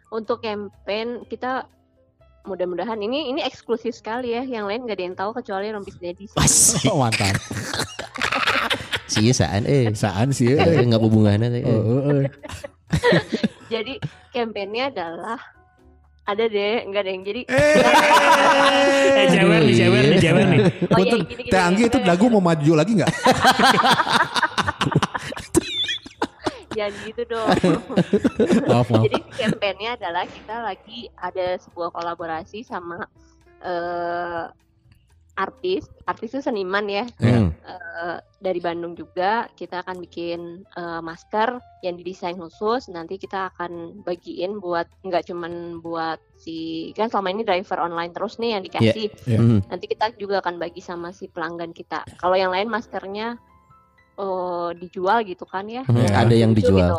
Untuk 0.07 0.39
campaign 0.39 1.27
kita 1.27 1.67
mudah-mudahan 2.47 2.95
ini 3.03 3.27
ini 3.27 3.43
eksklusif 3.43 3.91
sekali 3.91 4.31
ya. 4.31 4.41
Yang 4.47 4.65
lain 4.71 4.79
nggak 4.87 4.97
ada 4.97 5.03
yang 5.03 5.17
tahu 5.19 5.31
kecuali 5.35 5.67
Rompis 5.67 5.99
Dedi. 5.99 6.31
sih. 6.31 6.39
Asik. 6.39 6.87
Oh, 6.95 7.03
mantap. 7.03 7.35
Sih 9.07 9.31
saan 9.31 9.63
eh. 9.63 9.91
Saan 9.95 10.35
sih. 10.35 10.51
Eh. 10.55 10.83
Nggak 10.83 10.99
hubungannya. 10.99 11.47
eh. 11.59 11.63
Oh, 11.63 11.79
oh, 11.79 11.99
oh. 12.11 12.23
Jadi 13.73 13.99
campaignnya 14.35 14.91
adalah 14.91 15.39
ada 16.27 16.43
deh, 16.43 16.83
enggak 16.83 17.01
ada 17.07 17.11
yang 17.15 17.23
jadi. 17.23 17.41
Eh, 17.47 19.27
cewek 19.33 19.59
nih, 19.63 19.75
cewek 19.79 20.01
nih, 20.03 20.19
cewek 20.19 20.43
nih. 20.43 20.59
Oh 20.59 20.67
iya, 20.67 20.91
Punten, 20.91 21.19
gini, 21.23 21.39
gini, 21.39 21.51
Teh 21.55 21.61
Anggi 21.63 21.83
itu 21.87 21.97
dagu 22.03 22.27
mau 22.27 22.43
maju 22.43 22.71
lagi 22.75 22.91
nggak? 22.99 23.07
Jangan 26.77 26.93
gitu 27.09 27.21
dong. 27.25 27.47
Maaf, 28.69 28.85
maaf. 28.91 29.03
Jadi 29.07 29.17
campaignnya 29.33 29.97
adalah 29.97 30.29
kita 30.29 30.55
lagi 30.61 31.09
ada 31.17 31.57
sebuah 31.57 31.89
kolaborasi 31.95 32.61
sama 32.61 33.07
eh, 33.63 34.43
artis, 35.37 35.85
artis 36.03 36.33
itu 36.33 36.41
seniman 36.41 36.83
ya 36.83 37.05
Hmm. 37.15 37.53
eh, 37.53 38.17
dari 38.37 38.57
Bandung 38.57 38.91
juga. 38.91 39.45
Kita 39.53 39.79
akan 39.79 40.01
bikin 40.01 40.39
eh, 40.67 40.99
masker 40.99 41.61
yang 41.81 41.95
didesain 41.95 42.35
khusus. 42.35 42.89
Nanti 42.89 43.15
kita 43.15 43.53
akan 43.53 44.01
bagiin 44.01 44.57
buat 44.57 44.89
nggak 45.01 45.29
cuman 45.29 45.77
buat 45.79 46.17
si 46.35 46.89
kan 46.91 47.07
selama 47.07 47.31
ini 47.31 47.41
driver 47.41 47.77
online 47.79 48.11
terus 48.11 48.37
nih 48.37 48.57
yang 48.57 48.63
dikasih. 48.63 49.07
Iya. 49.23 49.37
Hmm. 49.37 49.59
Nanti 49.63 49.85
kita 49.85 50.11
juga 50.17 50.41
akan 50.41 50.57
bagi 50.57 50.81
sama 50.81 51.09
si 51.09 51.29
pelanggan 51.29 51.69
kita. 51.71 52.01
Kalau 52.17 52.33
yang 52.33 52.49
lain 52.49 52.67
maskernya 52.67 53.37
eh, 54.17 54.69
dijual 54.75 55.21
gitu 55.23 55.45
kan 55.45 55.69
ya. 55.69 55.85
Hmm, 55.85 56.01
Ya. 56.01 56.25
Ada 56.25 56.33
yang 56.35 56.51
dijual. 56.51 56.81
gitu. 56.81 56.97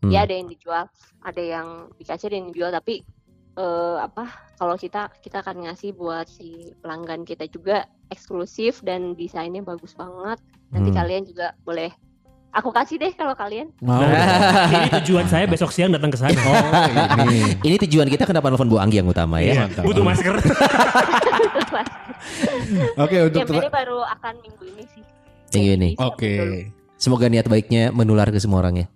Hmm. 0.00 0.08
Ya 0.08 0.24
ada 0.24 0.32
yang 0.32 0.48
dijual, 0.48 0.84
ada 1.20 1.42
yang 1.44 1.68
dikasih, 1.98 2.32
ada 2.32 2.36
yang 2.40 2.48
dijual. 2.48 2.70
Tapi 2.72 3.04
eh, 3.60 3.96
apa? 4.00 4.24
Kalau 4.56 4.74
kita 4.76 5.12
kita 5.20 5.44
akan 5.44 5.68
ngasih 5.68 5.92
buat 5.92 6.26
si 6.26 6.72
pelanggan 6.80 7.24
kita 7.24 7.44
juga 7.48 7.84
eksklusif 8.08 8.80
dan 8.80 9.12
desainnya 9.14 9.60
bagus 9.60 9.92
banget. 9.92 10.40
Nanti 10.72 10.90
Hmm. 10.90 10.98
kalian 10.98 11.22
juga 11.24 11.52
boleh. 11.62 11.92
Aku 12.50 12.74
kasih 12.74 12.98
deh 12.98 13.14
kalau 13.14 13.30
kalian. 13.38 13.70
Mau. 13.78 14.02
Nah, 14.02 14.10
ini 14.74 14.90
tujuan 14.98 15.30
saya 15.30 15.46
besok 15.46 15.70
siang 15.70 15.94
datang 15.94 16.10
ke 16.10 16.18
sana. 16.18 16.34
Oh, 16.34 17.22
ini. 17.30 17.54
Ini 17.70 17.76
tujuan 17.86 18.10
kita 18.10 18.26
kenapa 18.26 18.50
nelfon 18.50 18.66
Bu 18.66 18.82
Anggi 18.82 18.98
yang 18.98 19.06
utama 19.06 19.38
ya? 19.38 19.70
Mantap. 19.70 19.86
Butuh 19.86 20.02
masker. 20.02 20.34
Oke, 22.98 23.16
untuk 23.22 23.38
Campaignnya 23.46 23.70
baru 23.70 24.02
akan 24.02 24.34
minggu 24.42 24.64
ini 24.66 24.84
sih. 24.90 25.02
Minggu 25.54 25.70
ini. 25.78 25.90
Oke. 25.98 26.32
dulu. 26.36 26.58
Semoga 27.00 27.26
niat 27.30 27.46
baiknya 27.46 27.94
menular 27.94 28.28
ke 28.28 28.42
semua 28.42 28.60
orang 28.60 28.84
ya. 28.84 28.86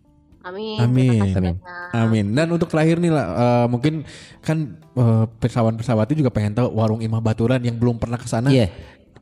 Amin. 0.44 0.76
Amin. 0.76 1.20
Amin. 1.32 1.56
Amin. 1.96 2.26
Dan 2.36 2.52
untuk 2.52 2.68
terakhir 2.68 3.00
nih 3.00 3.08
lah, 3.08 3.26
eh, 3.32 3.66
mungkin 3.72 4.04
kan 4.44 4.76
eh, 4.76 5.24
pesawat-pesawatnya 5.40 6.16
juga 6.20 6.30
pengen 6.30 6.52
tahu 6.52 6.68
warung 6.76 7.00
Imah 7.00 7.24
Baturan 7.24 7.64
yang 7.64 7.80
belum 7.80 7.96
pernah 7.96 8.20
ke 8.20 8.28
sana. 8.28 8.52
Iya. 8.52 8.68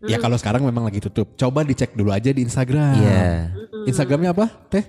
Ya 0.03 0.19
kalau 0.19 0.35
sekarang 0.35 0.67
memang 0.67 0.83
lagi 0.83 0.99
tutup. 0.99 1.39
Coba 1.39 1.63
dicek 1.63 1.95
dulu 1.95 2.11
aja 2.11 2.35
di 2.35 2.43
Instagram. 2.43 2.99
Iya. 2.99 3.55
Mm-mm. 3.55 3.87
Instagramnya 3.87 4.35
apa? 4.35 4.51
Teh? 4.67 4.83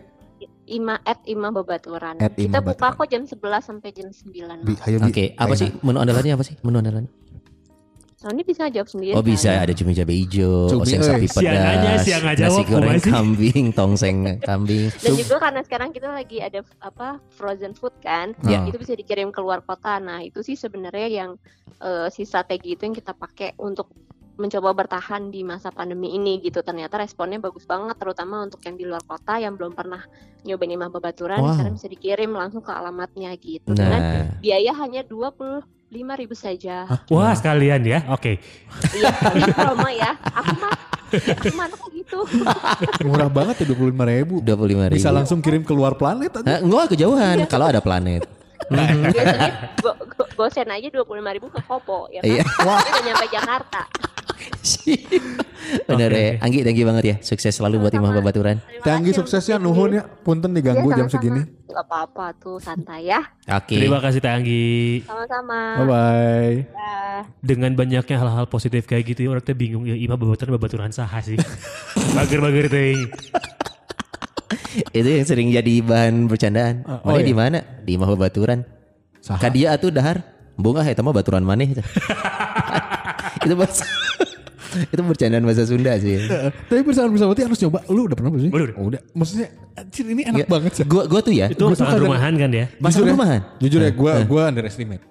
Ima 0.66 0.98
at 1.06 1.22
Ima 1.30 1.54
Babaturan. 1.54 2.18
At 2.18 2.34
Ima 2.40 2.58
Kita 2.58 2.60
buka 2.66 2.88
kok 2.98 3.08
jam 3.12 3.24
11 3.30 3.38
sampai 3.62 3.90
jam 3.94 4.10
9. 4.10 4.66
Bi, 4.66 4.74
ayo 4.90 4.98
Bi. 5.04 5.12
Oke, 5.12 5.26
apa 5.38 5.54
Ayo. 5.54 5.62
sih 5.62 5.70
menu 5.86 6.02
andalannya 6.02 6.34
apa 6.34 6.44
sih? 6.48 6.56
Menu 6.66 6.82
andalannya? 6.82 7.12
Soalnya 8.24 8.48
bisa 8.48 8.72
jawab 8.72 8.88
sendiri. 8.88 9.12
Oh 9.12 9.20
bisa 9.20 9.52
kan? 9.52 9.68
ada 9.68 9.74
cumi 9.76 9.92
cabai 9.92 10.16
hijau, 10.24 10.72
Cumi, 10.72 10.84
oseng 10.88 11.04
sapi 11.04 11.28
Siang 11.28 11.44
aja, 11.44 11.68
pedas, 11.76 12.00
siang 12.08 12.24
aja 12.24 12.44
nasi 12.48 12.62
goreng 12.64 13.02
kambing, 13.04 13.66
tongseng 13.76 14.18
kambing. 14.40 14.88
Dan 15.04 15.12
juga 15.20 15.36
karena 15.44 15.60
sekarang 15.68 15.92
kita 15.92 16.08
lagi 16.08 16.40
ada 16.40 16.64
apa 16.80 17.20
frozen 17.36 17.76
food 17.76 17.92
kan, 18.00 18.32
Ya. 18.48 18.64
itu 18.64 18.80
bisa 18.80 18.96
dikirim 18.96 19.36
keluar 19.36 19.60
kota. 19.60 20.00
Nah 20.00 20.24
itu 20.24 20.40
sih 20.40 20.56
sebenarnya 20.56 21.08
yang 21.12 21.32
eh, 21.84 22.08
si 22.16 22.24
strategi 22.24 22.80
itu 22.80 22.88
yang 22.88 22.96
kita 22.96 23.12
pakai 23.12 23.60
untuk 23.60 23.92
mencoba 24.34 24.74
bertahan 24.74 25.30
di 25.30 25.44
masa 25.44 25.70
pandemi 25.70 26.16
ini 26.16 26.40
gitu. 26.40 26.64
Ternyata 26.64 26.98
responnya 26.98 27.38
bagus 27.38 27.68
banget, 27.68 28.00
terutama 28.00 28.42
untuk 28.42 28.64
yang 28.64 28.80
di 28.80 28.86
luar 28.88 29.04
kota 29.04 29.38
yang 29.38 29.54
belum 29.54 29.76
pernah 29.76 30.00
nyobain 30.42 30.74
imah 30.74 30.90
babaturan, 30.90 31.44
Wow. 31.44 31.54
sekarang 31.54 31.74
bisa 31.76 31.88
dikirim 31.92 32.32
langsung 32.32 32.64
ke 32.64 32.72
alamatnya 32.72 33.36
gitu. 33.36 33.76
Dengan 33.76 34.00
Nah, 34.00 34.40
biaya 34.40 34.72
hanya 34.80 35.04
dua 35.04 35.30
puluh 35.30 35.62
lima 35.94 36.18
ribu 36.18 36.34
saja. 36.34 36.90
Wah 37.06 37.34
sekalian 37.38 37.86
ya. 37.86 38.02
Oke. 38.10 38.42
Iya, 38.98 39.14
ini 39.38 39.54
promo 39.54 39.86
ya. 39.94 40.18
Aku 40.18 40.54
mah, 40.58 40.74
aku 41.14 41.54
mah 41.54 41.68
kok 41.70 41.90
gitu. 41.94 42.20
Murah 43.08 43.30
banget 43.30 43.62
ya 43.62 43.66
25 43.70 43.94
ribu. 43.94 44.42
dua 44.42 44.56
puluh 44.58 44.70
lima 44.74 44.86
ribu. 44.90 44.98
Bisa 44.98 45.14
langsung 45.14 45.40
kirim 45.46 45.62
keluar 45.62 45.94
planet 45.94 46.42
aja. 46.42 46.46
Hah, 46.50 46.60
enggak 46.66 46.98
kejauhan 46.98 47.46
kalau 47.46 47.70
ada 47.70 47.78
planet. 47.78 48.26
Biasanya 48.74 49.76
go, 49.84 49.92
go, 50.18 50.24
gosen 50.34 50.66
aja 50.74 50.88
dua 50.90 51.06
puluh 51.06 51.22
lima 51.22 51.38
ribu 51.38 51.54
ke 51.54 51.62
Kopo 51.62 52.10
ya 52.10 52.26
kan. 52.26 52.34
Iya. 52.34 52.44
Wah. 52.66 52.82
udah 52.82 53.02
nyampe 53.06 53.26
Jakarta. 53.30 53.82
Bener 55.88 56.12
Oke, 56.12 56.22
ya. 56.22 56.32
Anggi 56.44 56.60
thank 56.62 56.78
you 56.78 56.86
banget 56.86 57.04
ya. 57.04 57.16
Sukses 57.24 57.56
selalu 57.56 57.88
buat 57.88 57.94
Imah 57.96 58.12
Babaturan. 58.14 58.60
Terima 58.62 58.84
Tanggi 58.84 59.12
kasih 59.12 59.20
sukses 59.24 59.44
ya 59.48 59.58
untuk 59.58 59.74
nuhun 59.74 59.90
ya. 59.98 60.04
Punten 60.06 60.52
diganggu 60.54 60.92
Iya, 60.92 60.98
jam 61.04 61.08
segini. 61.10 61.42
Apa-apa 61.74 62.36
tuh 62.38 62.62
santai 62.62 63.10
ya. 63.10 63.24
Oke. 63.50 63.80
Terima 63.80 63.98
kasih 64.04 64.20
Teh 64.22 64.30
Anggi. 64.30 65.02
Sama-sama. 65.08 65.60
Bye 65.82 65.86
bye. 65.88 66.56
Dah. 66.70 67.22
Dengan 67.42 67.72
banyaknya 67.74 68.16
hal-hal 68.20 68.46
positif 68.52 68.86
kayak 68.86 69.16
gitu 69.16 69.32
orang 69.32 69.42
teh 69.42 69.56
bingung 69.58 69.88
ya 69.88 69.96
imah 69.98 70.20
babaturan 70.20 70.52
babaturan 70.60 70.92
saha 70.94 71.24
sih. 71.24 71.40
Bager-bager 72.18 72.68
teh. 72.70 72.94
Itu 74.98 75.10
yang 75.10 75.26
sering 75.26 75.50
jadi 75.54 75.74
bahan 75.86 76.26
bercandaan. 76.30 76.86
Oh, 76.86 77.14
Mana 77.14 77.22
iya. 77.22 77.28
di 77.30 77.34
mana? 77.34 77.60
Di 77.86 77.94
Imah 77.94 78.10
Babaturan. 78.10 78.66
Saha? 79.22 79.38
Kadia 79.38 79.74
atuh 79.78 79.94
dahar. 79.94 80.22
Bunga 80.54 80.86
eta 80.86 81.02
mah 81.02 81.14
baturan 81.14 81.42
maneh. 81.42 81.74
itu 83.44 83.54
bahasa 83.60 83.84
itu 84.82 85.02
bercandaan 85.02 85.44
bahasa 85.46 85.64
Sunda 85.66 85.94
sih. 86.02 86.18
Tapi 86.70 86.82
bersama 86.82 87.08
bersama 87.14 87.32
harus 87.36 87.60
coba. 87.62 87.80
Lu 87.90 88.10
udah 88.10 88.16
pernah 88.18 88.32
belum 88.34 88.44
sih? 88.48 88.52
Udah, 88.52 88.66
udah. 88.66 88.76
Oh, 88.78 88.86
udah. 88.90 89.02
Maksudnya 89.14 89.48
anjir 89.78 90.06
ini 90.10 90.22
enak 90.26 90.38
Nggak, 90.44 90.50
banget 90.50 90.72
sih. 90.76 90.84
Gua 90.88 91.04
gua 91.06 91.22
tuh 91.22 91.34
ya. 91.34 91.48
Itu 91.50 91.64
Gua 91.68 91.78
masakan 91.78 91.98
rumahan 92.02 92.34
kan 92.36 92.50
ya. 92.50 92.66
Masakan 92.82 93.08
ya, 93.08 93.14
rumahan? 93.14 93.42
Jujur 93.62 93.80
ya 93.82 93.92
gue 93.94 94.12
gue 94.26 94.42
underestimate 94.42 95.04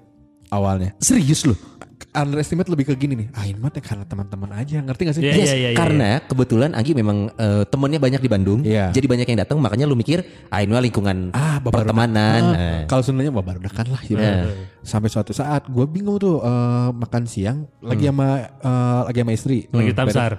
awalnya. 0.52 0.90
Serius 1.00 1.48
loh. 1.48 1.58
Underestimate 2.12 2.68
lebih 2.68 2.84
ke 2.84 2.94
gini 2.94 3.16
nih. 3.16 3.28
Ah 3.32 3.48
ini 3.48 3.56
mah 3.56 3.72
teh 3.72 3.80
karena 3.80 4.04
teman-teman 4.04 4.52
aja. 4.52 4.78
Ngerti 4.78 5.00
gak 5.02 5.14
sih? 5.16 5.22
Iya, 5.22 5.32
Yes, 5.32 5.40
iya, 5.42 5.56
iya, 5.56 5.70
iya. 5.72 5.78
karena 5.80 6.20
kebetulan 6.20 6.76
Anggi 6.76 6.92
memang 6.92 7.32
eh, 7.32 7.64
temennya 7.64 7.96
banyak 7.96 8.20
di 8.20 8.28
Bandung, 8.28 8.60
Iya. 8.60 8.92
jadi 8.92 9.06
banyak 9.08 9.26
yang 9.26 9.40
datang, 9.40 9.56
makanya 9.56 9.88
lu 9.88 9.96
mikir, 9.96 10.20
ah 10.46 10.60
ini 10.60 10.70
mah 10.70 10.84
lingkungan 10.84 11.32
Ah, 11.32 11.56
pertemanan. 11.58 12.42
Ah, 12.46 12.60
Eh. 12.60 12.80
Kalau 12.84 13.00
sebenarnya 13.00 13.32
babarudakan 13.32 13.86
lah 13.88 14.02
gitu. 14.02 14.20
Nah. 14.20 14.44
Sampai 14.82 15.08
suatu 15.08 15.32
saat 15.32 15.64
gue 15.66 15.84
bingung 15.86 16.20
tuh 16.20 16.36
eh, 16.38 16.88
makan 16.92 17.24
siang 17.24 17.64
lagi 17.80 18.04
Hmm. 18.04 18.12
sama 18.12 18.28
eh, 18.60 19.00
lagi 19.08 19.18
sama 19.18 19.32
istri. 19.32 19.58
Lagi 19.68 19.90
Hmm, 19.90 19.98
Tamsar. 19.98 20.32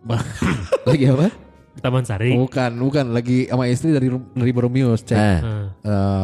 Lagi 0.88 1.04
apa? 1.06 1.28
Taman 1.80 2.02
Sari. 2.02 2.32
Bukan, 2.34 2.70
bukan 2.76 3.06
lagi 3.10 3.44
sama 3.46 3.64
istri 3.66 3.92
dari 3.92 4.08
dari 4.10 4.50
Boromius 4.50 5.04
cek 5.04 5.16
eh, 5.16 5.36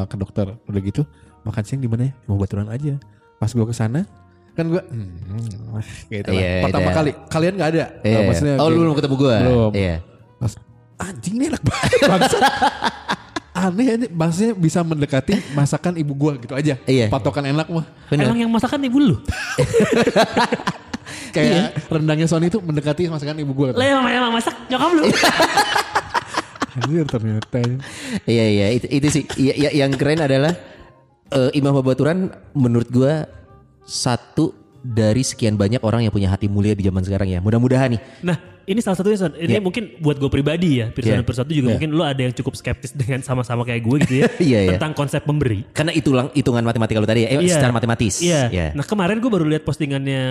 ke 0.05 0.17
dokter. 0.17 0.57
Udah 0.65 0.81
gitu 0.81 1.05
makan 1.43 1.63
siang 1.63 1.81
di 1.81 1.89
mana 1.89 2.09
ya? 2.09 2.13
Mau 2.27 2.37
baturan 2.37 2.67
aja. 2.67 2.97
Pas 3.37 3.49
gue 3.49 3.63
ke 3.63 3.73
sana 3.73 4.09
kan 4.57 4.64
gue 4.73 4.81
hmm, 4.81 5.77
gitu 6.09 6.31
lah. 6.33 6.33
Iya, 6.33 6.65
Pertama 6.65 6.88
iya. 6.88 6.96
kali 6.96 7.11
kalian 7.29 7.54
nggak 7.61 7.71
ada. 7.77 7.85
Eh, 8.00 8.09
iya. 8.09 8.19
maksudnya 8.25 8.57
oh 8.57 8.67
lu 8.73 8.88
belum 8.88 8.96
ketemu 8.96 9.15
gua? 9.21 9.37
Belum. 9.44 9.73
Iya. 9.77 9.96
Pas 10.40 10.52
anjing 10.96 11.35
ini 11.37 11.44
enak 11.52 11.63
banget. 11.63 11.90
Bangsat. 12.09 12.42
Aneh 13.57 13.96
ini 13.96 14.07
maksudnya 14.13 14.52
bisa 14.52 14.85
mendekati 14.85 15.33
masakan 15.57 15.96
ibu 16.00 16.13
gua 16.17 16.37
gitu 16.40 16.57
aja. 16.57 16.77
Iya. 16.88 17.09
Patokan 17.13 17.44
enak 17.44 17.69
mah. 17.69 17.85
Bener. 18.09 18.25
Emang 18.29 18.38
yang 18.40 18.50
masakan 18.52 18.81
ibu 18.85 18.98
lu? 19.00 19.17
Kayak 21.37 21.77
rendangnya 21.92 22.27
Sony 22.29 22.48
itu 22.48 22.61
mendekati 22.61 23.09
masakan 23.13 23.37
ibu 23.40 23.52
gua. 23.52 23.77
Lah 23.77 23.85
emang, 23.85 24.09
emang 24.09 24.33
masak 24.40 24.57
nyokap 24.73 24.90
lu. 24.92 25.04
Anjir 26.77 27.04
ternyata. 27.09 27.61
Iya 28.29 28.44
iya 28.52 28.67
itu, 28.77 28.87
itu 28.92 29.09
sih 29.09 29.25
Iya, 29.40 29.52
iya, 29.57 29.71
yang 29.85 29.92
keren 29.96 30.21
adalah 30.21 30.52
eh, 31.33 31.50
Imam 31.57 31.73
Babaturan 31.77 32.33
menurut 32.52 32.88
gua 32.92 33.25
satu 33.87 34.51
dari 34.83 35.23
sekian 35.23 35.55
banyak 35.55 35.81
orang 35.81 36.03
yang 36.03 36.11
punya 36.11 36.27
hati 36.27 36.47
mulia 36.47 36.75
di 36.75 36.83
zaman 36.83 37.03
sekarang 37.03 37.27
ya. 37.29 37.39
Mudah-mudahan 37.39 37.91
nih 37.91 38.01
Nah, 38.23 38.37
ini 38.65 38.79
salah 38.79 38.95
satunya 38.95 39.15
Son. 39.17 39.31
Ini 39.33 39.59
Iya. 39.59 39.61
mungkin 39.61 39.99
buat 39.99 40.15
gue 40.17 40.27
pribadi 40.27 40.79
ya, 40.79 40.91
Pirsawan 40.91 41.17
dan 41.17 41.25
Pirsawan 41.25 41.47
itu 41.47 41.55
juga 41.57 41.69
mungkin 41.73 41.91
lu 41.91 42.03
ada 42.03 42.19
yang 42.19 42.31
cukup 42.33 42.55
skeptis 42.55 42.91
dengan 42.93 43.19
sama-sama 43.21 43.63
kayak 43.63 43.83
gue 43.83 43.97
gitu 44.03 44.15
ya. 44.17 44.27
Iya, 44.43 44.59
iya. 44.61 44.71
Tentang 44.75 44.93
konsep 44.93 45.23
memberi. 45.23 45.67
Karena 45.71 45.91
itu 45.91 46.11
lang- 46.11 46.31
hitungan 46.33 46.63
matematika 46.63 46.99
lu 46.99 47.07
tadi 47.07 47.25
ya, 47.25 47.29
eh, 47.29 47.39
Iya. 47.41 47.55
secara 47.57 47.73
matematis. 47.73 48.15
Iya. 48.21 48.43
Iya. 48.49 48.67
Nah 48.73 48.83
kemarin 48.83 49.19
gue 49.19 49.31
baru 49.33 49.47
lihat 49.47 49.63
postingannya 49.63 50.23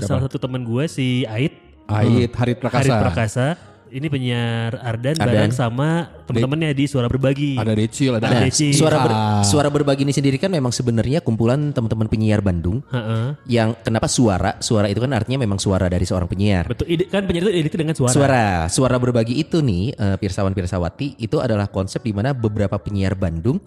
salah 0.00 0.22
satu 0.22 0.38
teman 0.38 0.62
gue 0.62 0.84
si 0.86 1.22
Ait. 1.24 1.54
Ait 1.84 2.30
Harit 2.32 2.58
Prakasa. 2.58 2.82
Harit 2.82 2.94
Prakasa. 2.98 3.46
Ini 3.94 4.10
penyiar 4.10 4.74
Ardan, 4.82 5.14
Ardan. 5.14 5.22
bareng 5.22 5.54
sama 5.54 6.10
teman-temannya 6.26 6.74
di 6.74 6.90
Suara 6.90 7.06
Berbagi. 7.06 7.54
Ada 7.54 7.78
Decil, 7.78 8.10
ada 8.10 8.26
Ada 8.26 8.34
Nah, 8.34 8.50
Deci. 8.50 8.74
suara 8.74 8.98
ber- 8.98 9.46
suara 9.46 9.68
berbagi 9.70 10.02
ini 10.02 10.10
sendiri 10.10 10.34
kan 10.34 10.50
memang 10.50 10.74
sebenarnya 10.74 11.22
kumpulan 11.22 11.70
teman-teman 11.70 12.10
penyiar 12.10 12.42
Bandung 12.42 12.82
Heeh. 12.90 13.38
yang 13.46 13.78
kenapa 13.78 14.10
suara? 14.10 14.58
Suara 14.58 14.90
itu 14.90 14.98
kan 14.98 15.14
artinya 15.14 15.38
memang 15.38 15.62
suara 15.62 15.86
dari 15.86 16.02
seorang 16.02 16.26
penyiar. 16.26 16.66
Betul, 16.66 16.90
ide, 16.90 17.06
kan 17.06 17.22
penyiar 17.22 17.46
itu 17.46 17.54
identik 17.54 17.78
dengan 17.78 17.94
suara. 17.94 18.10
Suara, 18.10 18.44
suara 18.66 18.96
berbagi 18.98 19.38
itu 19.38 19.62
nih, 19.62 19.94
eh, 19.94 20.16
Pirsawan 20.18 20.50
Pirsawati 20.50 21.14
itu 21.14 21.38
adalah 21.38 21.70
konsep 21.70 22.02
di 22.02 22.10
mana 22.10 22.34
beberapa 22.34 22.74
penyiar 22.74 23.14
Bandung 23.14 23.62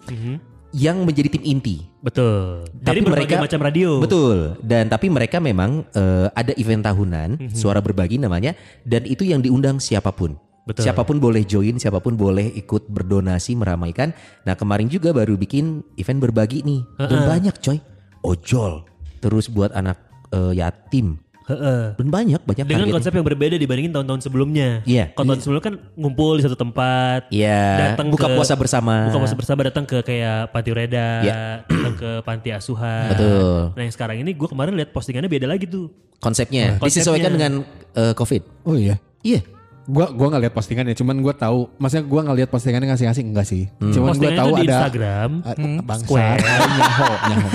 yang 0.72 1.00
menjadi 1.04 1.32
tim 1.32 1.44
inti. 1.44 1.80
Betul. 2.04 2.68
Dari 2.76 3.00
Tapi 3.00 3.08
berbagai 3.08 3.36
mereka- 3.40 3.44
macam 3.48 3.60
radio. 3.64 3.90
Betul. 3.98 4.36
Dan 4.60 4.92
tapi 4.92 5.08
mereka 5.08 5.40
memang 5.40 5.84
eh, 5.96 6.28
ada 6.32 6.52
event 6.60 6.84
tahunan, 6.84 7.54
suara 7.56 7.80
berbagi 7.80 8.20
namanya, 8.20 8.52
dan 8.84 9.08
itu 9.08 9.24
yang 9.24 9.40
diundang 9.40 9.80
siapa 9.80 10.12
pun. 10.12 10.36
Betul. 10.68 10.84
Siapa 10.84 11.00
pun 11.00 11.16
boleh 11.16 11.48
join, 11.48 11.80
siapa 11.80 11.96
pun 11.96 12.12
boleh 12.12 12.52
ikut 12.52 12.92
berdonasi 12.92 13.56
meramaikan. 13.56 14.12
Nah 14.44 14.52
kemarin 14.52 14.84
juga 14.92 15.16
baru 15.16 15.40
bikin 15.40 15.80
event 15.96 16.20
berbagi 16.20 16.60
nih, 16.60 16.84
dan 17.08 17.24
banyak 17.24 17.56
coy. 17.56 17.80
Ojol, 18.20 18.84
terus 19.24 19.48
buat 19.48 19.72
anak 19.72 19.96
eh, 20.28 20.60
yatim, 20.60 21.16
Heeh. 21.48 21.96
dan 21.96 22.06
banyak 22.06 22.40
banyak 22.40 22.60
Dengan 22.62 22.84
targetnya. 22.84 22.94
konsep 22.94 23.12
yang 23.12 23.24
berbeda 23.24 23.56
dibandingin 23.56 23.88
tahun-tahun 23.90 24.20
sebelumnya. 24.20 24.68
Iya. 24.84 25.10
Kalau 25.12 25.32
tahun 25.32 25.40
sebelumnya 25.40 25.64
kan 25.64 25.74
ngumpul 25.94 26.36
di 26.36 26.42
satu 26.44 26.54
tempat. 26.54 27.20
Iya, 27.28 27.64
datang 27.90 28.06
buka 28.08 28.26
ke- 28.26 28.36
puasa 28.36 28.52
bersama. 28.52 29.08
Buka 29.08 29.18
puasa 29.18 29.32
bersama 29.34 29.60
datang 29.62 29.82
ke 29.82 29.98
kayak 30.00 30.48
panti 30.48 30.70
reda, 30.70 31.08
Iya. 31.20 31.40
datang 31.64 31.94
ke 31.94 32.10
panti 32.20 32.48
asuhan. 32.50 33.08
Betul. 33.10 33.60
Nah 33.72 33.82
yang 33.82 33.90
sekarang 33.90 34.16
ini 34.18 34.30
gue 34.30 34.44
kemarin 34.46 34.72
lihat 34.74 34.90
postingannya 34.90 35.26
beda 35.26 35.46
lagi 35.46 35.64
tuh. 35.64 35.88
Konsepnya, 36.18 36.76
Konsepnya. 36.76 36.88
disesuaikan 37.00 37.32
dengan 37.32 37.52
eh, 37.92 38.12
COVID. 38.12 38.42
Oh 38.62 38.74
iya. 38.74 39.00
Iya. 39.20 39.40
Gua 39.84 40.04
gua 40.10 40.28
nggak 40.28 40.42
lihat 40.42 40.52
postingannya, 40.52 40.92
cuman 40.92 41.16
gua 41.18 41.32
tahu. 41.32 41.72
Maksudnya 41.74 42.04
gua 42.04 42.20
nggak 42.20 42.36
lihat 42.36 42.50
postingannya 42.50 42.92
ngasih-ngasih 42.92 43.24
enggak 43.24 43.46
sih. 43.46 43.72
Cuman 43.80 44.12
gua 44.14 44.30
tahu 44.36 44.52
ada 44.52 44.64
Instagram. 44.84 45.30
a- 45.40 45.56
bangsa. 45.80 46.04
Square. 46.04 46.38
Nyaho, 46.76 47.08
nyaho. 47.24 47.48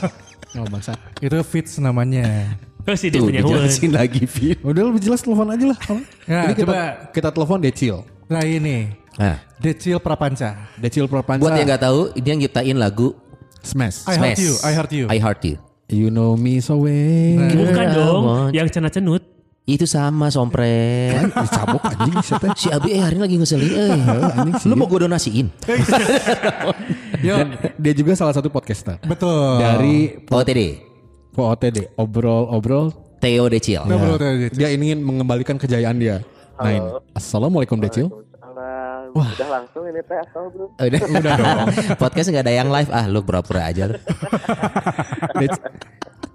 Nyaho 0.52 0.66
bangsa. 0.70 0.92
Itu 1.18 1.34
fits 1.42 1.82
namanya. 1.82 2.54
Oh 2.90 2.96
sih 2.96 3.06
dia 3.06 3.22
punya 3.22 3.38
Huan. 3.40 3.54
dijelasin 3.54 3.90
lagi, 3.92 4.26
Fit. 4.26 4.58
Udah 4.60 4.82
lebih 4.82 4.98
jelas 5.00 5.22
telepon 5.22 5.46
aja 5.46 5.64
lah. 5.64 5.78
Nah, 6.26 6.42
Jadi 6.42 6.54
kita, 6.56 6.66
coba. 6.66 6.78
kita 7.14 7.28
telepon 7.30 7.58
Decil. 7.60 7.96
Nah 8.26 8.42
ini 8.42 8.78
Nah, 9.12 9.36
Decil 9.56 9.98
Prapanca. 9.98 10.50
Decil 10.74 11.06
Propansa. 11.06 11.38
buat 11.38 11.54
yang 11.54 11.68
nggak 11.68 11.82
tahu, 11.82 12.00
dia 12.16 12.30
yang 12.32 12.40
nyiptain 12.40 12.74
lagu 12.74 13.14
Smash. 13.60 14.02
I 14.04 14.16
heart 14.16 14.34
Smash. 14.34 14.40
you, 14.40 14.52
I 14.60 14.72
heart 14.72 14.90
you. 14.90 15.04
I 15.06 15.18
Heart 15.18 15.40
You. 15.44 15.56
You 15.86 16.08
know 16.08 16.34
me 16.34 16.58
so 16.58 16.78
well. 16.78 17.38
Bukan 17.46 17.86
dong, 17.92 18.22
Mon. 18.22 18.50
yang 18.50 18.66
cenat-cenut. 18.66 19.22
Itu 19.62 19.84
sama 19.84 20.26
sompret. 20.28 21.20
Dicabuk 21.28 21.78
anjing 21.84 22.18
siapa? 22.24 22.46
si 22.56 22.66
Abi 22.68 22.90
eh 22.90 22.98
hari 22.98 23.14
ini 23.14 23.22
lagi 23.22 23.36
ngeselin 23.36 23.70
eh. 23.70 24.02
Lu 24.64 24.74
mau 24.74 24.86
gue 24.86 25.04
donasiin? 25.04 25.46
Yo, 27.20 27.34
Dan 27.38 27.48
dia 27.76 27.92
juga 27.92 28.14
salah 28.14 28.32
satu 28.32 28.48
podcaster 28.48 28.98
betul. 29.04 29.60
dari 29.60 30.16
OTD. 30.24 30.89
POTD 31.34 31.94
obrol-obrol 31.94 32.90
Theo 33.20 33.52
Decil. 33.52 33.84
Nah, 33.84 34.00
bro, 34.00 34.16
tadi. 34.16 34.48
dia 34.56 34.72
ingin 34.72 35.04
mengembalikan 35.04 35.60
kejayaan 35.60 36.00
dia. 36.00 36.24
Nah, 36.56 36.72
ini. 36.72 36.80
Assalamualaikum 37.12 37.76
Decil. 37.76 38.08
Salam. 38.40 39.12
Udah 39.12 39.48
langsung 39.60 39.84
ini 39.84 40.00
teh 40.00 40.18
atau 40.24 40.48
belum? 40.48 40.68
Udah, 40.80 41.00
udah 41.20 41.34
dong. 41.36 41.58
Podcast 42.02 42.28
nggak 42.32 42.44
ada 42.48 42.54
yang 42.56 42.68
live 42.72 42.90
ah, 42.90 43.04
lu 43.04 43.20
pura-pura 43.20 43.68
aja. 43.68 43.92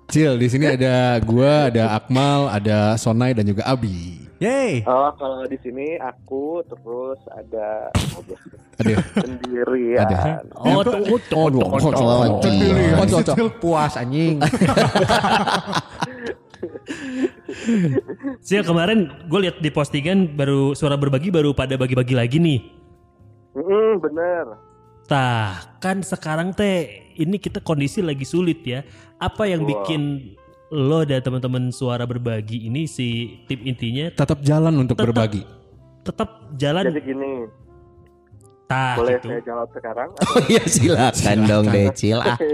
Cil, 0.05 0.37
di 0.37 0.47
sini 0.47 0.69
ada 0.69 1.17
gua, 1.25 1.73
ada 1.73 1.97
Akmal, 1.97 2.47
ada 2.53 2.93
Sonai 2.95 3.33
dan 3.33 3.49
juga 3.49 3.65
Abi. 3.65 4.21
Yeay. 4.37 4.83
Oh, 4.83 5.09
kalau 5.15 5.47
di 5.47 5.55
sini 5.63 5.95
aku 5.95 6.59
terus 6.67 7.17
ada 7.31 7.87
Ada. 8.83 8.95
sendirian. 9.23 10.03
Ada. 10.03 10.43
Oh, 10.59 10.83
tuh, 10.83 10.93
oh, 11.07 11.17
tuh, 11.17 11.45
Aduh, 11.47 11.63
tuh, 11.79 11.91
tuh. 11.95 12.03
Oh, 12.03 12.27
anjing. 12.27 12.75
Oh, 12.99 13.05
cocok. 13.07 13.35
Puas 13.63 13.95
anjing. 13.95 14.43
Sil 18.45 18.63
kemarin 18.67 19.09
gue 19.31 19.39
lihat 19.47 19.63
di 19.63 19.71
postingan 19.71 20.35
baru 20.35 20.75
suara 20.75 20.99
berbagi 20.99 21.31
baru 21.31 21.55
pada 21.55 21.79
bagi-bagi 21.79 22.13
lagi 22.13 22.37
nih. 22.37 22.59
Mm, 23.55 24.03
bener. 24.03 24.45
Tah, 25.05 25.77
kan 25.77 26.01
sekarang 26.01 26.51
teh 26.57 27.13
ini 27.13 27.37
kita 27.37 27.61
kondisi 27.61 28.01
lagi 28.01 28.25
sulit 28.25 28.65
ya. 28.65 28.81
Apa 29.17 29.45
yang 29.45 29.63
bikin 29.63 30.33
lo 30.67 31.03
dan 31.03 31.21
teman-teman 31.21 31.69
suara 31.69 32.03
berbagi 32.03 32.63
ini 32.63 32.83
si 32.83 33.37
tim 33.45 33.59
intinya 33.63 34.09
Tetap 34.11 34.39
jalan 34.41 34.73
untuk 34.75 34.95
Tetap. 34.95 35.11
berbagi. 35.11 35.43
tetap 36.01 36.29
jalan 36.53 36.85
Jadi 36.85 37.01
gini, 37.01 37.49
tah 38.69 38.93
boleh 38.93 39.17
gitu. 39.17 39.25
saya 39.25 39.41
jawab 39.41 39.67
sekarang? 39.73 40.09
Oh 40.29 40.37
iya 40.45 40.61
silakan 40.61 41.37
dong 41.49 41.65
Decil 41.65 42.21
ah. 42.21 42.37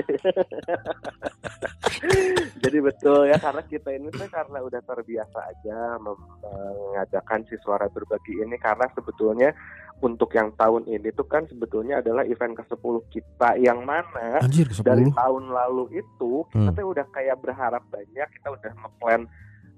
Jadi 2.64 2.78
betul 2.80 3.28
ya 3.28 3.36
karena 3.36 3.62
kita 3.66 3.90
ini 3.92 4.08
tuh 4.08 4.28
karena 4.32 4.58
udah 4.62 4.82
terbiasa 4.82 5.40
aja 5.52 5.78
mengadakan 6.00 7.44
si 7.50 7.60
suara 7.60 7.92
berbagi 7.92 8.40
ini 8.40 8.56
karena 8.56 8.88
sebetulnya 8.96 9.52
untuk 10.02 10.34
yang 10.34 10.50
tahun 10.52 10.84
ini 10.86 11.14
tuh 11.14 11.24
kan 11.24 11.46
sebetulnya 11.46 12.02
adalah 12.02 12.26
event 12.26 12.58
ke-10 12.58 12.96
kita 13.08 13.50
yang 13.56 13.82
mana 13.82 14.42
Anjir 14.42 14.66
dari 14.82 15.06
10. 15.06 15.14
tahun 15.14 15.44
lalu 15.48 15.86
itu 15.96 16.32
kita 16.50 16.70
Hmm. 16.70 16.74
tuh 16.74 16.88
udah 16.90 17.06
kayak 17.08 17.38
berharap 17.38 17.86
banyak 17.88 18.28
kita 18.34 18.48
udah 18.50 18.72
ngeplan 18.76 19.22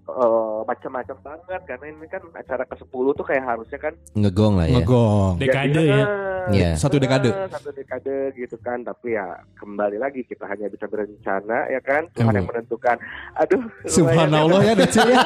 eh, 0.04 0.60
macam-macam 0.64 1.18
banget 1.20 1.62
karena 1.64 1.86
ini 1.88 2.08
kan 2.08 2.24
acara 2.32 2.64
ke-10 2.66 3.06
tuh 3.14 3.26
kayak 3.26 3.44
harusnya 3.46 3.80
kan 3.80 3.94
Ngegong 4.14 4.54
lah 4.56 4.66
ya. 4.66 4.74
Ngegong. 4.78 5.34
Dekade 5.38 5.82
ya. 5.82 5.98
eh, 5.98 6.08
Iya. 6.44 6.70
Satu 6.76 7.00
dekade. 7.00 7.32
eh, 7.32 7.48
satu 7.48 7.72
dekade 7.72 8.16
gitu 8.36 8.60
kan 8.60 8.84
tapi 8.84 9.16
ya 9.16 9.24
kembali 9.56 9.96
lagi 9.96 10.22
kita 10.24 10.44
hanya 10.44 10.68
bisa 10.68 10.86
berencana 10.86 11.72
ya 11.72 11.80
kan 11.80 12.04
Tuhan 12.12 12.36
yang 12.36 12.44
menentukan 12.44 13.00
aduh 13.34 13.64
Subhanallah 13.88 14.60
ya 14.62 14.74
Decil 14.76 15.08
ya. 15.08 15.24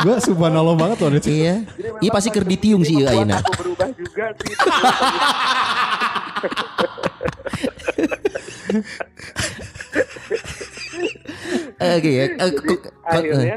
Gua 0.00 0.16
subhanallah 0.16 0.74
banget 0.74 0.96
loh 1.00 1.10
Decil. 1.10 1.34
Iya. 1.34 1.54
Iya 1.98 2.10
pasti 2.10 2.30
pas 2.30 2.34
keur 2.38 2.46
ditiung 2.46 2.82
sih 2.82 2.96
membuat 2.96 3.18
Aina. 3.18 3.36
Aku 3.42 3.52
berubah 3.58 3.88
juga 3.98 4.26
sih. 4.38 4.54
Oke 11.80 12.10
ya. 12.10 12.24
Eh, 12.30 12.50
Jadi 12.50 12.74
akhirnya 13.04 13.56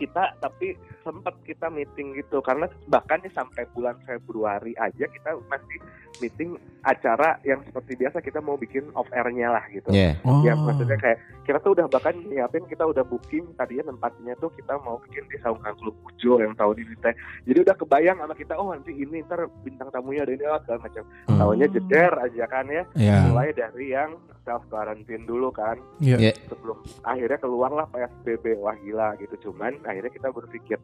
kita 0.00 0.40
tapi 0.40 0.74
sempat 1.04 1.36
kita 1.44 1.68
meeting 1.68 2.16
gitu. 2.16 2.40
Karena 2.40 2.64
bahkan 2.88 3.20
nih 3.20 3.32
sampai 3.36 3.68
bulan 3.76 4.00
Februari 4.08 4.72
aja 4.80 5.04
kita 5.04 5.36
masih 5.52 5.78
meeting 6.20 6.56
acara 6.80 7.36
yang 7.44 7.60
seperti 7.64 7.92
biasa 7.96 8.24
kita 8.24 8.40
mau 8.40 8.56
bikin 8.56 8.88
off 8.96 9.08
airnya 9.12 9.52
lah 9.52 9.64
gitu. 9.68 9.92
Iya. 9.92 10.16
Oh. 10.24 10.40
Ya 10.40 10.56
maksudnya 10.56 10.96
kayak 10.96 11.18
kita 11.44 11.58
tuh 11.60 11.76
udah 11.76 11.86
bahkan 11.92 12.16
nyiapin 12.24 12.64
kita 12.68 12.88
udah 12.88 13.04
booking 13.04 13.52
tadinya 13.56 13.92
tempatnya 13.92 14.32
tuh 14.40 14.48
kita 14.56 14.80
mau 14.80 14.96
bikin 15.04 15.28
di 15.28 15.36
Saungan 15.44 15.76
Klub 15.76 15.96
Ujo 16.08 16.40
yang 16.40 16.56
tahun 16.56 16.76
ini 16.80 16.94
teh. 17.04 17.14
Jadi 17.44 17.58
udah 17.68 17.76
kebayang 17.76 18.16
sama 18.20 18.34
kita 18.36 18.54
oh 18.56 18.72
nanti 18.72 18.92
ini 18.96 19.20
ntar 19.28 19.44
bintang 19.60 19.92
tamunya 19.92 20.24
ada 20.24 20.32
ini 20.32 20.44
oh, 20.48 20.60
segala 20.64 20.80
macam. 20.88 21.04
Hmm. 21.28 21.38
Tahunya 21.40 21.66
jeder 21.68 22.12
aja 22.16 22.44
kan 22.48 22.64
ya. 22.68 22.82
Ya. 22.96 23.16
Mulai 23.28 23.52
dari 23.52 23.86
yang 23.92 24.16
self 24.44 24.64
quarantine 24.72 25.28
dulu 25.28 25.52
kan 25.52 25.76
Iya. 26.00 26.16
Iya. 26.16 26.32
sebelum 26.48 26.80
akhirnya 27.04 27.38
keluarlah 27.38 27.86
PSBB 27.92 28.56
wah 28.56 28.76
gila 28.80 29.14
gitu 29.20 29.50
cuman 29.50 29.76
akhirnya 29.84 30.12
kita 30.12 30.28
berpikir 30.32 30.78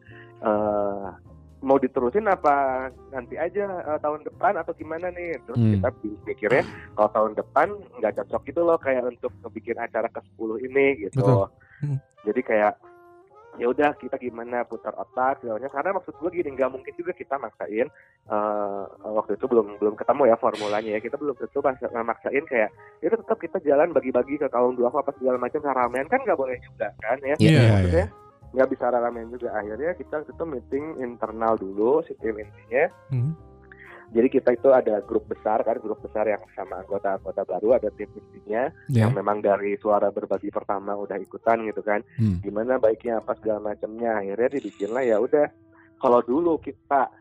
eh 0.45 1.09
mau 1.59 1.75
diterusin 1.75 2.23
apa 2.23 2.87
nanti 3.09 3.33
aja 3.33 3.65
eh, 3.65 3.99
tahun 3.99 4.21
depan 4.23 4.53
atau 4.55 4.73
gimana 4.73 5.09
nih 5.09 5.41
terus 5.41 5.57
Hmm. 5.57 5.73
kita 5.73 5.89
mikirnya 6.23 6.63
kalau 6.93 7.09
tahun 7.09 7.33
depan 7.33 7.67
nggak 7.97 8.13
cocok 8.15 8.41
gitu 8.45 8.61
loh 8.61 8.77
kayak 8.77 9.03
untuk 9.03 9.33
ngebikin 9.41 9.75
acara 9.75 10.05
ke 10.05 10.21
10 10.33 10.61
ini 10.61 10.85
gitu 11.01 11.17
Betul. 11.17 11.49
Hmm. 11.81 11.97
jadi 12.23 12.41
kayak 12.41 12.73
ya 13.57 13.73
udah 13.73 13.89
kita 13.97 14.21
gimana 14.21 14.61
putar 14.61 14.93
otak 14.93 15.41
segala 15.41 15.57
macam. 15.57 15.73
karena 15.73 15.91
maksud 15.97 16.13
gue 16.13 16.29
gini 16.29 16.49
nggak 16.53 16.69
mungkin 16.69 16.93
juga 16.93 17.09
kita 17.11 17.41
maksain 17.41 17.89
eh, 18.29 18.83
waktu 19.01 19.33
itu 19.33 19.45
belum 19.49 19.81
belum 19.81 19.97
ketemu 19.97 20.29
ya 20.29 20.35
formulanya 20.37 20.91
ya 20.93 21.01
kita 21.01 21.17
belum 21.17 21.33
tentu 21.33 21.57
pas 21.57 21.73
maksain 22.05 22.45
kayak 22.45 22.69
itu 23.01 23.17
tetap 23.17 23.37
kita 23.41 23.57
jalan 23.65 23.89
bagi-bagi 23.89 24.37
ke 24.37 24.45
kaum 24.47 24.77
dua 24.77 24.93
apa 24.93 25.09
segala 25.17 25.41
macam 25.41 25.65
ramean 25.65 26.05
kan 26.05 26.21
nggak 26.21 26.37
boleh 26.37 26.53
juga 26.61 26.93
kan 27.01 27.17
ya 27.25 27.33
Iya. 27.41 27.49
Iya, 27.49 27.61
maksudnya 27.73 28.07
nggak 28.57 28.69
bisa 28.73 28.89
ramean 28.89 29.29
juga 29.29 29.53
akhirnya 29.53 29.93
kita 29.93 30.25
itu 30.25 30.43
meeting 30.43 30.97
internal 30.97 31.53
dulu 31.53 32.01
si 32.01 32.17
tim 32.17 32.33
intinya 32.35 32.89
Hmm. 33.13 33.37
jadi 34.09 34.27
kita 34.33 34.49
itu 34.57 34.73
ada 34.73 34.97
grup 35.05 35.29
besar 35.29 35.61
kan 35.61 35.77
grup 35.77 36.01
besar 36.01 36.25
yang 36.25 36.41
sama 36.57 36.81
anggota-anggota 36.81 37.45
baru 37.45 37.77
ada 37.77 37.93
tim 37.93 38.09
intinya 38.17 38.73
Ya. 38.89 39.05
yang 39.05 39.13
memang 39.13 39.45
dari 39.45 39.77
suara 39.77 40.09
berbagi 40.09 40.49
pertama 40.49 40.97
udah 40.97 41.21
ikutan 41.21 41.61
gitu 41.69 41.85
kan 41.85 42.01
Hmm. 42.17 42.41
gimana 42.41 42.81
baiknya 42.81 43.21
apa 43.21 43.37
segala 43.37 43.61
macamnya 43.61 44.17
akhirnya 44.17 44.57
dibikin 44.57 44.89
lah 44.89 45.05
ya 45.05 45.21
udah 45.21 45.45
kalau 46.01 46.25
dulu 46.25 46.57
kita 46.57 47.13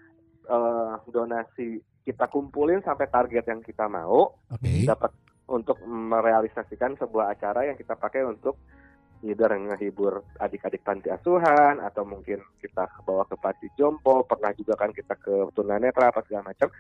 eh, 0.47 0.95
donasi 1.11 1.83
kita 2.07 2.31
kumpulin 2.31 2.79
sampai 2.87 3.11
target 3.11 3.51
yang 3.51 3.61
kita 3.61 3.91
mau 3.91 4.31
Oke. 4.47 4.87
dapat 4.87 5.11
untuk 5.51 5.79
merealisasikan 5.83 6.95
sebuah 6.95 7.35
acara 7.35 7.67
yang 7.67 7.75
kita 7.75 7.99
pakai 7.99 8.23
untuk 8.23 8.55
either 9.27 9.51
ngehibur 9.51 10.23
adik-adik 10.39 10.87
panti 10.87 11.11
asuhan 11.11 11.83
atau 11.83 12.07
mungkin 12.07 12.39
kita 12.63 12.87
bawa 13.03 13.27
ke 13.27 13.37
panti 13.37 13.69
jompo 13.75 14.23
pernah 14.23 14.55
juga 14.55 14.79
kan 14.79 14.95
kita 14.95 15.19
ke 15.19 15.51
tunanetra 15.53 16.15
apa 16.15 16.23
segala 16.23 16.55
macam 16.55 16.71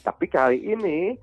tapi 0.00 0.30
kali 0.30 0.62
ini 0.62 1.18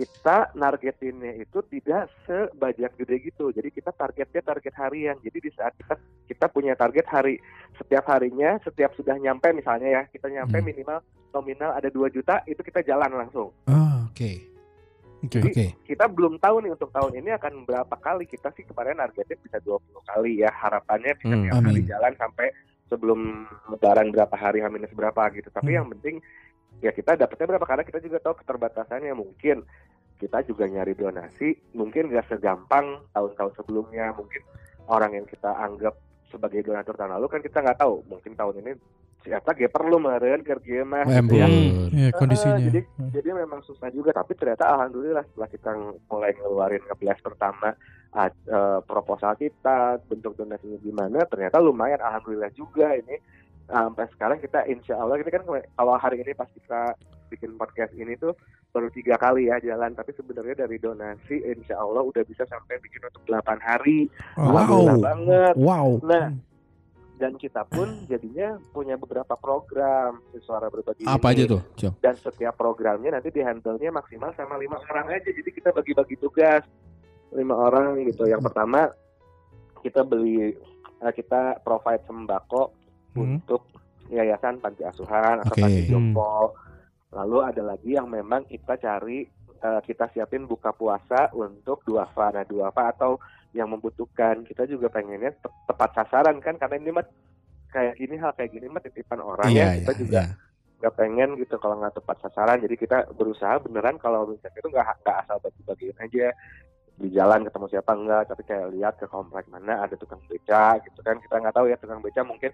kita 0.00 0.56
nargetinnya 0.56 1.36
itu 1.36 1.60
tidak 1.68 2.08
sebajak 2.24 2.96
gede 2.96 3.16
gitu 3.20 3.52
jadi 3.52 3.68
kita 3.68 3.92
targetnya 3.92 4.40
target 4.40 4.74
harian 4.80 5.16
jadi 5.20 5.38
di 5.44 5.50
saat 5.52 5.76
kita 5.76 5.94
kita 6.24 6.46
punya 6.48 6.72
target 6.72 7.04
hari 7.04 7.36
setiap 7.76 8.08
harinya 8.08 8.56
setiap 8.64 8.96
sudah 8.96 9.20
nyampe 9.20 9.52
misalnya 9.52 10.00
ya 10.00 10.02
kita 10.08 10.32
nyampe 10.32 10.56
Hmm. 10.56 10.64
minimal 10.64 10.98
nominal 11.30 11.76
ada 11.76 11.92
2 11.92 12.08
juta 12.08 12.40
itu 12.48 12.64
kita 12.64 12.80
jalan 12.80 13.12
langsung 13.12 13.52
Ah, 13.68 14.08
Oke. 14.08 14.49
Oke. 15.20 15.40
Oke. 15.44 15.66
kita 15.84 16.08
belum 16.08 16.40
tahu 16.40 16.64
nih 16.64 16.72
untuk 16.72 16.88
tahun 16.96 17.12
ini 17.20 17.30
akan 17.36 17.68
berapa 17.68 17.92
kali 18.00 18.24
kita 18.24 18.48
sih 18.56 18.64
kemarin 18.64 18.96
targetnya 18.96 19.36
bisa 19.36 19.58
20 19.60 20.00
kali 20.08 20.40
ya. 20.40 20.48
Harapannya 20.48 21.12
bisa 21.20 21.34
Hmm, 21.36 21.44
tiap 21.44 21.60
hari 21.60 21.82
jalan 21.84 22.12
sampai 22.16 22.46
sebelum 22.88 23.44
lebaran 23.68 24.08
berapa 24.10 24.32
hari 24.32 24.64
H 24.64 24.66
berapa 24.96 25.22
gitu. 25.36 25.52
Tapi 25.52 25.70
Hmm. 25.72 25.76
yang 25.76 25.86
penting 25.92 26.14
ya 26.80 26.90
kita 26.96 27.20
dapatnya 27.20 27.46
berapa? 27.52 27.66
Karena 27.68 27.84
kita 27.84 28.00
juga 28.00 28.18
tahu 28.24 28.40
keterbatasannya. 28.40 29.12
Mungkin 29.12 29.60
kita 30.16 30.44
juga 30.44 30.64
nyari 30.68 30.92
donasi 30.96 31.56
mungkin 31.76 32.12
gak 32.12 32.28
segampang 32.32 33.04
tahun-tahun 33.12 33.52
sebelumnya. 33.60 34.16
Mungkin 34.16 34.40
orang 34.88 35.20
yang 35.20 35.26
kita 35.28 35.52
anggap 35.52 36.00
sebagai 36.32 36.64
donatur 36.64 36.96
tahun 36.96 37.18
lalu 37.20 37.26
kan 37.28 37.40
kita 37.44 37.60
nggak 37.60 37.78
tahu. 37.78 38.06
Mungkin 38.08 38.32
tahun 38.38 38.64
ini 38.64 38.72
siapa 39.20 39.52
gak 39.52 39.68
perlu 39.68 39.96
meren 39.96 40.40
kerja 40.40 40.80
mah 40.82 41.04
gitu 41.04 41.34
ya. 41.34 41.46
Iya 41.46 42.08
kondisinya. 42.12 42.56
Jadi 42.58 42.80
Hmm. 42.90 43.10
jadi 43.10 43.28
memang 43.34 43.60
susah 43.60 43.88
juga 43.88 44.10
tapi 44.10 44.32
ternyata 44.32 44.64
alhamdulillah 44.66 45.24
setelah 45.24 45.48
kita 45.48 45.70
mulai 46.06 46.32
ngeluarin 46.34 46.82
ngeblast 46.82 47.20
pertama 47.20 47.76
eh, 48.12 48.30
proposal 48.82 49.32
kita 49.34 49.78
bentuk 50.04 50.34
donasinya 50.34 50.78
gimana 50.78 51.22
ternyata 51.24 51.58
lumayan 51.58 52.00
alhamdulillah 52.00 52.50
juga 52.50 52.90
ini 52.92 53.16
sampai 53.64 54.10
sekarang 54.10 54.38
kita 54.38 54.66
insya 54.66 54.96
Allah 54.96 55.14
kita 55.16 55.30
kan 55.30 55.46
awal 55.76 55.94
hari 55.94 56.18
ini 56.18 56.32
pas 56.32 56.50
kita 56.50 56.98
bikin 57.28 57.54
podcast 57.54 57.94
ini 57.94 58.16
tuh 58.16 58.34
baru 58.68 58.86
tiga 58.88 59.14
kali 59.14 59.46
ya 59.46 59.58
jalan 59.60 59.94
tapi 59.94 60.10
sebenarnya 60.10 60.58
dari 60.58 60.76
donasi 60.76 61.38
insya 61.40 61.78
Allah 61.78 62.02
udah 62.02 62.22
bisa 62.22 62.42
sampai 62.44 62.78
bikin 62.78 62.98
untuk 63.00 63.22
8 63.24 63.46
hari 63.60 64.10
Oh, 64.34 64.50
alhamdulillah 64.50 64.90
Wow. 64.92 65.06
banget 65.06 65.54
Wow. 65.54 65.88
nah 66.02 66.26
dan 67.20 67.36
kita 67.36 67.68
pun 67.68 67.84
jadinya 68.10 68.56
punya 68.72 68.96
beberapa 68.96 69.36
program 69.36 70.24
suara 70.40 70.66
berbagi 70.66 71.04
Apa 71.04 71.30
ini 71.30 71.44
aja 71.44 71.52
tuh, 71.54 71.62
Cil? 71.76 71.92
dan 72.00 72.16
setiap 72.16 72.56
programnya 72.56 73.12
nanti 73.12 73.28
di 73.28 73.44
handle-nya 73.44 73.92
maksimal 73.92 74.32
sama 74.32 74.56
lima 74.56 74.80
orang 74.80 75.12
aja 75.12 75.28
jadi 75.28 75.50
kita 75.52 75.70
bagi-bagi 75.70 76.16
tugas 76.16 76.64
lima 77.30 77.54
orang 77.54 78.00
gitu 78.02 78.24
yang 78.24 78.40
pertama 78.40 78.88
kita 79.80 80.02
beli 80.02 80.56
eh, 80.98 81.12
kita 81.14 81.60
provide 81.60 82.02
sembako 82.04 82.80
Hmm. 83.10 83.42
untuk 83.42 83.66
yayasan 84.06 84.62
panti 84.62 84.86
asuhan 84.86 85.42
atau 85.42 85.50
Oke. 85.50 85.66
panti 85.66 85.82
jompo 85.84 86.54
lalu 87.10 87.42
ada 87.42 87.62
lagi 87.66 87.98
yang 87.98 88.06
memang 88.06 88.46
kita 88.46 88.78
cari 88.78 89.26
eh, 89.56 89.80
kita 89.82 90.06
siapin 90.14 90.46
buka 90.46 90.70
puasa 90.70 91.26
untuk 91.34 91.82
duafa 91.82 92.30
nah 92.30 92.46
duafa 92.46 92.94
atau 92.94 93.18
yang 93.52 93.68
membutuhkan. 93.70 94.46
Kita 94.46 94.66
juga 94.66 94.90
pengennya 94.90 95.34
te- 95.34 95.54
tepat 95.66 95.90
sasaran 95.94 96.38
kan 96.38 96.54
karena 96.56 96.76
ini 96.78 96.90
mah 96.94 97.06
kayak 97.70 97.94
gini 97.98 98.14
hal 98.18 98.34
kayak 98.34 98.50
gini 98.50 98.66
mah 98.66 98.82
titipan 98.82 99.22
orang 99.22 99.50
Iya, 99.50 99.78
ya. 99.78 99.86
kita 99.86 99.92
iya, 99.94 100.00
juga 100.02 100.20
iya. 100.26 100.34
nggak 100.80 100.94
pengen 100.96 101.30
gitu 101.38 101.54
kalau 101.60 101.76
nggak 101.78 101.94
tepat 101.98 102.16
sasaran. 102.22 102.58
Jadi 102.62 102.74
kita 102.78 102.98
berusaha 103.14 103.58
beneran 103.62 103.96
kalau 103.98 104.26
misalnya 104.26 104.58
itu 104.58 104.68
nggak 104.70 104.86
nggak 105.02 105.16
asal 105.26 105.36
bagi-bagiin 105.42 105.98
aja. 105.98 106.28
Di 107.00 107.08
jalan 107.16 107.48
ketemu 107.48 107.66
siapa 107.72 107.92
enggak 107.96 108.22
tapi 108.28 108.42
kayak 108.44 108.66
lihat 108.76 108.94
ke 109.00 109.06
komplek 109.08 109.48
mana 109.48 109.88
ada 109.88 109.96
tukang 109.96 110.20
beca 110.28 110.76
gitu 110.84 111.00
kan. 111.00 111.16
Kita 111.18 111.34
nggak 111.40 111.54
tahu 111.56 111.66
ya 111.68 111.76
tukang 111.80 112.00
beca 112.04 112.20
mungkin 112.22 112.52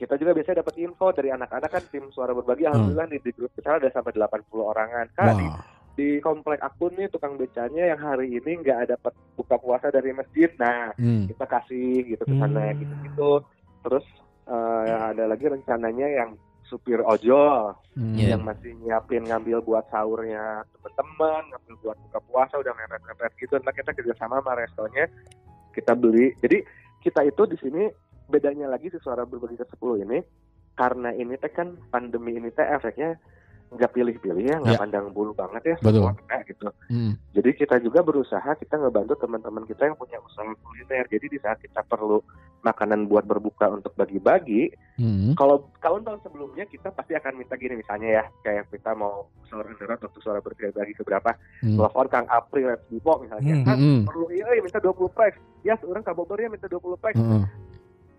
kita 0.00 0.16
juga 0.16 0.32
biasanya 0.32 0.64
dapat 0.64 0.80
info 0.80 1.12
dari 1.12 1.28
anak-anak 1.28 1.68
kan 1.68 1.84
tim 1.92 2.08
suara 2.08 2.32
berbagi. 2.32 2.64
Alhamdulillah 2.64 3.08
di, 3.12 3.20
di 3.20 3.30
grup 3.36 3.52
kita 3.52 3.76
ada 3.76 3.88
sampai 3.92 4.16
80 4.16 4.48
orangan. 4.56 5.06
Di, 5.12 5.44
Wah. 5.44 5.79
Di 6.00 6.16
komplek 6.18 6.64
akun 6.64 6.96
nih 6.96 7.12
tukang 7.12 7.36
becanya 7.36 7.92
yang 7.92 8.00
hari 8.00 8.32
ini 8.32 8.64
nggak 8.64 8.88
dapat 8.88 9.12
buka 9.36 9.60
puasa 9.60 9.92
dari 9.92 10.16
masjid 10.16 10.48
nah 10.56 10.96
Hmm. 10.96 11.28
kita 11.28 11.44
kasih 11.44 12.08
gitu 12.08 12.24
ke 12.24 12.34
sana 12.40 12.72
Hmm. 12.72 12.78
gitu-gitu 12.80 13.30
terus 13.84 14.06
eh, 14.48 14.96
ada 15.12 15.28
lagi 15.28 15.44
rencananya 15.46 16.08
yang 16.08 16.30
supir 16.64 17.04
ojol 17.04 17.76
Hmm. 17.92 18.16
Iya. 18.16 18.34
yang 18.34 18.42
masih 18.42 18.72
nyiapin 18.80 19.26
ngambil 19.26 19.60
buat 19.60 19.84
sahurnya 19.90 20.64
teman-teman, 20.72 21.42
ngambil 21.52 21.74
buat 21.82 21.96
buka 22.08 22.18
puasa 22.24 22.54
udah 22.56 22.72
mepet-mepet 22.72 23.32
gitu. 23.36 23.54
Nah 23.60 23.74
kita 23.74 23.90
kerjasama 23.92 24.38
sama 24.38 24.54
restonya, 24.56 25.04
kita 25.74 25.92
beli. 25.92 26.30
Jadi 26.38 26.62
kita 27.02 27.26
itu 27.26 27.42
di 27.44 27.58
sini 27.58 27.82
bedanya 28.26 28.70
lagi 28.70 28.88
si 28.88 28.98
suara 29.02 29.26
berbagi 29.26 29.58
ke 29.58 29.66
10 29.74 30.06
ini 30.06 30.18
karena 30.72 31.10
ini 31.12 31.34
teh 31.36 31.50
kan 31.50 31.74
pandemi 31.90 32.38
ini 32.38 32.48
teh 32.48 32.62
efeknya 32.62 33.18
nggak 33.70 33.90
pilih-pilih 33.92 34.44
ya, 34.44 34.56
nggak 34.58 34.74
Ya. 34.74 34.80
pandang 34.82 35.06
bulu 35.10 35.30
banget 35.30 35.62
ya 35.64 35.76
Betul. 35.78 36.02
semua 36.02 36.14
kena 36.18 36.38
gitu. 36.42 36.66
Hmm. 36.90 37.12
Jadi 37.30 37.50
kita 37.54 37.76
juga 37.78 38.02
berusaha 38.02 38.50
kita 38.52 38.74
ngebantu 38.76 39.14
teman-teman 39.16 39.62
kita 39.62 39.86
yang 39.86 39.94
punya 39.94 40.18
usaha 40.18 40.42
kuliner. 40.58 41.06
Jadi 41.06 41.26
di 41.28 41.38
saat 41.38 41.58
kita 41.58 41.80
perlu 41.82 42.18
makanan 42.60 43.06
buat 43.06 43.24
berbuka 43.24 43.70
untuk 43.70 43.94
bagi-bagi, 43.94 44.68
Hmm. 44.94 45.32
kalau 45.32 45.70
tahun-tahun 45.78 46.20
sebelumnya 46.20 46.66
kita 46.66 46.90
pasti 46.90 47.14
akan 47.14 47.38
minta 47.38 47.54
gini 47.54 47.72
misalnya 47.74 48.20
ya 48.20 48.24
kayak 48.42 48.68
kita 48.68 48.92
mau 48.92 49.30
suara 49.46 49.70
darat 49.72 50.02
untuk 50.02 50.20
suara 50.20 50.38
berbagi 50.38 50.68
ke 50.92 51.00
berapa 51.00 51.30
Hmm. 51.62 51.78
telepon 51.78 52.06
Kang 52.10 52.28
April 52.28 52.68
Red 52.68 52.82
Bipo 52.86 53.16
misalnya 53.18 53.54
Hmm. 53.54 53.64
kan 53.64 53.76
Hmm. 53.78 54.00
perlu 54.04 54.26
iya 54.28 54.44
iya, 54.50 54.60
minta 54.60 54.76
20 54.76 55.08
packs 55.08 55.38
ya 55.62 55.78
seorang 55.78 56.02
Kak 56.02 56.12
Bogor 56.12 56.36
ya 56.36 56.50
minta 56.50 56.66
20 56.66 56.98
packs 56.98 57.16
Heeh. 57.16 57.42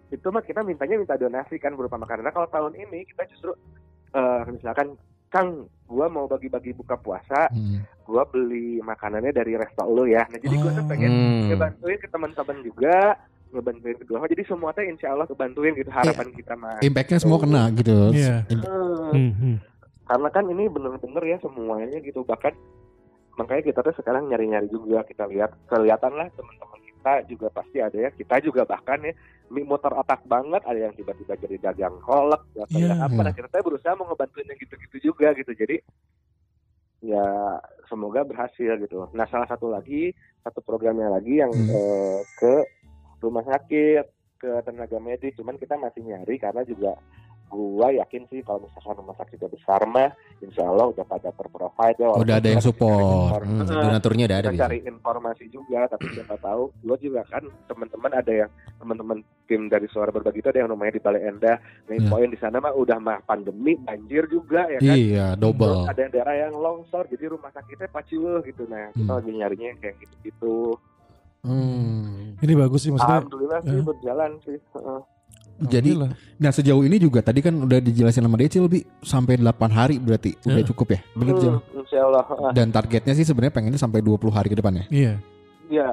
itu 0.10 0.28
mah 0.28 0.41
kita 0.41 0.60
mintanya 0.62 0.95
minta 0.97 1.16
donasi 1.16 1.56
kan 1.56 1.72
berupa 1.72 1.95
makanan 1.95 2.24
nah 2.24 2.34
kalau 2.34 2.49
tahun 2.49 2.74
ini 2.74 3.06
kita 3.06 3.30
justru 3.30 3.52
eh, 4.12 4.41
misalkan 4.49 4.97
Kang 5.32 5.48
gua 5.86 6.06
mau 6.06 6.24
bagi-bagi 6.26 6.72
buka 6.72 6.96
puasa 6.96 7.48
Hmm. 7.48 7.80
gua 8.04 8.24
beli 8.24 8.80
makanannya 8.80 9.32
dari 9.32 9.56
resto 9.56 9.84
lu 9.86 10.04
ya 10.06 10.24
nah 10.26 10.38
jadi 10.38 10.56
gua 10.58 10.72
tuh 10.74 10.84
Oh. 10.84 10.90
pengen 10.90 11.10
Hmm. 11.10 11.48
ngebantuin 11.50 11.98
ke 11.98 12.08
teman-teman 12.08 12.58
juga 12.62 12.96
ngebantuin 13.50 13.98
kedua 13.98 14.24
jadi 14.26 14.44
semua 14.46 14.72
tuh 14.72 14.84
insya 14.84 15.08
Allah 15.10 15.24
kebantuin 15.26 15.72
gitu 15.74 15.88
harapan 15.90 16.28
kita 16.30 16.54
mah 16.54 16.80
Impactnya 16.82 17.18
semua 17.18 17.36
kena 17.38 17.68
gitu. 17.74 18.12
Iya. 18.12 18.44
Imp- 18.46 18.64
Eh, 18.64 19.12
Hmm, 19.12 19.32
hmm. 19.34 19.56
karena 20.06 20.28
kan 20.30 20.46
ini 20.46 20.64
bener-bener 20.68 21.24
ya 21.26 21.38
semuanya 21.40 21.98
gitu 21.98 22.22
bahkan 22.22 22.52
makanya 23.34 23.64
kita 23.66 23.80
tuh 23.82 23.96
sekarang 23.96 24.28
nyari-nyari 24.28 24.68
juga 24.68 25.04
kita 25.04 25.24
lihat 25.26 25.56
kelihatan 25.66 26.12
lah 26.14 26.28
teman-teman 26.30 26.80
kita 27.02 27.26
juga 27.26 27.49
pasti 27.49 27.82
ada 27.82 27.97
ya 27.97 28.14
kita 28.14 28.38
juga 28.45 28.62
bahkan 28.62 29.02
ya 29.02 29.14
motor 29.66 29.97
otak 29.97 30.22
banget 30.30 30.62
ada 30.70 30.78
yang 30.78 30.93
tiba-tiba 30.93 31.34
jadi 31.34 31.58
dagang 31.58 31.97
kolek 32.06 32.45
atau 32.54 32.78
Iya. 32.78 32.93
yang 32.93 33.02
apa 33.02 33.20
nah 33.26 33.34
kita 33.34 33.49
tuh 33.49 33.66
berusaha 33.66 33.97
mau 33.97 34.06
ngebantuin 34.06 34.45
yang 34.45 34.60
gitu-gitu 34.62 34.97
juga 35.12 35.34
gitu 35.34 35.49
jadi 35.58 35.82
ya 37.02 37.58
semoga 37.89 38.22
berhasil 38.22 38.78
gitu 38.78 39.10
nah 39.18 39.26
salah 39.26 39.49
satu 39.49 39.74
lagi 39.74 40.14
satu 40.45 40.62
programnya 40.62 41.10
lagi 41.10 41.41
yang 41.41 41.49
Hmm. 41.49 41.74
eh, 41.74 42.20
ke 42.38 42.54
rumah 43.18 43.41
sakit 43.49 44.06
ke 44.38 44.52
tenaga 44.62 45.02
medis 45.02 45.34
cuman 45.34 45.58
kita 45.58 45.74
masih 45.82 46.06
nyari 46.06 46.38
karena 46.38 46.62
juga 46.62 46.93
gua 47.52 47.91
yakin 47.91 48.24
sih 48.26 48.39
kalau 48.39 48.64
misalkan 48.64 48.95
rumah 48.95 49.14
sakitnya 49.14 49.45
besar 49.47 49.84
mah 49.84 50.08
insya 50.39 50.64
Allah 50.64 50.88
udah 50.88 51.04
pada 51.04 51.30
terprovide 51.30 51.97
ya 51.97 52.08
walaupun 52.08 52.24
Udah 52.24 52.36
ada 52.38 52.49
yang 52.49 52.64
support. 52.64 53.43
Hmm, 53.43 53.68
donaturnya 53.68 54.26
udah 54.26 54.38
ada 54.39 54.49
kita 54.49 54.64
cari 54.64 54.80
informasi 54.82 55.45
juga 55.47 55.86
tapi 55.86 56.06
siapa 56.10 56.36
tahu 56.38 56.72
gua 56.80 56.95
juga 56.97 57.22
kan 57.26 57.43
teman-teman 57.66 58.12
ada 58.14 58.32
yang 58.38 58.49
teman-teman 58.78 59.18
tim 59.45 59.68
dari 59.68 59.86
suara 59.86 60.10
berbagi 60.10 60.39
itu 60.39 60.47
ada 60.47 60.60
yang 60.60 60.72
namanya 60.72 60.95
di 60.95 61.02
Balai 61.02 61.22
Endah 61.24 61.60
nginfoin 61.86 62.30
di 62.30 62.39
sana 62.39 62.58
mah 62.58 62.72
udah 62.72 62.97
mah 62.97 63.20
pandemi 63.22 63.76
banjir 63.78 64.24
juga 64.26 64.64
ya 64.66 64.80
kan 64.80 64.95
Iya, 64.95 65.26
Terus 65.30 65.41
double. 65.43 65.78
ada 65.86 65.99
yang 65.99 66.12
daerah 66.12 66.36
yang 66.39 66.54
longsor 66.56 67.04
jadi 67.06 67.26
rumah 67.28 67.52
sakitnya 67.52 67.86
paciweuh 67.88 68.39
gitu 68.41 68.64
nah 68.66 68.88
kita 68.89 69.04
Hmm. 69.04 69.18
lagi 69.18 69.32
nyarinya 69.34 69.68
yang 69.68 69.80
kayak 69.80 69.95
gitu-gitu 69.99 70.80
Hmm. 71.41 72.38
Ini 72.38 72.54
bagus 72.54 72.86
sih 72.86 72.93
maksudnya. 72.93 73.18
alhamdulillah 73.18 73.60
sih 73.64 73.74
ya. 73.74 73.82
berjalan 73.82 74.32
sih 74.41 74.58
Heeh. 74.72 74.99
Jadi, 75.62 75.93
Alhamdulillah. 75.93 76.38
nah 76.38 76.49
sejauh 76.49 76.82
ini 76.82 76.97
juga 76.97 77.20
tadi 77.20 77.39
kan 77.39 77.53
udah 77.55 77.78
dijelasin 77.78 78.22
sama 78.22 78.36
Decil 78.36 78.66
lebih 78.66 78.82
sampai 78.99 79.36
8 79.36 79.45
hari 79.70 79.95
berarti 79.95 80.34
udah 80.41 80.57
Hmm. 80.57 80.70
cukup 80.70 80.88
ya, 80.89 80.99
bener 81.14 81.36
Cil? 81.38 81.53
Hmm, 81.53 81.80
insya 81.80 81.99
Allah. 82.01 82.24
Dan 82.51 82.68
targetnya 82.70 83.14
sih 83.14 83.22
sebenarnya 83.22 83.51
pengennya 83.51 83.78
sampai 83.78 83.99
20 83.99 84.30
hari 84.30 84.47
ke 84.47 84.55
depan 84.55 84.74
ya. 84.74 84.86
Iya. 84.89 85.14
Iya. 85.68 85.89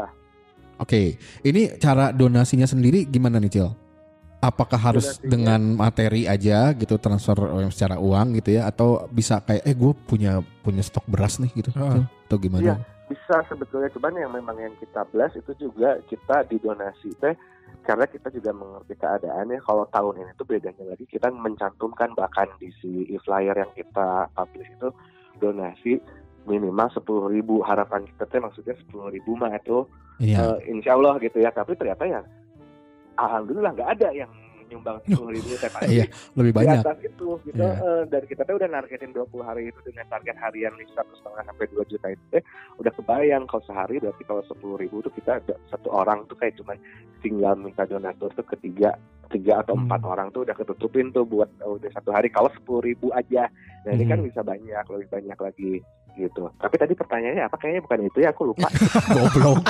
Oke, 0.76 1.14
ini 1.42 1.74
cara 1.76 2.10
donasinya 2.10 2.64
sendiri 2.64 3.04
gimana 3.04 3.36
nih 3.36 3.52
Cil? 3.52 3.68
Apakah 4.38 4.78
harus 4.78 5.18
Donasinya- 5.18 5.28
dengan 5.28 5.60
materi 5.74 6.22
aja 6.24 6.70
gitu 6.72 6.94
transfer 6.96 7.34
secara 7.68 7.98
uang 7.98 8.38
gitu 8.38 8.54
ya 8.54 8.64
atau 8.64 9.04
bisa 9.08 9.40
kayak 9.40 9.66
eh 9.66 9.74
gue 9.74 9.92
punya 10.00 10.32
punya 10.60 10.78
stok 10.80 11.02
beras 11.04 11.36
nih 11.36 11.50
gitu. 11.52 11.70
Cil? 11.70 12.06
atau 12.06 12.36
gimana? 12.36 12.62
Iya. 12.62 12.76
bisa 13.08 13.40
sebetulnya 13.48 13.88
cuman 13.88 14.12
yang 14.14 14.28
memang 14.30 14.52
yang 14.58 14.74
kita 14.76 15.00
blast 15.08 15.32
itu 15.34 15.48
juga 15.58 15.96
kita 16.04 16.44
didonasi 16.44 17.16
teh 17.16 17.32
karena 17.88 18.04
kita 18.04 18.28
juga 18.28 18.52
mengerti 18.52 19.00
keadaannya 19.00 19.64
kalau 19.64 19.88
tahun 19.88 20.20
ini 20.20 20.36
tuh 20.36 20.44
bedanya 20.44 20.84
lagi 20.92 21.08
kita 21.08 21.32
mencantumkan 21.32 22.12
bahkan 22.12 22.44
di 22.60 22.68
si 22.84 23.08
e-flyer 23.08 23.56
yang 23.56 23.72
kita 23.72 24.28
publish 24.36 24.68
itu 24.68 24.92
donasi 25.40 25.96
minimal 26.44 26.92
sepuluh 26.92 27.32
ribu 27.32 27.64
harapan 27.64 28.04
kita 28.04 28.28
tuh 28.28 28.44
maksudnya 28.44 28.76
sepuluh 28.76 29.08
ribu 29.08 29.32
mah 29.40 29.56
itu 29.56 29.88
Iya. 30.20 30.58
eh, 30.60 30.74
insya 30.74 30.98
Allah 30.98 31.16
gitu 31.22 31.38
ya 31.40 31.48
tapi 31.54 31.78
ternyata 31.78 32.02
ya 32.04 32.20
alhamdulillah 33.16 33.70
nggak 33.72 33.90
ada 33.96 34.08
yang 34.12 34.30
nyumbang 34.68 34.96
sepuluh 35.02 35.32
ribu 35.32 35.48
pasti 35.56 35.84
Iya, 35.90 36.04
lebih 36.36 36.52
di 36.52 36.56
banyak. 36.56 36.78
atas 36.80 36.98
itu 37.00 37.28
gitu 37.42 37.58
Iya. 37.58 37.72
Eh, 37.74 38.02
dan 38.06 38.22
kita 38.24 38.42
tuh 38.44 38.54
udah 38.56 38.68
nargetin 38.68 39.10
20 39.10 39.42
hari 39.42 39.62
itu 39.68 39.80
dengan 39.82 40.06
target 40.06 40.36
harian 40.36 40.72
nih 40.76 40.86
satu 40.92 41.12
setengah 41.14 41.42
sampai 41.42 41.66
dua 41.68 41.84
juta 41.84 42.06
itu 42.08 42.24
teh 42.28 42.42
udah 42.76 42.92
kebayang 42.92 43.44
kalau 43.44 43.64
sehari 43.64 43.96
berarti 43.98 44.22
kalau 44.22 44.42
sepuluh 44.44 44.76
ribu 44.76 45.00
tuh 45.00 45.10
kita 45.10 45.40
ada 45.40 45.54
satu 45.66 45.88
orang 45.88 46.22
tuh 46.24 46.36
kayak 46.36 46.54
cuman 46.56 46.76
tinggal 47.18 47.56
minta 47.56 47.82
donatur 47.82 48.30
tuh 48.30 48.46
ketiga 48.46 48.94
tiga 49.28 49.60
atau 49.60 49.72
Hmm. 49.72 49.84
empat 49.84 50.00
orang 50.02 50.28
tuh 50.28 50.42
udah 50.42 50.54
ketutupin 50.54 51.08
tuh 51.08 51.22
buat 51.22 51.48
eh, 51.54 51.70
udah 51.70 51.90
satu 51.90 52.10
hari 52.10 52.28
kalau 52.28 52.48
sepuluh 52.50 52.80
ribu 52.82 53.08
aja 53.10 53.48
nah 53.82 53.90
ini 53.90 54.04
kan 54.04 54.18
Hmm. 54.18 54.26
bisa 54.26 54.40
banyak 54.40 54.84
lebih 54.88 55.08
banyak 55.08 55.38
lagi 55.38 55.72
gitu 56.14 56.50
tapi 56.54 56.74
tadi 56.74 56.92
pertanyaannya 56.92 57.44
apa 57.44 57.56
kayaknya 57.56 57.80
bukan 57.80 58.00
itu 58.04 58.18
ya 58.18 58.28
aku 58.28 58.42
lupa 58.46 58.66
Goblok. 59.14 59.62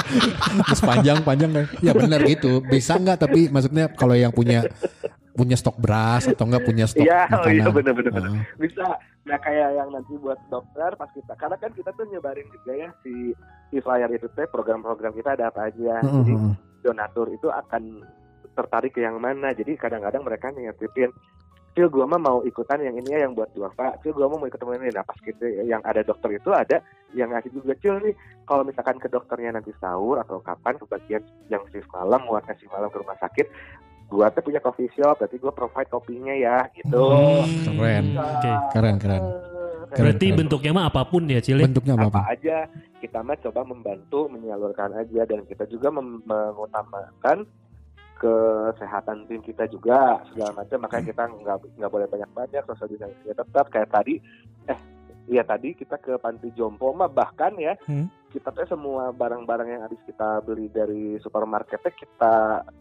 Terus 0.65 0.81
panjang-panjang 0.81 1.51
kan. 1.53 1.65
Ya 1.79 1.93
benar 1.93 2.25
gitu. 2.25 2.65
Bisa 2.65 2.97
nggak 2.97 3.21
tapi 3.21 3.41
maksudnya 3.47 3.85
kalau 3.91 4.15
yang 4.15 4.31
punya 4.31 4.65
punya 5.31 5.55
stok 5.55 5.77
beras 5.77 6.27
atau 6.27 6.45
enggak 6.45 6.65
punya 6.65 6.83
stok 6.85 7.05
Iya, 7.05 7.29
oh 7.29 7.47
iya 7.47 7.63
makanan. 7.63 7.71
bener-bener 7.71 8.11
bener. 8.11 8.31
Ah. 8.33 8.43
bisa 8.57 8.87
nah 9.23 9.39
kayak 9.39 9.69
yang 9.73 9.89
nanti 9.89 10.17
buat 10.17 10.41
dokter 10.49 10.91
pas 10.95 11.11
kita 11.13 11.37
karena 11.37 11.55
kan 11.55 11.71
kita 11.71 11.91
tuh 11.93 12.09
nyebarin 12.09 12.49
juga 12.49 12.73
ya 12.75 12.89
si 12.99 13.37
di 13.69 13.79
flyer 13.79 14.09
itu 14.11 14.27
teh 14.33 14.49
program-program 14.49 15.13
kita 15.13 15.37
ada 15.37 15.47
apa 15.47 15.69
aja 15.69 16.01
Heeh, 16.01 16.11
jadi 16.17 16.33
heeh. 16.33 16.53
donatur 16.81 17.29
itu 17.29 17.47
akan 17.47 18.03
tertarik 18.59 18.91
ke 18.91 19.01
yang 19.01 19.23
mana 19.23 19.55
jadi 19.55 19.79
kadang-kadang 19.79 20.27
mereka 20.27 20.51
ngingetin 20.51 21.15
Cil 21.77 21.87
gua 21.95 22.11
mah 22.11 22.19
mau 22.19 22.39
ikutan 22.43 22.83
yang 22.83 22.99
ini 22.99 23.15
ya 23.15 23.23
yang 23.23 23.39
buat 23.39 23.55
dua 23.55 23.71
pak 23.71 24.03
Cil 24.03 24.11
gua 24.11 24.27
mah 24.27 24.43
mau 24.43 24.49
ikut 24.51 24.59
temen 24.59 24.83
ini 24.83 24.91
nah 24.91 25.07
pas 25.07 25.15
gitu 25.23 25.39
yang 25.63 25.79
ada 25.87 26.03
dokter 26.03 26.35
itu 26.35 26.51
ada 26.51 26.83
yang 27.15 27.31
ngasih 27.31 27.55
juga 27.55 27.79
Cil 27.79 28.03
nih 28.03 28.15
kalau 28.43 28.67
misalkan 28.67 28.99
ke 28.99 29.07
dokternya 29.07 29.55
nanti 29.55 29.71
sahur 29.79 30.19
atau 30.19 30.43
kapan 30.43 30.75
kebagian 30.75 31.23
yang 31.47 31.63
shift 31.71 31.87
malam 31.95 32.19
mau 32.27 32.35
kasih 32.43 32.67
malam 32.67 32.91
ke 32.91 32.99
rumah 32.99 33.15
sakit 33.23 33.47
gua 34.11 34.27
tuh 34.35 34.43
punya 34.43 34.59
coffee 34.59 34.91
shop 34.91 35.23
berarti 35.23 35.39
gua 35.39 35.55
provide 35.55 35.87
kopinya 35.87 36.35
ya 36.35 36.67
gitu 36.75 36.99
Keren. 37.63 38.05
Oke. 38.17 38.53
Keren, 38.75 38.97
keren. 38.99 39.23
Eh, 39.89 39.97
Berarti 39.97 40.27
keren. 40.29 40.39
bentuknya 40.43 40.73
mah 40.75 40.85
apa 40.91 41.01
pun 41.07 41.25
ya 41.25 41.39
Cile. 41.39 41.63
Bentuknya 41.63 41.95
apa? 41.95 42.11
apa 42.11 42.35
aja 42.35 42.67
kita 42.99 43.23
mah 43.23 43.39
coba 43.39 43.63
membantu 43.63 44.27
menyalurkan 44.27 44.91
aja 44.93 45.23
dan 45.23 45.47
kita 45.47 45.63
juga 45.71 45.95
mem- 45.95 46.27
mengutamakan 46.27 47.47
kesehatan 48.19 49.25
tim 49.25 49.41
kita 49.41 49.65
juga 49.67 50.19
segala 50.27 50.53
macam 50.57 50.79
makanya 50.81 51.05
kita 51.07 51.23
nggak 51.25 51.57
nggak 51.75 51.91
boleh 51.91 52.07
banyak 52.07 52.31
banyak 52.33 52.63
social 52.67 52.89
distancing 52.89 53.31
tetap 53.31 53.67
kayak 53.69 53.89
tadi 53.89 54.19
eh 54.67 54.79
iya 55.27 55.43
tadi 55.43 55.73
kita 55.73 55.97
ke 55.97 56.17
panti 56.17 56.51
jompo 56.53 56.91
mah 56.91 57.07
bahkan 57.07 57.55
ya 57.57 57.79
Hmm. 57.85 58.11
kita 58.29 58.51
tuh 58.51 58.67
semua 58.67 59.09
barang-barang 59.11 59.69
yang 59.71 59.83
habis 59.83 60.01
kita 60.03 60.41
beli 60.41 60.69
dari 60.69 61.17
supermarketnya 61.19 61.91
kita 61.91 62.35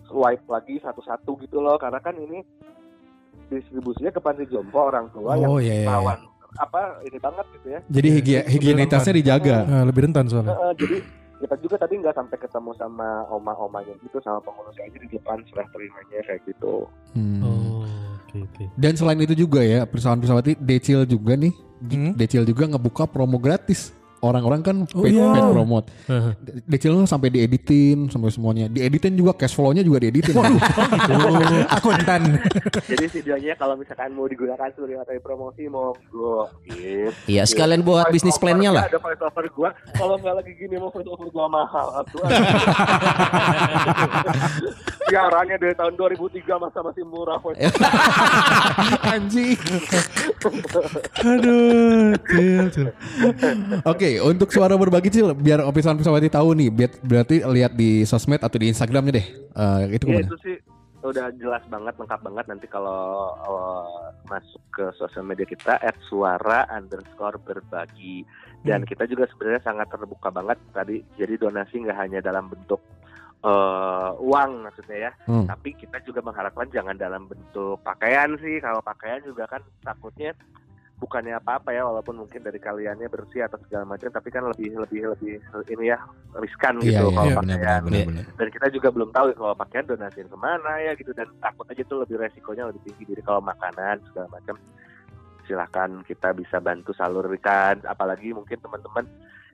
swipe 0.03 0.43
lagi 0.45 0.75
satu-satu 0.77 1.39
gitu 1.39 1.57
loh 1.57 1.77
karena 1.77 1.99
kan 1.99 2.15
ini 2.15 2.43
distribusinya 3.47 4.09
ke 4.09 4.19
panti 4.19 4.43
jompo 4.45 4.81
orang 4.81 5.07
tua 5.09 5.35
yang 5.35 5.47
Oh 5.47 5.57
iya, 5.57 5.73
iya, 5.73 5.81
iya. 5.81 5.89
rawan 5.89 6.19
apa 6.57 6.81
ini 7.01 7.17
banget 7.17 7.45
gitu 7.53 7.67
ya 7.69 7.79
Jadi 7.85 8.07
higie- 8.11 8.45
higienitasnya 8.45 9.13
dijaga. 9.13 9.55
Eh, 9.63 9.83
lebih 9.85 10.01
rentan 10.03 10.25
soalnya. 10.25 10.51
Heeh, 10.51 10.71
jadi 10.75 10.97
kita 11.37 11.55
juga 11.61 11.75
tadi 11.77 12.01
nggak 12.01 12.17
sampai 12.17 12.37
ketemu 12.41 12.71
sama 12.77 13.25
oma-omanya 13.29 13.93
gitu 14.01 14.17
sama 14.25 14.41
pengurusnya 14.41 14.89
aja 14.89 14.97
di 14.97 15.09
depan 15.13 15.37
setelah 15.45 15.67
terimanya 15.69 16.19
kayak 16.25 16.41
gitu. 16.49 16.73
Hmm. 17.13 17.41
Oh, 17.45 17.85
oke 18.25 18.37
oke. 18.41 18.63
Dan 18.73 18.93
selain 18.97 19.21
itu 19.21 19.37
juga 19.37 19.61
ya, 19.61 19.85
pesawat-pesawat 19.85 20.57
Decil 20.57 21.05
juga 21.05 21.37
nih. 21.37 21.53
Hmm. 21.85 22.17
Decil 22.17 22.41
juga 22.41 22.65
ngebuka 22.65 23.05
promo 23.05 23.37
gratis. 23.37 23.93
Orang-orang 24.27 24.61
kan 24.61 24.75
Oh, 24.95 25.03
paid, 25.03 25.13
iya. 25.15 25.27
paid 25.31 25.47
promote. 25.51 25.87
Tuh 26.07 27.05
sampai 27.07 27.29
dieditin 27.31 28.09
sampai 28.11 28.31
semuanya. 28.31 28.67
Dieditin 28.67 29.15
juga 29.15 29.33
cash 29.35 29.55
flow-nya 29.55 29.83
juga 29.83 29.99
dieditin. 30.03 30.35
Akuntan. 31.77 32.39
Jadi 32.87 33.05
videonya 33.19 33.55
kalau 33.55 33.75
misalkan 33.79 34.11
mau 34.15 34.27
digunakan 34.27 34.67
sebagai 34.73 34.97
materi 34.99 35.19
promosi 35.23 35.67
monggo 35.71 36.49
gitu. 36.67 37.11
Iya 37.27 37.43
sekalian 37.47 37.83
buat 37.83 38.11
bisnis 38.11 38.37
plan-nya 38.39 38.71
lah. 38.73 38.83
Ada 38.87 38.99
voice 38.99 39.21
over 39.23 39.45
gua. 39.55 39.69
Kalau 39.95 40.17
nggak 40.19 40.35
lagi 40.43 40.51
gini 40.57 40.75
mau 40.79 40.89
voice 40.91 41.07
over 41.07 41.27
gua 41.31 41.47
mahal 41.47 42.03
atuh. 42.03 42.27
Siarannya 45.07 45.55
dari 45.55 45.73
tahun 45.73 45.93
2003 45.95 46.43
masa 46.59 46.79
masih 46.83 47.03
murah 47.03 47.39
over. 47.39 47.55
Anjing. 49.15 49.55
Aduh, 51.23 52.13
cil, 52.27 52.65
cil. 52.71 52.87
Oke, 53.83 54.19
untuk 54.19 54.51
suara 54.51 54.75
berbagi 54.75 55.09
Cil, 55.09 55.31
biar 55.33 55.63
opisan 55.63 55.95
pesawat 55.95 56.27
tahu 56.27 56.53
nih, 56.53 56.69
biar- 56.69 56.99
berarti 57.01 57.41
lihat 57.41 57.73
di 57.73 58.03
sosmed 58.03 58.43
atau 58.43 58.57
di 58.59 58.67
Instagramnya 58.67 59.15
deh. 59.15 59.27
Eh, 59.31 59.81
itu 59.95 60.05
Ya 60.05 60.11
ke 60.11 60.17
mana? 60.19 60.27
itu 60.27 60.37
sih 60.43 60.57
udah 60.97 61.31
jelas 61.39 61.63
banget 61.69 61.93
lengkap 61.95 62.19
banget 62.19 62.45
nanti 62.49 62.67
kalau 62.67 63.31
uh, 63.39 64.11
masuk 64.27 64.59
ke 64.73 64.91
sosial 64.97 65.23
media 65.23 65.45
kita 65.45 65.79
at 65.79 65.95
suara 66.09 66.67
underscore 66.67 67.39
berbagi 67.39 68.27
dan 68.65 68.83
kita 68.83 69.07
juga 69.07 69.29
sebenarnya 69.29 69.63
sangat 69.63 69.87
terbuka 69.87 70.27
banget 70.27 70.57
tadi 70.73 71.05
jadi 71.15 71.39
donasi 71.39 71.85
nggak 71.85 71.95
hanya 71.95 72.19
dalam 72.19 72.51
bentuk 72.51 72.81
uh, 73.43 74.17
uang 74.17 74.65
maksudnya 74.65 75.09
ya. 75.09 75.11
Hmm. 75.29 75.45
tapi 75.45 75.75
kita 75.77 76.01
juga 76.05 76.21
mengharapkan 76.25 76.69
jangan 76.73 76.95
dalam 76.97 77.25
bentuk 77.29 77.81
pakaian 77.85 78.33
sih. 78.41 78.57
Kalau 78.61 78.81
pakaian 78.81 79.21
juga 79.25 79.45
kan 79.45 79.61
takutnya 79.83 80.33
bukannya 80.97 81.37
apa-apa 81.37 81.69
ya 81.77 81.85
walaupun 81.85 82.25
mungkin 82.25 82.41
dari 82.41 82.57
kaliannya 82.57 83.05
bersih 83.05 83.45
atau 83.45 83.61
segala 83.69 83.85
macam 83.85 84.09
tapi 84.09 84.33
kan 84.33 84.41
lebih 84.49 84.81
lebih 84.81 85.13
lebih 85.13 85.37
ini 85.69 85.93
ya 85.93 86.01
riskan 86.33 86.81
Iya, 86.81 86.89
gitu 86.89 86.89
iya, 86.89 87.13
kalau 87.13 87.29
iya, 87.29 87.37
pakaian. 87.37 87.45
benar, 87.61 87.79
benar, 87.85 88.05
benar. 88.09 88.25
dan 88.33 88.47
kita 88.49 88.67
juga 88.73 88.89
belum 88.89 89.09
tahu 89.13 89.25
kalau 89.37 89.53
pakaian 89.53 89.85
donasiin 89.85 90.25
ke 90.25 90.37
mana 90.41 90.71
ya 90.81 90.91
gitu 90.97 91.13
dan 91.13 91.29
takut 91.37 91.69
aja 91.69 91.85
tuh 91.85 92.01
lebih 92.01 92.17
resikonya 92.17 92.65
lebih 92.73 92.81
tinggi. 92.81 93.13
Jadi 93.13 93.21
kalau 93.21 93.45
makanan 93.45 94.01
segala 94.09 94.27
macam 94.33 94.57
silahkan 95.45 95.89
kita 96.03 96.33
bisa 96.33 96.57
bantu 96.57 96.91
salurkan. 96.97 97.77
Apalagi 97.85 98.33
mungkin 98.33 98.57
teman-teman 98.57 99.05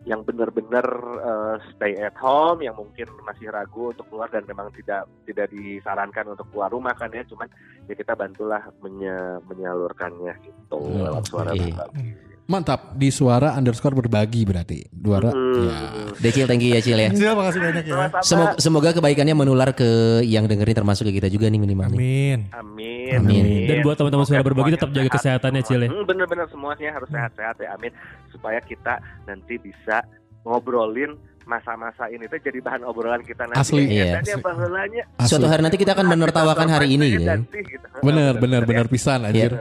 yang 0.03 0.21
benar-benar 0.27 0.83
eh, 1.23 1.55
stay 1.71 1.95
at 1.95 2.15
home 2.19 2.59
yang 2.59 2.75
mungkin 2.75 3.07
masih 3.23 3.47
ragu 3.47 3.95
untuk 3.95 4.03
keluar 4.11 4.27
dan 4.27 4.43
memang 4.43 4.67
tidak 4.75 5.07
tidak 5.23 5.47
disarankan 5.51 6.35
untuk 6.35 6.47
keluar 6.51 6.67
rumah 6.67 6.91
kan 6.91 7.07
ya 7.15 7.23
cuman 7.23 7.47
ya 7.87 7.95
kita 7.95 8.11
bantulah 8.11 8.59
menye- 8.83 9.39
menyalurkannya 9.47 10.35
gitu 10.43 10.79
Hmm, 10.79 11.07
lewat 11.07 11.23
suara 11.31 11.55
oke. 11.55 11.63
berbagi. 11.63 12.32
Mantap, 12.43 12.99
di 12.99 13.07
suara 13.07 13.55
underscore 13.55 13.95
berbagi 13.95 14.43
berarti. 14.43 14.83
Duara. 14.91 15.31
Hmm. 15.31 15.63
Ya. 15.63 15.79
Decil 16.19 16.43
thank 16.43 16.59
you 16.59 16.75
ya 16.75 16.83
Cil 16.83 16.99
ya. 16.99 17.09
Cil, 17.15 17.31
makasih 17.39 17.59
banyak 17.63 17.83
ya. 17.87 17.95
Semoga, 18.19 18.53
semoga 18.59 18.89
kebaikannya 18.91 19.31
menular 19.31 19.71
ke 19.71 20.19
yang 20.27 20.43
dengerin 20.43 20.75
termasuk 20.75 21.07
ke 21.07 21.23
kita 21.23 21.31
juga 21.31 21.47
nih 21.47 21.55
minimal 21.55 21.95
nih. 21.95 21.99
Amin. 21.99 22.39
Amin. 22.51 23.11
Amin. 23.15 23.43
Dan 23.63 23.79
buat 23.87 23.95
teman-teman 23.95 24.27
suara 24.27 24.43
berbagi 24.43 24.75
tetap 24.75 24.91
jaga 24.91 25.07
sehat 25.07 25.15
kesehatannya. 25.15 25.61
Cil, 25.63 25.81
ya. 25.87 25.89
Hmm, 25.89 26.03
Bener-bener 26.03 26.45
semuanya 26.51 26.91
harus 26.91 27.07
sehat-sehat 27.07 27.55
ya. 27.63 27.69
Amin. 27.79 27.95
Supaya 28.27 28.59
kita 28.59 28.99
nanti 29.23 29.55
bisa 29.63 30.03
ngobrolin 30.43 31.15
masa-masa 31.47 32.07
ini 32.07 32.27
tuh 32.27 32.39
jadi 32.39 32.59
bahan 32.59 32.83
obrolan 32.87 33.23
kita 33.23 33.47
nanti. 33.47 33.59
Asli. 33.59 33.83
Iya. 33.87 34.19
Dan 34.19 34.23
ya 34.27 34.37
baheulanya 34.39 35.03
Asli. 35.19 35.29
Suatu 35.31 35.47
hari 35.47 35.61
nanti 35.63 35.79
kita 35.79 35.95
akan 35.95 36.07
menertawakan 36.11 36.67
hari 36.71 36.95
ini 36.95 37.19
gitu. 37.19 37.23
Sih, 37.51 37.61
gitu. 37.67 37.87
Bener, 38.03 38.35
bener, 38.39 38.67
bener 38.67 38.87
ya. 38.87 38.91
pisan 38.91 39.23
anjir. 39.27 39.51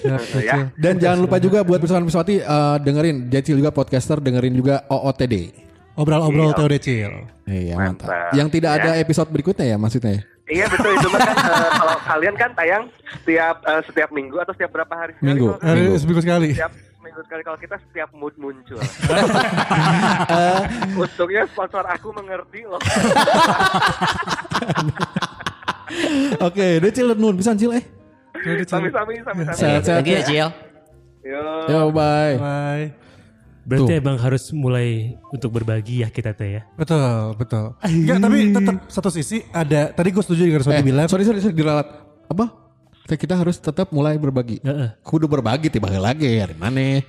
Ya, 0.00 0.16
Ya. 0.34 0.54
Cil. 0.54 0.64
Dan 0.74 0.94
jangan 0.96 1.18
lupa 1.20 1.36
juga 1.36 1.60
buat 1.60 1.76
pesawat 1.76 2.02
pesawati 2.02 2.36
eh, 2.38 2.76
dengerin 2.80 3.26
Decil 3.26 3.56
juga 3.56 3.70
podcaster, 3.70 4.16
dengerin 4.16 4.52
juga 4.52 4.82
OOTD. 4.86 5.34
Obrol-obrol 5.92 6.50
Iya. 6.50 6.56
Teo 6.56 6.68
Decil. 6.68 7.12
Iya, 7.44 7.74
mantap. 7.74 8.06
Mantap. 8.06 8.32
Yang 8.32 8.48
tidak 8.50 8.70
Ya. 8.70 8.78
ada 8.78 8.90
episode 8.96 9.28
berikutnya 9.28 9.66
ya 9.66 9.76
maksudnya 9.76 10.12
ya? 10.12 10.22
Iya 10.50 10.66
betul 10.66 10.90
itu 10.92 11.08
kan 11.08 11.20
eh, 11.30 11.70
kalau 11.72 11.96
kalian 12.02 12.34
kan 12.34 12.50
tayang 12.52 12.82
setiap 13.14 13.56
eh, 13.62 13.82
setiap 13.84 14.10
minggu 14.10 14.34
atau 14.36 14.50
setiap 14.50 14.70
berapa 14.72 14.90
hari 14.90 15.12
sekali 15.14 15.28
Minggu. 15.28 15.46
kalau? 15.52 15.62
Hari 15.62 15.82
seminggu 15.94 16.20
sekali. 16.20 16.48
Setiap 16.50 16.72
minggu 17.00 17.20
sekali 17.22 17.42
kalau 17.42 17.58
kita 17.58 17.76
setiap 17.80 18.08
mood 18.12 18.34
muncul. 18.34 18.80
Eh, 20.30 20.62
Untungnya 20.96 21.42
sponsor 21.46 21.82
aku 21.84 22.10
mengerti 22.10 22.62
loh. 22.62 22.78
Oke, 26.40 26.78
Decil 26.78 27.14
nun 27.14 27.34
bisa 27.34 27.54
Cil 27.54 27.74
eh. 27.74 27.84
Sami-sami 28.66 29.14
sami-sami. 29.22 29.58
Sehat-sehat. 29.58 30.02
Ya 30.06 30.20
Cil. 30.24 30.48
Yo. 31.20 31.42
Yo, 31.68 31.80
bye. 31.92 32.36
Bye. 32.40 32.86
Berarti 33.60 33.92
Tuh. 33.92 34.00
emang 34.02 34.16
harus 34.16 34.44
mulai 34.56 35.20
untuk 35.30 35.52
berbagi 35.52 36.00
ya 36.02 36.08
kita 36.08 36.32
teh 36.32 36.58
ya. 36.58 36.62
Betul, 36.74 37.36
betul. 37.36 37.76
Enggak, 37.84 38.18
tapi 38.24 38.38
tetap 38.50 38.76
satu 38.88 39.10
sisi 39.12 39.44
ada 39.52 39.92
tadi 39.92 40.08
gue 40.10 40.22
setuju 40.24 40.42
dengan 40.48 40.64
Sony 40.64 40.80
Eh, 40.80 40.84
bilang 40.84 41.06
sorry, 41.06 41.28
sorry, 41.28 41.44
sorry, 41.44 41.54
diralat. 41.54 41.86
Apa? 42.26 42.50
Kita 43.10 43.36
harus 43.36 43.60
tetap 43.60 43.92
mulai 43.92 44.16
berbagi. 44.16 44.64
Heeh. 44.64 44.96
Kudu 45.04 45.28
berbagi 45.28 45.68
tiba 45.68 45.92
lagi 45.92 46.40
hari 46.40 46.56
mana? 46.56 47.04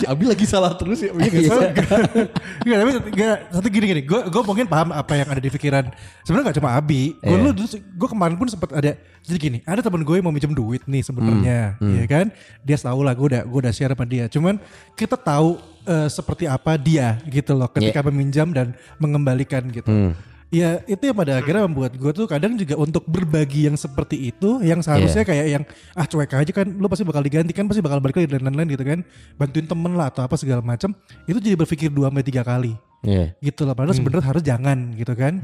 Si 0.00 0.08
Abi 0.08 0.24
lagi 0.24 0.48
salah 0.48 0.72
terus 0.72 1.04
ya. 1.04 1.12
Iya? 1.12 1.76
Enggak, 2.64 2.76
tapi 2.80 2.90
enggak, 3.12 3.36
satu 3.52 3.66
gini 3.68 3.84
gini. 3.92 4.02
Gue 4.08 4.20
gue 4.32 4.42
mungkin 4.42 4.64
paham 4.64 4.96
apa 4.96 5.12
yang 5.12 5.28
ada 5.28 5.40
di 5.40 5.52
pikiran. 5.52 5.92
Sebenarnya 6.24 6.48
gak 6.48 6.58
cuma 6.60 6.72
Abi. 6.72 7.20
Gue 7.20 7.36
Iya. 7.36 7.44
lu 7.44 7.50
gue 7.76 8.08
kemarin 8.08 8.36
pun 8.40 8.48
sempat 8.48 8.72
ada 8.72 8.96
jadi 9.20 9.36
gini, 9.36 9.58
ada 9.68 9.84
temen 9.84 10.00
gue 10.00 10.16
yang 10.16 10.24
mau 10.24 10.32
minjem 10.32 10.56
duit 10.56 10.80
nih 10.88 11.04
sebenarnya, 11.04 11.76
Hmm, 11.76 11.92
ya 12.00 12.04
kan? 12.08 12.26
Dia 12.64 12.80
tahu 12.80 13.04
lah 13.04 13.12
gue 13.12 13.26
udah 13.36 13.42
gue 13.44 13.58
udah 13.68 13.72
share 13.76 13.92
sama 13.92 14.08
dia. 14.08 14.24
Cuman 14.32 14.56
kita 14.96 15.20
tahu 15.20 15.60
eh, 15.84 16.08
seperti 16.08 16.48
apa 16.48 16.80
dia 16.80 17.20
gitu 17.28 17.52
loh 17.52 17.68
ketika 17.68 18.00
meminjam 18.08 18.48
dan 18.48 18.72
mengembalikan 18.96 19.68
gitu. 19.68 19.88
Hmm. 19.92 20.12
Ya 20.50 20.82
itu 20.90 20.98
yang 21.06 21.14
pada 21.14 21.38
akhirnya 21.38 21.62
membuat 21.62 21.94
gue 21.94 22.10
tuh 22.10 22.26
kadang 22.26 22.58
juga 22.58 22.74
untuk 22.74 23.06
berbagi 23.06 23.70
yang 23.70 23.78
seperti 23.78 24.34
itu 24.34 24.58
yang 24.66 24.82
seharusnya 24.82 25.22
kayak 25.22 25.46
yang 25.46 25.62
ah 25.94 26.02
cuek 26.02 26.34
aja 26.34 26.50
kan 26.50 26.66
lu 26.66 26.90
pasti 26.90 27.06
bakal 27.06 27.22
diganti 27.22 27.54
kan 27.54 27.70
pasti 27.70 27.78
bakal 27.78 28.02
balik 28.02 28.18
lagi 28.18 28.34
dan 28.34 28.42
lain-lain 28.50 28.74
gitu 28.74 28.82
kan. 28.82 29.06
Bantuin 29.38 29.70
temen 29.70 29.94
lah 29.94 30.10
atau 30.10 30.26
apa 30.26 30.34
segala 30.34 30.58
macam 30.58 30.90
itu 31.30 31.38
jadi 31.38 31.54
berpikir 31.54 31.94
dua 31.94 32.10
sampai 32.10 32.26
tiga 32.26 32.42
kali. 32.42 32.74
Iya. 33.00 33.32
gitu 33.40 33.64
loh 33.64 33.72
padahal 33.72 33.96
sebenarnya 33.96 34.26
harus 34.28 34.42
jangan 34.44 34.92
gitu 34.98 35.14
kan. 35.16 35.40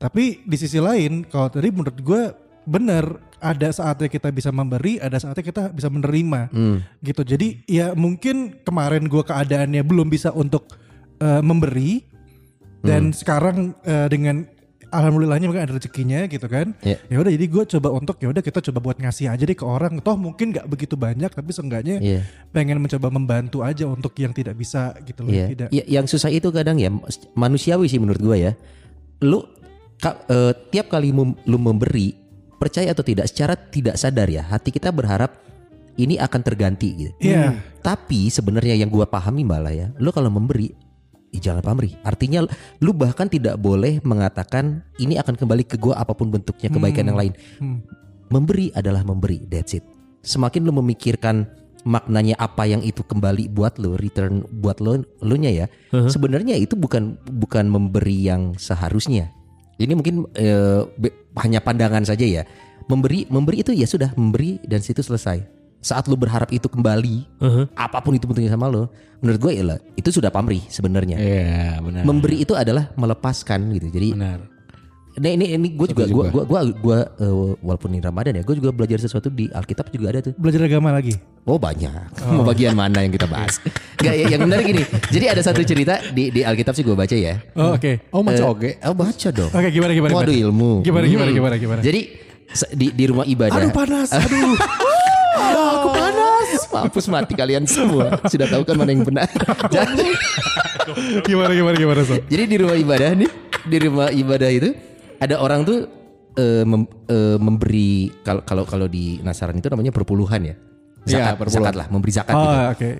Tapi 0.00 0.42
di 0.42 0.56
sisi 0.58 0.80
lain 0.82 1.22
kalau 1.28 1.52
tadi 1.52 1.68
menurut 1.70 2.00
gue 2.00 2.22
bener 2.66 3.22
ada 3.38 3.70
saatnya 3.70 4.10
kita 4.10 4.34
bisa 4.34 4.50
memberi 4.50 4.98
ada 4.98 5.14
saatnya 5.20 5.44
kita 5.44 5.70
bisa 5.70 5.86
menerima. 5.92 6.50
Gitu. 7.04 7.22
Jadi 7.22 7.62
ya 7.68 7.92
mungkin 7.92 8.58
kemarin 8.64 9.06
gue 9.06 9.22
keadaannya 9.22 9.84
belum 9.84 10.08
bisa 10.10 10.32
untuk 10.34 10.66
eh, 11.20 11.44
memberi 11.44 12.15
dan 12.80 13.10
sekarang 13.10 13.56
eh, 13.82 14.08
dengan 14.08 14.44
alhamdulillahnya 14.86 15.50
mungkin 15.50 15.66
ada 15.66 15.74
rezekinya 15.74 16.24
gitu 16.24 16.46
kan 16.46 16.70
Iya. 16.80 16.96
ya 17.04 17.16
udah 17.18 17.32
jadi 17.34 17.46
gue 17.46 17.64
coba 17.68 17.88
untuk 17.90 18.16
ya 18.16 18.30
udah 18.30 18.38
kita 18.38 18.62
coba 18.62 18.78
buat 18.80 18.96
ngasih 18.96 19.26
aja 19.26 19.42
deh 19.42 19.52
ke 19.52 19.66
orang 19.66 19.98
toh 19.98 20.14
mungkin 20.14 20.54
nggak 20.54 20.66
begitu 20.66 20.94
banyak 20.94 21.26
tapi 21.26 21.50
seenggaknya 21.50 21.98
Iya. 21.98 22.20
pengen 22.50 22.78
mencoba 22.78 23.10
membantu 23.10 23.60
aja 23.60 23.84
untuk 23.84 24.14
yang 24.14 24.30
tidak 24.30 24.54
bisa 24.54 24.94
gitu 25.02 25.26
loh 25.26 25.34
Iya. 25.34 25.46
tidak 25.48 25.68
Ya, 25.70 25.82
yang 25.90 26.06
susah 26.06 26.30
itu 26.30 26.48
kadang 26.50 26.78
ya 26.78 26.88
manusiawi 27.34 27.86
sih 27.86 27.98
menurut 27.98 28.22
gua 28.22 28.36
ya. 28.38 28.52
Lu 29.18 29.42
ka- 29.96 30.22
eh, 30.24 30.54
tiap 30.70 30.86
kali 30.88 31.10
mem- 31.10 31.36
lu 31.44 31.58
memberi 31.58 32.14
percaya 32.56 32.88
atau 32.88 33.02
tidak 33.02 33.26
secara 33.26 33.52
tidak 33.54 33.98
sadar 33.98 34.28
ya 34.28 34.40
hati 34.40 34.70
kita 34.70 34.88
berharap 34.88 35.34
ini 35.96 36.14
akan 36.16 36.40
terganti 36.40 36.88
gitu. 36.94 37.12
Iya. 37.20 37.58
Tapi 37.80 38.28
sebenarnya 38.28 38.76
yang 38.76 38.88
gua 38.88 39.04
pahami 39.04 39.42
malah 39.42 39.72
ya, 39.72 39.88
lu 39.96 40.08
kalau 40.10 40.28
memberi 40.28 40.72
jangan 41.38 41.62
pamrih. 41.64 41.94
Artinya 42.02 42.44
lu 42.80 42.92
bahkan 42.92 43.30
tidak 43.30 43.56
boleh 43.60 44.00
mengatakan 44.02 44.84
ini 45.00 45.16
akan 45.20 45.36
kembali 45.36 45.64
ke 45.64 45.76
gua 45.80 46.00
apa 46.00 46.12
pun 46.12 46.28
bentuknya 46.28 46.68
kebaikan 46.72 47.08
yang 47.08 47.18
lain. 47.18 47.32
Hmm. 47.58 47.80
Memberi 48.26 48.74
adalah 48.74 49.06
memberi, 49.06 49.46
that's 49.46 49.78
it. 49.78 49.86
Semakin 50.26 50.66
lu 50.66 50.74
memikirkan 50.74 51.46
maknanya 51.86 52.34
apa 52.42 52.66
yang 52.66 52.82
itu 52.82 53.06
kembali 53.06 53.46
buat 53.54 53.78
lu, 53.78 53.94
return 53.94 54.42
buat 54.58 54.82
lu, 54.82 55.06
lu 55.22 55.34
nya 55.38 55.54
ya. 55.54 55.66
Sebenarnya 55.94 56.58
itu 56.58 56.74
bukan 56.74 57.14
bukan 57.30 57.70
memberi 57.70 58.26
yang 58.26 58.58
seharusnya. 58.58 59.30
Ini 59.78 59.94
mungkin 59.94 60.26
be- 60.98 61.14
hanya 61.38 61.62
pandangan 61.62 62.02
saja 62.02 62.26
ya. 62.26 62.42
Memberi 62.90 63.30
memberi 63.30 63.62
itu 63.62 63.70
ya 63.70 63.86
sudah 63.86 64.10
memberi 64.18 64.58
dan 64.66 64.82
situ 64.82 64.98
selesai. 65.02 65.55
Saat 65.86 66.10
lu 66.10 66.18
berharap 66.18 66.50
itu 66.50 66.66
kembali, 66.66 67.38
Uh-huh. 67.38 67.70
apa 67.78 68.02
pun 68.02 68.10
itu 68.10 68.26
bentuknya 68.26 68.50
sama 68.50 68.66
lo, 68.66 68.90
menurut 69.16 69.38
gue 69.38 69.52
ya 69.54 69.62
itu 69.94 70.10
sudah 70.10 70.28
pamrih 70.28 70.66
sebenarnya. 70.66 71.14
Iya 71.14 71.78
benar. 71.78 72.02
Memberi 72.02 72.42
itu 72.42 72.52
adalah 72.52 72.90
melepaskan 72.94 73.70
gitu. 73.72 73.86
Jadi 73.88 74.10
Benar. 74.12 74.40
Nah 75.16 75.32
ini 75.32 75.48
ini 75.48 75.72
gue 75.72 75.88
juga 75.88 76.04
gue 76.04 76.26
juga. 76.28 76.44
gue 76.44 76.60
gue 76.76 76.98
walaupun 77.62 77.88
ini 77.88 78.04
Ramadan 78.04 78.36
ya 78.36 78.42
gue 78.42 78.52
juga 78.52 78.68
belajar 78.68 79.00
sesuatu 79.00 79.30
di 79.30 79.48
Alkitab 79.48 79.88
juga 79.88 80.12
ada 80.12 80.20
tuh. 80.20 80.36
belajar 80.36 80.60
agama 80.60 80.92
lagi 80.92 81.16
Oh 81.46 81.56
banyak. 81.56 82.20
Mau 82.26 82.44
bagian 82.44 82.74
mana 82.74 83.00
yang 83.00 83.08
kita 83.10 83.24
bahas? 83.24 83.56
Gak 83.96 84.12
ya, 84.12 84.28
yang 84.28 84.44
benar 84.44 84.60
gini. 84.60 84.84
Jadi 85.08 85.24
ada 85.24 85.40
satu 85.40 85.62
cerita 85.62 86.04
di 86.10 86.28
di 86.28 86.42
Alkitab 86.42 86.74
sih 86.74 86.84
gue 86.84 86.92
baca 86.92 87.16
ya. 87.16 87.40
oh 87.54 87.72
oke 87.72 87.92
Oh 88.10 88.20
maca 88.20 88.36
Eh, 88.36 88.44
oge. 88.44 88.70
Oh 88.82 88.92
baca 88.92 89.28
dong. 89.30 89.48
Oke, 89.48 89.68
gimana, 89.70 89.92
gimana, 89.94 90.12
Waduh 90.12 90.28
gimana? 90.28 90.44
ilmu. 90.44 90.72
Gimana, 90.82 91.04
gimana, 91.06 91.30
Hmm. 91.30 91.38
gimana, 91.38 91.54
gimana? 91.56 91.80
Jadi 91.80 92.00
di 92.72 92.86
di 92.92 93.04
rumah 93.06 93.24
ibadah. 93.24 93.56
aduh 93.56 93.72
panas 93.72 94.12
aduh 94.12 94.52
aku 95.36 95.88
panas. 95.92 96.48
Mampus 96.66 97.06
mati 97.06 97.32
kalian 97.32 97.64
semua. 97.64 98.16
Sudah 98.26 98.46
tahu 98.48 98.62
kan 98.64 98.74
mana 98.76 98.90
yang 98.90 99.04
benar. 99.04 99.28
Jadi 99.74 100.08
gimana 101.26 101.52
gimana 101.52 101.76
gimana 101.76 102.00
so 102.02 102.14
Jadi 102.26 102.44
di 102.46 102.56
rumah 102.56 102.76
ibadah 102.76 103.10
nih, 103.14 103.30
di 103.66 103.76
rumah 103.80 104.08
ibadah 104.10 104.50
itu 104.50 104.70
ada 105.18 105.40
orang 105.40 105.64
tuh 105.64 105.78
eh, 106.36 106.62
mem- 106.62 106.90
eh, 107.08 107.38
memberi 107.40 108.12
kalau 108.22 108.42
kalau 108.44 108.64
kalau 108.64 108.86
di 108.86 109.18
Nasaran 109.20 109.56
itu 109.56 109.66
namanya 109.66 109.90
perpuluhan 109.90 110.42
ya. 110.42 110.54
Iya, 111.06 111.22
Zakat, 111.22 111.34
perpuluhan. 111.38 111.62
zakat 111.62 111.74
lah, 111.78 111.86
memberi 111.86 112.12
zakat 112.12 112.34
oh 112.34 112.42
gitu. 112.42 112.56
oke 112.74 112.90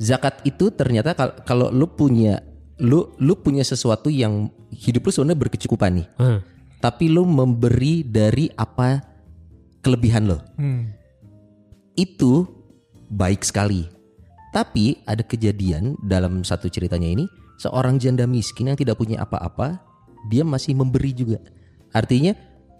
Zakat 0.00 0.34
itu 0.42 0.64
ternyata 0.72 1.12
kal- 1.12 1.38
kalau 1.44 1.68
lu 1.68 1.86
punya 1.86 2.40
lu 2.80 3.12
lu 3.20 3.36
punya 3.36 3.60
sesuatu 3.60 4.08
yang 4.08 4.48
hidup 4.72 5.04
lu 5.04 5.10
sebenarnya 5.12 5.38
berkecukupan 5.38 5.92
nih. 6.00 6.06
Uh. 6.16 6.38
Tapi 6.80 7.12
lu 7.12 7.28
memberi 7.28 8.00
dari 8.00 8.48
apa 8.50 9.04
kelebihan 9.80 10.24
lo. 10.24 10.40
Hmm. 10.56 10.88
Itu 12.00 12.48
baik 13.12 13.44
sekali. 13.44 13.84
Tapi 14.56 15.04
ada 15.04 15.20
kejadian 15.20 16.00
dalam 16.00 16.40
satu 16.42 16.72
ceritanya 16.72 17.06
ini, 17.06 17.28
seorang 17.60 18.00
janda 18.00 18.24
miskin 18.24 18.72
yang 18.72 18.78
tidak 18.80 18.96
punya 18.96 19.20
apa-apa, 19.20 19.78
dia 20.32 20.42
masih 20.42 20.74
memberi 20.74 21.12
juga. 21.12 21.38
Artinya 21.92 22.32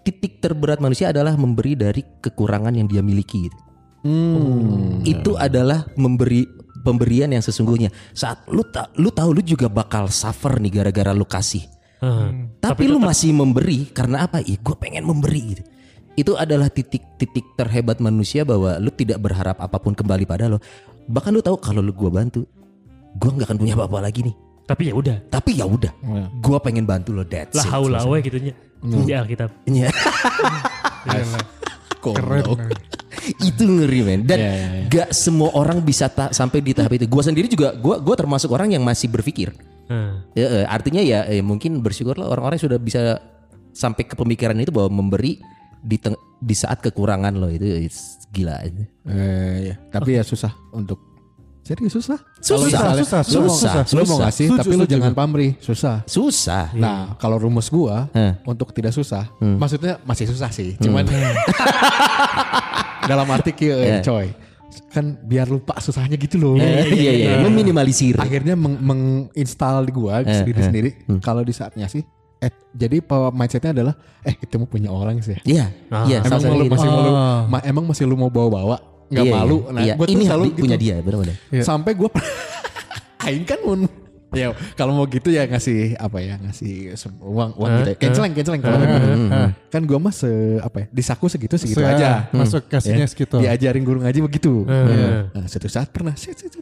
titik 0.02 0.40
terberat 0.40 0.80
manusia 0.80 1.12
adalah 1.12 1.36
memberi 1.36 1.76
dari 1.76 2.00
kekurangan 2.00 2.72
yang 2.72 2.88
dia 2.88 3.04
miliki. 3.04 3.46
gitu. 3.46 3.58
Hmm. 4.00 5.04
Itu 5.04 5.36
adalah 5.36 5.84
memberi 6.00 6.48
pemberian 6.80 7.30
yang 7.30 7.44
sesungguhnya. 7.44 7.92
Saat 8.16 8.48
lu 8.48 8.64
ta- 8.64 8.88
lu 8.96 9.12
tahu 9.12 9.36
lu 9.36 9.42
juga 9.44 9.68
bakal 9.68 10.08
suffer 10.08 10.56
nih 10.56 10.80
gara-gara 10.80 11.12
lu 11.12 11.28
kasih. 11.28 11.68
Uh. 12.00 12.48
Tapi, 12.64 12.88
lu 12.88 12.96
masih 12.96 13.36
memberi 13.36 13.92
karena 13.92 14.24
apa? 14.24 14.40
Ih, 14.40 14.56
gue 14.56 14.76
pengen 14.80 15.04
memberi 15.04 15.40
gitu. 15.52 15.62
Itu 16.14 16.34
adalah 16.34 16.68
titik-titik 16.68 17.54
terhebat 17.54 17.98
manusia 17.98 18.42
bahwa 18.42 18.76
lu 18.76 18.90
tidak 18.90 19.18
berharap 19.18 19.56
apa 19.56 19.76
pun 19.76 19.94
kembali 19.94 20.24
pada 20.24 20.50
lo. 20.50 20.58
Bahkan 21.06 21.30
lu 21.30 21.40
tahu 21.40 21.56
kalau 21.58 21.80
lu 21.80 21.90
gua 21.90 22.10
bantu, 22.12 22.44
gua 23.16 23.30
nggak 23.34 23.46
akan 23.46 23.58
punya 23.58 23.74
apa-apa 23.74 24.04
lagi 24.04 24.26
nih. 24.26 24.34
Tapi 24.66 24.82
ya 24.86 24.94
udah. 24.94 25.16
Tapi 25.26 25.50
ya 25.58 25.66
udah, 25.66 25.90
Iya. 25.90 26.24
gua 26.38 26.58
pengen 26.58 26.86
bantu 26.86 27.10
lo. 27.10 27.26
That's 27.26 27.58
Lah 27.58 27.66
it. 27.66 27.72
haula 27.74 27.98
we 28.06 28.22
gitunya. 28.22 28.54
Di 28.80 29.12
Alkitab. 29.12 29.50
Iya. 29.66 29.90
keren 32.00 32.44
itu 33.20 33.62
ngeri 33.68 34.00
men. 34.00 34.20
Dan 34.24 34.38
Iya, 34.40 34.50
iya, 34.50 34.68
iya. 34.72 34.82
gak 34.88 35.08
semua 35.12 35.52
orang 35.52 35.84
bisa 35.84 36.08
ta- 36.08 36.32
sampai 36.32 36.64
di 36.64 36.72
tahap 36.72 36.96
itu. 36.96 37.04
Gua 37.04 37.20
sendiri 37.20 37.46
juga, 37.46 37.76
gua 37.76 38.00
gua 38.00 38.16
termasuk 38.16 38.48
orang 38.48 38.72
yang 38.72 38.80
masih 38.80 39.12
berpikir. 39.12 39.52
Uh. 39.90 40.22
Ya, 40.32 40.46
eh, 40.62 40.66
artinya 40.66 41.02
ya 41.04 41.28
eh, 41.28 41.44
mungkin 41.44 41.84
bersyukurlah 41.84 42.24
orang-orang 42.24 42.56
yang 42.56 42.66
sudah 42.70 42.78
bisa 42.80 43.00
sampai 43.70 44.08
ke 44.08 44.16
pemikiran 44.16 44.56
itu 44.56 44.72
bahwa 44.72 45.02
memberi 45.02 45.38
di 45.80 45.96
teng- 45.96 46.20
di 46.36 46.52
saat 46.52 46.78
kekurangan 46.78 47.32
lo 47.32 47.48
itu 47.48 47.64
it's 47.64 48.16
gila 48.28 48.56
aja. 48.58 48.84
Eh, 49.04 49.54
iya. 49.62 49.74
Tapi 49.88 50.14
ya 50.14 50.22
susah 50.22 50.52
untuk 50.70 51.00
serius 51.60 51.92
susah. 51.92 52.18
Susah, 52.38 52.66
misalnya 52.66 52.96
susah, 52.98 53.20
lu 53.28 53.40
mau- 53.40 53.52
susah, 53.52 53.74
Lu 53.86 54.00
mau 54.00 54.06
susah. 54.08 54.20
ngasih 54.24 54.46
tapi 54.50 54.70
lu 54.70 54.78
setuju. 54.80 54.92
jangan 54.92 55.12
pamrih, 55.12 55.50
susah. 55.58 55.96
Susah. 56.04 56.64
Nah, 56.74 57.14
kalau 57.16 57.36
rumus 57.36 57.68
gua 57.68 58.08
Hmm. 58.10 58.32
untuk 58.44 58.70
tidak 58.70 58.90
susah, 58.90 59.28
maksudnya 59.38 60.00
masih 60.02 60.26
susah 60.26 60.48
sih, 60.48 60.74
cuman 60.76 61.04
dalam 63.02 63.26
arti 63.26 63.52
Ya. 63.62 64.00
coy. 64.00 64.30
Kan 64.88 65.18
biar 65.20 65.46
lupa 65.46 65.74
susahnya 65.78 66.14
gitu 66.14 66.38
loh. 66.38 66.54
Iya 66.54 66.86
iya 66.86 67.12
iya, 67.12 67.30
meminimalisir. 67.40 68.14
Akhirnya 68.16 68.54
meng- 68.54 68.78
menginstal 68.80 69.82
di 69.82 69.92
gua 69.92 70.22
Eh, 70.22 70.30
sendiri 70.32 70.58
eh. 70.58 70.64
sendiri 70.64 70.90
kalau 71.18 71.42
di 71.42 71.50
saatnya 71.50 71.86
sih 71.86 72.02
eh 72.40 72.48
jadi 72.72 72.98
power 72.98 73.30
mindsetnya 73.30 73.72
adalah 73.72 73.94
eh 74.20 74.32
kita 74.32 74.56
mau 74.56 74.64
punya 74.64 74.88
orang 74.88 75.20
sih. 75.20 75.36
Iya, 75.42 75.68
Ah. 75.88 76.04
iya. 76.04 76.20
Emang 76.20 76.40
lu 76.40 76.64
gitu. 76.64 76.72
masih 76.72 76.88
mau 76.88 77.00
lu, 77.00 77.12
Ah. 77.12 77.40
ma- 77.46 77.62
emang 77.62 77.84
masih 77.84 78.04
lu 78.04 78.16
mau 78.16 78.28
bawa-bawa 78.28 78.80
nggak 79.06 79.24
Iya, 79.24 79.32
malu. 79.34 79.56
iya, 79.58 79.70
Nah, 79.70 79.82
iya. 79.82 79.94
gua 79.94 80.04
tuh 80.04 80.14
ini 80.14 80.24
selalu 80.24 80.44
di- 80.46 80.54
punya 80.56 80.76
gitu. 80.76 80.84
dia 80.86 80.96
benar-benar. 80.98 81.36
Iya. 81.50 81.62
Sampai 81.62 81.92
gua 81.92 82.08
Aing 83.20 83.44
kan 83.44 83.60
mun 83.60 83.84
ya 84.30 84.54
kalau 84.78 84.94
mau 84.94 85.02
gitu 85.04 85.26
ya 85.26 85.42
ngasih 85.42 85.98
apa 85.98 86.22
ya 86.22 86.38
ngasih 86.38 86.94
uang 87.18 87.50
uang 87.52 87.70
gitu 87.76 87.90
ya. 87.90 87.96
Canceling 87.98 88.32
canceling 88.32 88.62
kalau 88.62 88.78
gitu. 88.78 89.08
Kan 89.68 89.82
gua 89.84 89.98
mah 89.98 90.14
se 90.14 90.30
apa 90.56 90.76
ya 90.78 90.86
di 90.88 91.02
saku 91.02 91.26
segitu 91.26 91.58
segitu 91.58 91.82
Se- 91.82 91.90
aja. 91.90 92.30
masuk 92.30 92.62
kasihnya 92.64 93.04
Ya, 93.04 93.10
segitu 93.10 93.36
Diajarin 93.36 93.82
guru 93.82 93.98
ngaji 94.00 94.22
begitu. 94.22 94.62
Hmm. 94.64 95.34
Nah, 95.34 95.44
suatu 95.44 95.66
saat 95.66 95.90
pernah 95.90 96.14
set, 96.14 96.38
set, 96.38 96.59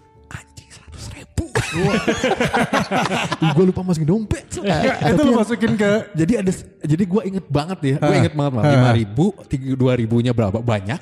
gue 3.49 3.65
lupa 3.65 3.81
masukin 3.83 4.09
dompet. 4.09 4.45
itu 4.49 4.61
Tapi 4.63 5.19
lu 5.19 5.31
yang- 5.31 5.39
masukin 5.39 5.73
ke 5.75 5.91
jadi 6.15 6.33
ada 6.41 6.53
jadi 6.83 7.05
gue 7.05 7.23
inget 7.27 7.47
banget 7.47 7.79
ya. 7.81 7.97
Gue 7.99 8.09
Ah. 8.11 8.19
inget 8.19 8.35
banget 8.35 8.53
Ah. 8.59 8.71
lima 8.71 8.91
ribu, 8.93 9.25
tiga 9.47 9.75
dua 9.75 9.93
ribunya 9.95 10.33
berapa 10.33 10.59
banyak. 10.59 11.01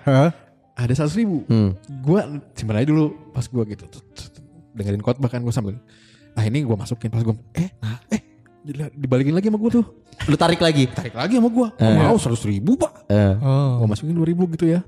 Ada 0.76 0.92
seratus 0.94 1.16
ribu. 1.16 1.46
Hmm. 1.46 1.72
Gue 2.02 2.20
simpan 2.52 2.76
aja 2.76 2.86
dulu 2.86 3.06
pas 3.30 3.44
gue 3.44 3.62
gitu. 3.66 3.84
Dengerin 4.72 5.00
khotbah 5.00 5.28
kan 5.28 5.40
gue 5.40 5.50
sambil. 5.50 5.78
Nah 6.32 6.44
ini 6.44 6.60
gue 6.60 6.76
masukin 6.76 7.08
pas 7.08 7.22
gue 7.22 7.32
eh 7.54 7.72
nah, 7.78 7.96
eh 8.08 8.20
dibalikin 8.92 9.32
lagi 9.32 9.48
sama 9.48 9.56
gue 9.58 9.70
tuh. 9.72 9.86
Lu 10.26 10.34
tarik 10.34 10.58
lagi. 10.58 10.84
Tarik 10.90 11.14
lagi 11.14 11.36
sama 11.36 11.48
gue. 11.48 11.68
Oh, 11.70 11.92
mau 11.94 12.16
seratus 12.16 12.44
ribu 12.44 12.74
pak. 12.74 13.06
Eh, 13.06 13.34
oh 13.38 13.80
Gue 13.80 13.88
masukin 13.88 14.12
dua 14.12 14.26
ribu 14.26 14.44
gitu 14.50 14.66
ya. 14.66 14.84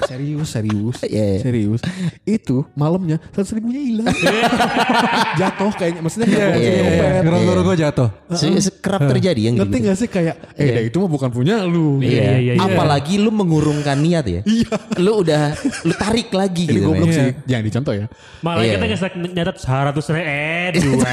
Serius, 0.00 0.48
serius, 0.48 0.96
Iya, 1.06 1.24
iya. 1.26 1.40
serius. 1.40 1.80
Itu 2.22 2.64
malamnya 2.72 3.20
seratus 3.30 3.52
ribunya 3.52 3.80
hilang. 3.80 4.06
Jatuh 5.40 5.70
kayaknya, 5.74 6.00
maksudnya 6.00 6.26
Iya, 6.26 6.36
iya, 6.36 6.50
nyopet. 6.50 6.90
iya. 6.90 7.20
Ngeronggo 7.22 7.52
gue 7.62 7.76
jatuh. 7.78 8.08
Kerap 8.80 9.00
terjadi 9.06 9.40
yang 9.42 9.54
Ngerti 9.56 9.76
gitu. 9.76 9.86
gak 9.86 9.96
sih 9.96 10.08
kayak, 10.08 10.34
eh 10.56 10.68
dah 10.70 10.82
itu 10.82 10.96
mah 10.96 11.10
bukan 11.10 11.28
punya 11.28 11.62
lu. 11.64 12.00
Iya. 12.00 12.08
Iya, 12.10 12.32
iya, 12.38 12.52
iya. 12.56 12.62
Apalagi 12.62 13.20
lu 13.20 13.30
mengurungkan 13.30 13.96
niat 13.96 14.24
ya. 14.24 14.40
Iya. 14.42 14.72
Lu 14.96 15.20
udah 15.20 15.52
lu 15.84 15.92
tarik 15.94 16.32
lagi 16.32 16.64
gitu. 16.66 16.86
goblok 16.86 17.08
men. 17.08 17.16
sih, 17.16 17.28
jangan 17.44 17.64
dicontoh 17.64 17.94
ya. 17.94 18.06
Malah 18.40 18.62
Iya. 18.62 18.72
kita 18.72 18.84
nggak 18.86 19.00
nyatet 19.30 19.56
seratus 19.60 20.04
ribu, 20.08 20.24
eh 20.32 20.68
dua. 20.74 21.08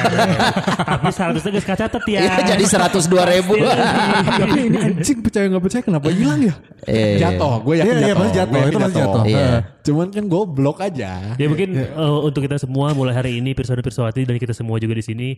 Tapi 0.88 1.07
seratusnya 1.11 1.49
nggak 1.53 1.67
catat 1.77 2.03
ya. 2.07 2.19
Iya, 2.19 2.33
jadi 2.47 2.63
102 2.63 3.33
ribu. 3.35 3.53
Tapi 3.57 4.59
ini 4.63 4.77
anjing 4.79 5.17
percaya 5.19 5.45
nggak 5.47 5.63
percaya 5.63 5.81
kenapa 5.83 6.07
hilang 6.09 6.39
ya? 6.41 6.53
Iya, 6.88 7.05
iya. 7.13 7.17
Jatuh, 7.29 7.53
gue 7.61 7.75
yakin 7.77 7.93
Iya, 7.97 8.07
iya, 8.07 8.31
jatuh. 8.31 8.76
Itu 8.78 8.86
pasti 8.86 8.99
jatuh. 8.99 9.23
Iya. 9.25 9.49
Cuman 9.82 10.07
kan 10.09 10.25
goblok 10.25 10.78
aja. 10.80 11.11
Ya 11.34 11.45
mungkin 11.45 11.69
eh, 11.75 11.89
untuk 12.21 12.41
kita 12.41 12.55
semua 12.55 12.93
mulai 12.93 13.11
hari 13.11 13.38
ini 13.38 13.51
Pirsawan 13.51 13.82
Pirsawati 13.82 14.23
dan 14.23 14.38
kita 14.38 14.51
semua 14.51 14.78
juga 14.78 14.93
di 14.93 15.01
sini 15.01 15.30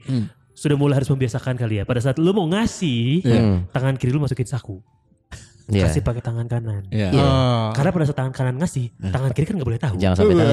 sudah 0.51 0.75
mulai 0.75 0.99
harus 0.99 1.07
membiasakan 1.07 1.55
kali 1.55 1.79
ya. 1.79 1.83
Pada 1.83 1.99
saat 1.99 2.17
lu 2.17 2.29
mau 2.29 2.45
ngasih, 2.45 3.23
Hmm. 3.23 3.57
tangan 3.69 3.95
kiri 3.95 4.11
lu 4.11 4.19
masukin 4.19 4.43
saku. 4.43 4.83
Iya. 5.69 5.85
Kasih 5.85 6.01
pakai 6.01 6.19
tangan 6.19 6.49
kanan. 6.49 6.81
Iya. 6.89 7.13
Iya. 7.13 7.29
Karena 7.71 7.89
pada 7.93 8.03
saat 8.03 8.17
tangan 8.17 8.33
kanan 8.33 8.55
ngasih, 8.57 8.89
tangan 9.05 9.29
kiri 9.31 9.45
kan 9.45 9.53
nggak 9.53 9.69
boleh 9.69 9.77
tahu. 9.77 9.95
Jangan 10.01 10.15
sampai 10.17 10.33
tahu. 10.33 10.49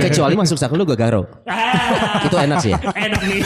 Kecuali 0.00 0.34
masuk 0.34 0.56
saku 0.56 0.74
lu 0.74 0.84
gue 0.84 0.96
garo. 0.96 1.28
Ah, 1.44 2.24
Itu 2.24 2.32
enak 2.34 2.56
sih 2.58 2.72
ya. 2.72 2.80
enak 3.06 3.20
nih. 3.20 3.40